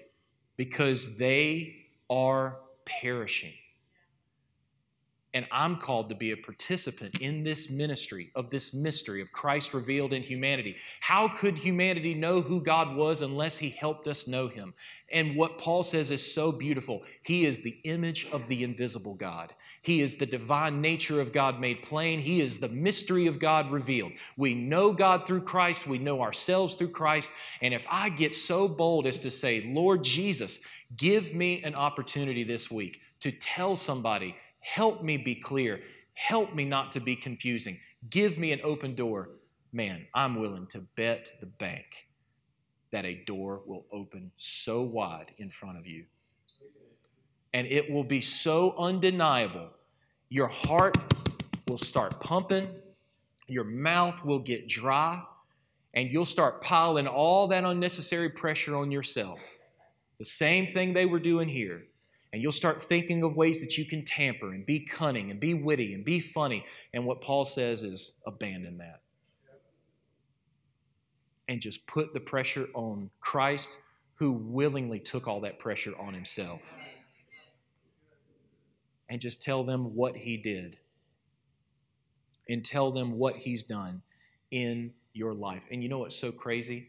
because 0.55 1.17
they 1.17 1.75
are 2.09 2.57
perishing. 2.85 3.53
And 5.33 5.47
I'm 5.51 5.77
called 5.77 6.09
to 6.09 6.15
be 6.15 6.31
a 6.31 6.37
participant 6.37 7.19
in 7.19 7.43
this 7.43 7.71
ministry 7.71 8.31
of 8.35 8.51
this 8.51 8.71
mystery 8.71 9.19
of 9.19 9.31
Christ 9.31 9.73
revealed 9.73 10.13
in 10.13 10.21
humanity. 10.21 10.75
How 10.99 11.27
could 11.27 11.57
humanity 11.57 12.13
know 12.13 12.41
who 12.41 12.61
God 12.61 12.95
was 12.95 13.23
unless 13.23 13.57
He 13.57 13.71
helped 13.71 14.07
us 14.07 14.27
know 14.27 14.47
Him? 14.47 14.75
And 15.11 15.35
what 15.35 15.57
Paul 15.57 15.81
says 15.81 16.11
is 16.11 16.33
so 16.33 16.51
beautiful. 16.51 17.01
He 17.23 17.45
is 17.45 17.61
the 17.61 17.79
image 17.83 18.27
of 18.31 18.47
the 18.47 18.63
invisible 18.63 19.15
God. 19.15 19.53
He 19.81 20.01
is 20.01 20.15
the 20.15 20.25
divine 20.25 20.81
nature 20.81 21.19
of 21.19 21.33
God 21.33 21.59
made 21.59 21.81
plain. 21.81 22.19
He 22.19 22.39
is 22.39 22.59
the 22.59 22.69
mystery 22.69 23.27
of 23.27 23.39
God 23.39 23.71
revealed. 23.71 24.13
We 24.37 24.53
know 24.53 24.93
God 24.93 25.25
through 25.25 25.41
Christ. 25.41 25.87
We 25.87 25.97
know 25.97 26.21
ourselves 26.21 26.75
through 26.75 26.91
Christ. 26.91 27.31
And 27.59 27.73
if 27.73 27.85
I 27.89 28.09
get 28.09 28.33
so 28.33 28.67
bold 28.67 29.07
as 29.07 29.17
to 29.19 29.31
say, 29.31 29.63
Lord 29.65 30.03
Jesus, 30.03 30.59
give 30.95 31.33
me 31.33 31.63
an 31.63 31.75
opportunity 31.75 32.43
this 32.43 32.69
week 32.69 33.01
to 33.21 33.31
tell 33.31 33.75
somebody 33.75 34.35
Help 34.63 35.03
me 35.03 35.17
be 35.17 35.35
clear. 35.35 35.81
Help 36.13 36.55
me 36.55 36.63
not 36.65 36.91
to 36.91 36.99
be 36.99 37.15
confusing. 37.15 37.77
Give 38.09 38.37
me 38.37 38.51
an 38.51 38.61
open 38.63 38.95
door. 38.95 39.29
Man, 39.71 40.07
I'm 40.13 40.39
willing 40.39 40.67
to 40.67 40.79
bet 40.95 41.31
the 41.39 41.45
bank 41.45 42.07
that 42.91 43.05
a 43.05 43.23
door 43.25 43.61
will 43.65 43.85
open 43.91 44.31
so 44.37 44.81
wide 44.81 45.33
in 45.37 45.49
front 45.49 45.77
of 45.77 45.85
you. 45.85 46.05
And 47.53 47.67
it 47.67 47.91
will 47.91 48.03
be 48.03 48.21
so 48.21 48.75
undeniable. 48.77 49.69
Your 50.29 50.47
heart 50.47 50.97
will 51.67 51.77
start 51.77 52.19
pumping, 52.19 52.67
your 53.47 53.63
mouth 53.63 54.23
will 54.23 54.39
get 54.39 54.67
dry, 54.67 55.21
and 55.93 56.09
you'll 56.09 56.25
start 56.25 56.61
piling 56.61 57.07
all 57.07 57.47
that 57.47 57.65
unnecessary 57.65 58.29
pressure 58.29 58.75
on 58.75 58.91
yourself. 58.91 59.57
The 60.19 60.25
same 60.25 60.65
thing 60.65 60.93
they 60.93 61.05
were 61.05 61.19
doing 61.19 61.49
here. 61.49 61.85
And 62.33 62.41
you'll 62.41 62.51
start 62.51 62.81
thinking 62.81 63.23
of 63.23 63.35
ways 63.35 63.61
that 63.61 63.77
you 63.77 63.85
can 63.85 64.03
tamper 64.03 64.53
and 64.53 64.65
be 64.65 64.79
cunning 64.79 65.29
and 65.29 65.39
be 65.39 65.53
witty 65.53 65.93
and 65.93 66.03
be 66.03 66.19
funny. 66.19 66.65
And 66.91 67.05
what 67.05 67.21
Paul 67.21 67.45
says 67.45 67.83
is 67.83 68.21
abandon 68.25 68.79
that. 68.79 69.01
And 71.47 71.61
just 71.61 71.85
put 71.85 72.11
the 72.11 72.19
pressure 72.19 72.67
on 72.73 73.11
Christ, 73.19 73.77
who 74.15 74.33
willingly 74.33 74.99
took 74.99 75.27
all 75.27 75.41
that 75.41 75.59
pressure 75.59 75.93
on 75.99 76.15
himself. 76.15 76.79
And 79.09 79.21
just 79.21 79.43
tell 79.43 79.63
them 79.63 79.93
what 79.93 80.17
he 80.17 80.35
did. 80.35 80.79
And 82.49 82.65
tell 82.65 82.91
them 82.91 83.19
what 83.19 83.35
he's 83.35 83.61
done 83.61 84.01
in 84.49 84.91
your 85.13 85.35
life. 85.35 85.65
And 85.71 85.83
you 85.83 85.89
know 85.89 85.99
what's 85.99 86.15
so 86.15 86.31
crazy? 86.31 86.87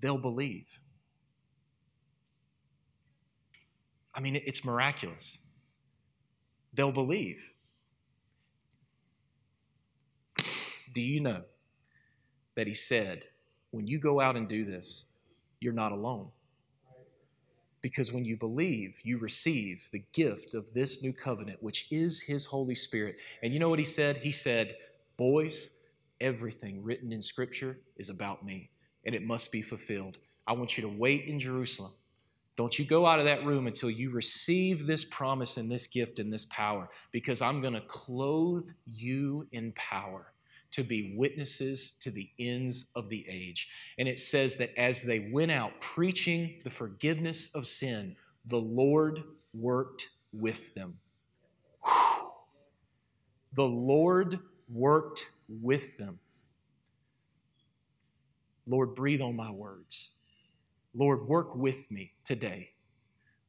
They'll 0.00 0.18
believe. 0.18 0.80
I 4.14 4.20
mean, 4.20 4.40
it's 4.44 4.64
miraculous. 4.64 5.38
They'll 6.72 6.92
believe. 6.92 7.52
Do 10.92 11.02
you 11.02 11.20
know 11.20 11.42
that 12.56 12.66
he 12.66 12.74
said, 12.74 13.24
when 13.70 13.86
you 13.86 13.98
go 13.98 14.20
out 14.20 14.36
and 14.36 14.48
do 14.48 14.64
this, 14.64 15.12
you're 15.60 15.72
not 15.72 15.92
alone? 15.92 16.30
Because 17.82 18.12
when 18.12 18.24
you 18.24 18.36
believe, 18.36 19.00
you 19.04 19.18
receive 19.18 19.88
the 19.90 20.04
gift 20.12 20.54
of 20.54 20.72
this 20.72 21.02
new 21.02 21.12
covenant, 21.12 21.62
which 21.62 21.90
is 21.90 22.20
His 22.20 22.44
Holy 22.44 22.74
Spirit. 22.74 23.16
And 23.42 23.54
you 23.54 23.58
know 23.58 23.70
what 23.70 23.78
He 23.78 23.84
said? 23.84 24.18
He 24.18 24.32
said, 24.32 24.76
Boys, 25.16 25.76
everything 26.20 26.82
written 26.82 27.12
in 27.12 27.22
Scripture 27.22 27.78
is 27.96 28.10
about 28.10 28.44
me, 28.44 28.70
and 29.06 29.14
it 29.14 29.22
must 29.22 29.50
be 29.50 29.62
fulfilled. 29.62 30.18
I 30.46 30.52
want 30.52 30.76
you 30.76 30.82
to 30.82 30.88
wait 30.88 31.24
in 31.24 31.38
Jerusalem. 31.38 31.92
Don't 32.60 32.78
you 32.78 32.84
go 32.84 33.06
out 33.06 33.18
of 33.18 33.24
that 33.24 33.46
room 33.46 33.66
until 33.66 33.88
you 33.88 34.10
receive 34.10 34.86
this 34.86 35.02
promise 35.02 35.56
and 35.56 35.70
this 35.72 35.86
gift 35.86 36.18
and 36.18 36.30
this 36.30 36.44
power, 36.44 36.90
because 37.10 37.40
I'm 37.40 37.62
going 37.62 37.72
to 37.72 37.80
clothe 37.80 38.68
you 38.84 39.46
in 39.50 39.72
power 39.72 40.34
to 40.72 40.84
be 40.84 41.14
witnesses 41.16 41.96
to 42.02 42.10
the 42.10 42.28
ends 42.38 42.92
of 42.94 43.08
the 43.08 43.24
age. 43.26 43.70
And 43.96 44.06
it 44.06 44.20
says 44.20 44.58
that 44.58 44.78
as 44.78 45.02
they 45.02 45.30
went 45.32 45.50
out 45.50 45.80
preaching 45.80 46.60
the 46.62 46.68
forgiveness 46.68 47.54
of 47.54 47.66
sin, 47.66 48.14
the 48.44 48.60
Lord 48.60 49.22
worked 49.54 50.10
with 50.34 50.74
them. 50.74 50.98
Whew. 51.82 52.30
The 53.54 53.68
Lord 53.68 54.38
worked 54.68 55.30
with 55.48 55.96
them. 55.96 56.18
Lord, 58.66 58.94
breathe 58.94 59.22
on 59.22 59.34
my 59.34 59.50
words. 59.50 60.10
Lord, 60.94 61.26
work 61.28 61.54
with 61.54 61.90
me 61.90 62.12
today. 62.24 62.70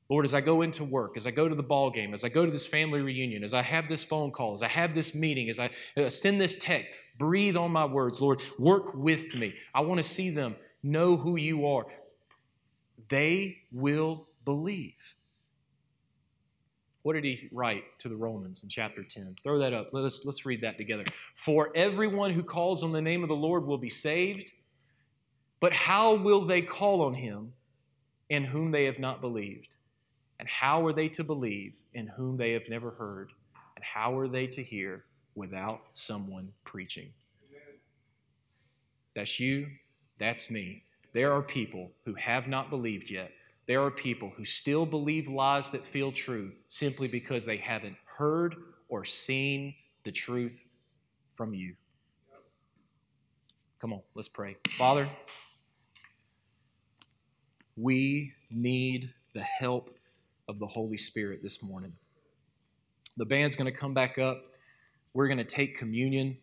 Lord, 0.09 0.25
as 0.25 0.33
I 0.33 0.41
go 0.41 0.61
into 0.61 0.83
work, 0.83 1.15
as 1.15 1.25
I 1.25 1.31
go 1.31 1.47
to 1.47 1.55
the 1.55 1.63
ball 1.63 1.89
game, 1.89 2.13
as 2.13 2.25
I 2.25 2.29
go 2.29 2.45
to 2.45 2.51
this 2.51 2.67
family 2.67 2.99
reunion, 3.01 3.43
as 3.43 3.53
I 3.53 3.61
have 3.61 3.87
this 3.87 4.03
phone 4.03 4.31
call, 4.31 4.51
as 4.51 4.61
I 4.61 4.67
have 4.67 4.93
this 4.93 5.15
meeting, 5.15 5.47
as 5.47 5.57
I 5.57 5.69
uh, 5.95 6.09
send 6.09 6.39
this 6.39 6.59
text, 6.59 6.91
breathe 7.17 7.55
on 7.55 7.71
my 7.71 7.85
words. 7.85 8.19
Lord, 8.19 8.41
work 8.59 8.93
with 8.93 9.33
me. 9.35 9.55
I 9.73 9.79
want 9.81 9.99
to 9.99 10.03
see 10.03 10.29
them 10.29 10.57
know 10.83 11.15
who 11.15 11.37
you 11.37 11.65
are. 11.65 11.85
They 13.07 13.59
will 13.71 14.27
believe. 14.43 15.15
What 17.03 17.13
did 17.13 17.23
he 17.23 17.49
write 17.51 17.83
to 17.99 18.09
the 18.09 18.15
Romans 18.17 18.63
in 18.63 18.69
chapter 18.69 19.03
10? 19.03 19.37
Throw 19.43 19.59
that 19.59 19.73
up. 19.73 19.89
Let's, 19.91 20.25
let's 20.25 20.45
read 20.45 20.61
that 20.61 20.77
together. 20.77 21.05
For 21.35 21.71
everyone 21.73 22.31
who 22.31 22.43
calls 22.43 22.83
on 22.83 22.91
the 22.91 23.01
name 23.01 23.23
of 23.23 23.29
the 23.29 23.35
Lord 23.35 23.65
will 23.65 23.77
be 23.77 23.89
saved, 23.89 24.51
but 25.61 25.73
how 25.73 26.15
will 26.15 26.41
they 26.41 26.61
call 26.61 27.03
on 27.03 27.13
him 27.13 27.53
in 28.29 28.43
whom 28.43 28.71
they 28.71 28.85
have 28.85 28.99
not 28.99 29.21
believed? 29.21 29.75
And 30.39 30.49
how 30.49 30.83
are 30.85 30.91
they 30.91 31.07
to 31.09 31.23
believe 31.23 31.83
in 31.93 32.07
whom 32.07 32.35
they 32.35 32.51
have 32.53 32.67
never 32.67 32.89
heard? 32.89 33.31
And 33.75 33.85
how 33.85 34.17
are 34.17 34.27
they 34.27 34.47
to 34.47 34.63
hear 34.63 35.05
without 35.35 35.81
someone 35.93 36.51
preaching? 36.65 37.13
That's 39.15 39.39
you, 39.39 39.67
that's 40.17 40.49
me. 40.49 40.83
There 41.13 41.31
are 41.31 41.43
people 41.43 41.91
who 42.05 42.15
have 42.15 42.47
not 42.47 42.69
believed 42.69 43.11
yet. 43.11 43.31
There 43.67 43.83
are 43.83 43.91
people 43.91 44.31
who 44.35 44.45
still 44.45 44.85
believe 44.85 45.27
lies 45.27 45.69
that 45.69 45.85
feel 45.85 46.11
true 46.11 46.53
simply 46.69 47.07
because 47.07 47.45
they 47.45 47.57
haven't 47.57 47.97
heard 48.05 48.55
or 48.89 49.05
seen 49.05 49.75
the 50.03 50.11
truth 50.11 50.65
from 51.29 51.53
you. 51.53 51.75
Come 53.79 53.93
on, 53.93 54.01
let's 54.15 54.29
pray. 54.29 54.57
Father, 54.77 55.09
we 57.77 58.33
need 58.49 59.13
the 59.33 59.41
help 59.41 59.97
of 60.47 60.59
the 60.59 60.67
Holy 60.67 60.97
Spirit 60.97 61.41
this 61.41 61.63
morning. 61.63 61.93
The 63.17 63.25
band's 63.25 63.55
going 63.55 63.71
to 63.71 63.77
come 63.77 63.93
back 63.93 64.17
up. 64.17 64.43
We're 65.13 65.27
going 65.27 65.37
to 65.37 65.43
take 65.43 65.77
communion. 65.77 66.37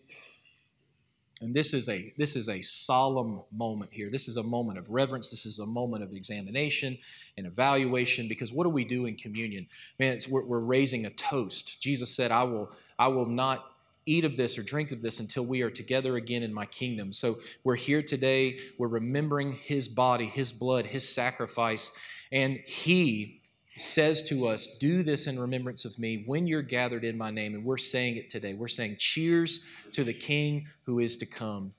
And 1.41 1.55
this 1.55 1.73
is 1.73 1.89
a 1.89 2.13
this 2.17 2.35
is 2.35 2.49
a 2.49 2.61
solemn 2.63 3.43
moment 3.53 3.93
here. 3.93 4.11
This 4.11 4.27
is 4.27 4.37
a 4.37 4.43
moment 4.43 4.79
of 4.79 4.91
reverence. 4.91 5.31
This 5.31 5.47
is 5.47 5.61
a 5.61 5.67
moment 5.67 6.03
of 6.03 6.13
examination 6.13 6.99
and 7.37 7.47
evaluation. 7.47 8.27
Because 8.27 8.53
what 8.53 8.65
do 8.65 8.71
we 8.71 8.85
do 8.85 9.07
in 9.07 9.15
communion? 9.15 9.69
Man, 10.01 10.19
we're, 10.29 10.45
we're 10.45 10.59
raising 10.59 11.07
a 11.07 11.11
toast. 11.11 11.81
Jesus 11.81 12.15
said, 12.15 12.33
"I 12.33 12.43
will 12.43 12.73
I 12.99 13.09
will 13.09 13.27
not 13.27 13.65
eat 14.09 14.25
of 14.25 14.37
this 14.37 14.59
or 14.59 14.63
drink 14.63 14.93
of 14.93 15.01
this 15.01 15.21
until 15.21 15.45
we 15.45 15.63
are 15.63 15.71
together 15.71 16.17
again 16.17 16.43
in 16.43 16.53
my 16.53 16.67
kingdom." 16.67 17.13
So 17.13 17.39
we're 17.65 17.77
here 17.77 18.03
today. 18.03 18.59
We're 18.79 18.89
remembering 18.89 19.53
His 19.53 19.89
body, 19.89 20.27
His 20.27 20.53
blood, 20.53 20.87
His 20.87 21.09
sacrifice, 21.09 21.93
and 22.33 22.59
He 22.65 23.39
says 23.79 24.23
to 24.25 24.47
us, 24.49 24.77
Do 24.79 25.03
this 25.03 25.27
in 25.27 25.39
remembrance 25.39 25.85
of 25.85 25.99
me 25.99 26.25
when 26.27 26.47
you're 26.47 26.63
gathered 26.63 27.05
in 27.05 27.17
my 27.17 27.31
name. 27.31 27.55
And 27.55 27.65
we're 27.65 27.77
saying 27.77 28.17
it 28.17 28.29
today. 28.29 28.55
We're 28.55 28.69
saying, 28.69 28.97
Cheers 28.99 29.67
to 29.93 30.05
the 30.05 30.13
King 30.13 30.67
who 30.85 30.99
is 30.99 31.17
to 31.19 31.27
come. 31.27 31.73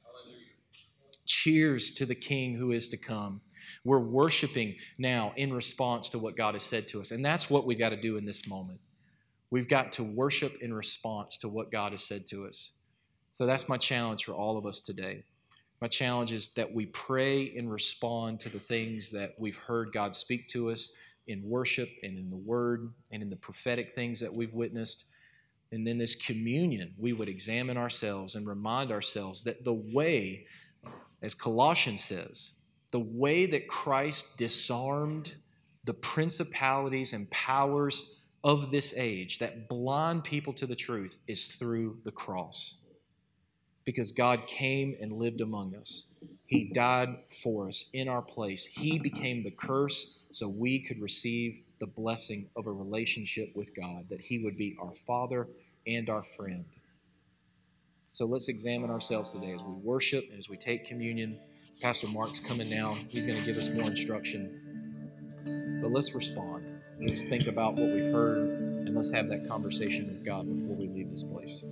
Cheers 1.26 1.92
to 1.92 2.06
the 2.06 2.16
King 2.16 2.56
who 2.56 2.72
is 2.72 2.88
to 2.90 2.98
come. 2.98 3.42
We're 3.84 4.00
worshiping 4.00 4.76
now 4.98 5.34
in 5.36 5.54
response 5.54 6.10
to 6.10 6.20
what 6.20 6.36
God 6.36 6.56
has 6.56 6.64
said 6.64 6.88
to 6.90 7.00
us. 7.00 7.12
And 7.12 7.24
that's 7.24 7.50
what 7.50 7.66
we've 7.66 7.80
got 7.80 7.90
to 7.90 8.02
do 8.02 8.18
in 8.18 8.26
this 8.26 8.48
moment. 8.48 8.80
We've 9.52 9.68
got 9.68 9.92
to 9.94 10.04
worship 10.04 10.62
in 10.62 10.74
response 10.74 11.38
to 11.38 11.50
what 11.50 11.72
God 11.72 11.92
has 11.92 12.04
said 12.04 12.26
to 12.28 12.46
us. 12.46 12.74
So 13.32 13.46
that's 13.46 13.70
my 13.70 13.78
challenge 13.78 14.26
for 14.26 14.34
all 14.34 14.58
of 14.58 14.66
us 14.66 14.82
today. 14.82 15.24
My 15.82 15.88
challenge 15.88 16.34
is 16.34 16.54
that 16.56 16.74
we 16.74 16.88
pray 16.88 17.56
and 17.58 17.72
respond 17.72 18.40
to 18.42 18.50
the 18.50 18.60
things 18.60 19.12
that 19.12 19.34
we've 19.38 19.58
heard 19.58 19.94
God 19.94 20.14
speak 20.14 20.48
to 20.50 20.70
us 20.70 20.92
in 21.28 21.42
worship 21.48 21.90
and 22.04 22.18
in 22.18 22.30
the 22.30 22.36
word 22.36 22.92
and 23.12 23.22
in 23.22 23.30
the 23.30 23.36
prophetic 23.36 23.94
things 23.94 24.20
that 24.20 24.34
we've 24.34 24.54
witnessed. 24.54 25.06
And 25.72 25.88
then 25.88 25.98
this 25.98 26.16
communion, 26.16 26.94
we 26.98 27.14
would 27.14 27.30
examine 27.30 27.78
ourselves 27.78 28.36
and 28.36 28.48
remind 28.48 28.92
ourselves 28.92 29.44
that 29.44 29.64
the 29.64 29.74
way, 29.74 30.48
as 31.22 31.34
Colossians 31.34 32.04
says, 32.04 32.56
the 32.92 33.00
way 33.00 33.46
that 33.46 33.68
Christ 33.68 34.38
disarmed 34.38 35.36
the 35.86 35.94
principalities 35.94 37.14
and 37.14 37.30
powers 37.30 38.19
of 38.44 38.70
this 38.70 38.94
age 38.98 39.40
that 39.40 39.68
blind 39.68 40.24
people 40.24 40.54
to 40.54 40.66
the 40.66 40.76
truth 40.76 41.20
is 41.28 41.56
through 41.56 41.98
the 42.04 42.12
cross. 42.12 42.80
Because 43.86 44.12
God 44.12 44.46
came 44.48 44.96
and 45.02 45.12
lived 45.14 45.42
among 45.42 45.76
us. 45.76 46.08
He 46.46 46.72
died 46.74 47.10
for 47.44 47.68
us 47.68 47.90
in 47.94 48.08
our 48.08 48.22
place. 48.22 48.66
He 48.66 49.00
became 49.00 49.44
the 49.44 49.52
curse 49.52 50.24
so 50.32 50.48
we 50.48 50.80
could 50.80 51.02
receive 51.02 51.62
the 51.80 51.88
blessing 51.88 52.50
of 52.56 52.68
a 52.68 52.72
relationship 52.72 53.56
with 53.56 53.76
God, 53.76 54.06
that 54.10 54.22
He 54.22 54.40
would 54.40 54.58
be 54.58 54.78
our 54.82 54.94
Father 54.94 55.48
and 55.88 56.10
our 56.10 56.24
friend. 56.24 56.66
So 58.10 58.26
let's 58.26 58.50
examine 58.50 58.90
ourselves 58.90 59.32
today 59.32 59.54
as 59.54 59.62
we 59.64 59.74
worship 59.74 60.26
and 60.30 60.38
as 60.38 60.50
we 60.50 60.58
take 60.58 60.84
communion. 60.84 61.36
Pastor 61.82 62.08
Mark's 62.08 62.40
coming 62.40 62.70
now. 62.70 62.96
He's 63.08 63.26
going 63.26 63.40
to 63.40 63.46
give 63.46 63.58
us 63.58 63.70
more 63.70 63.86
instruction. 63.86 65.80
But 65.82 65.92
let's 65.92 66.14
respond. 66.14 66.69
Let's 67.02 67.24
think 67.24 67.48
about 67.48 67.76
what 67.76 67.92
we've 67.94 68.12
heard 68.12 68.50
and 68.50 68.94
let's 68.94 69.14
have 69.14 69.30
that 69.30 69.48
conversation 69.48 70.08
with 70.10 70.26
God 70.26 70.54
before 70.54 70.76
we 70.76 70.88
leave 70.90 71.10
this 71.10 71.24
place. 71.24 71.66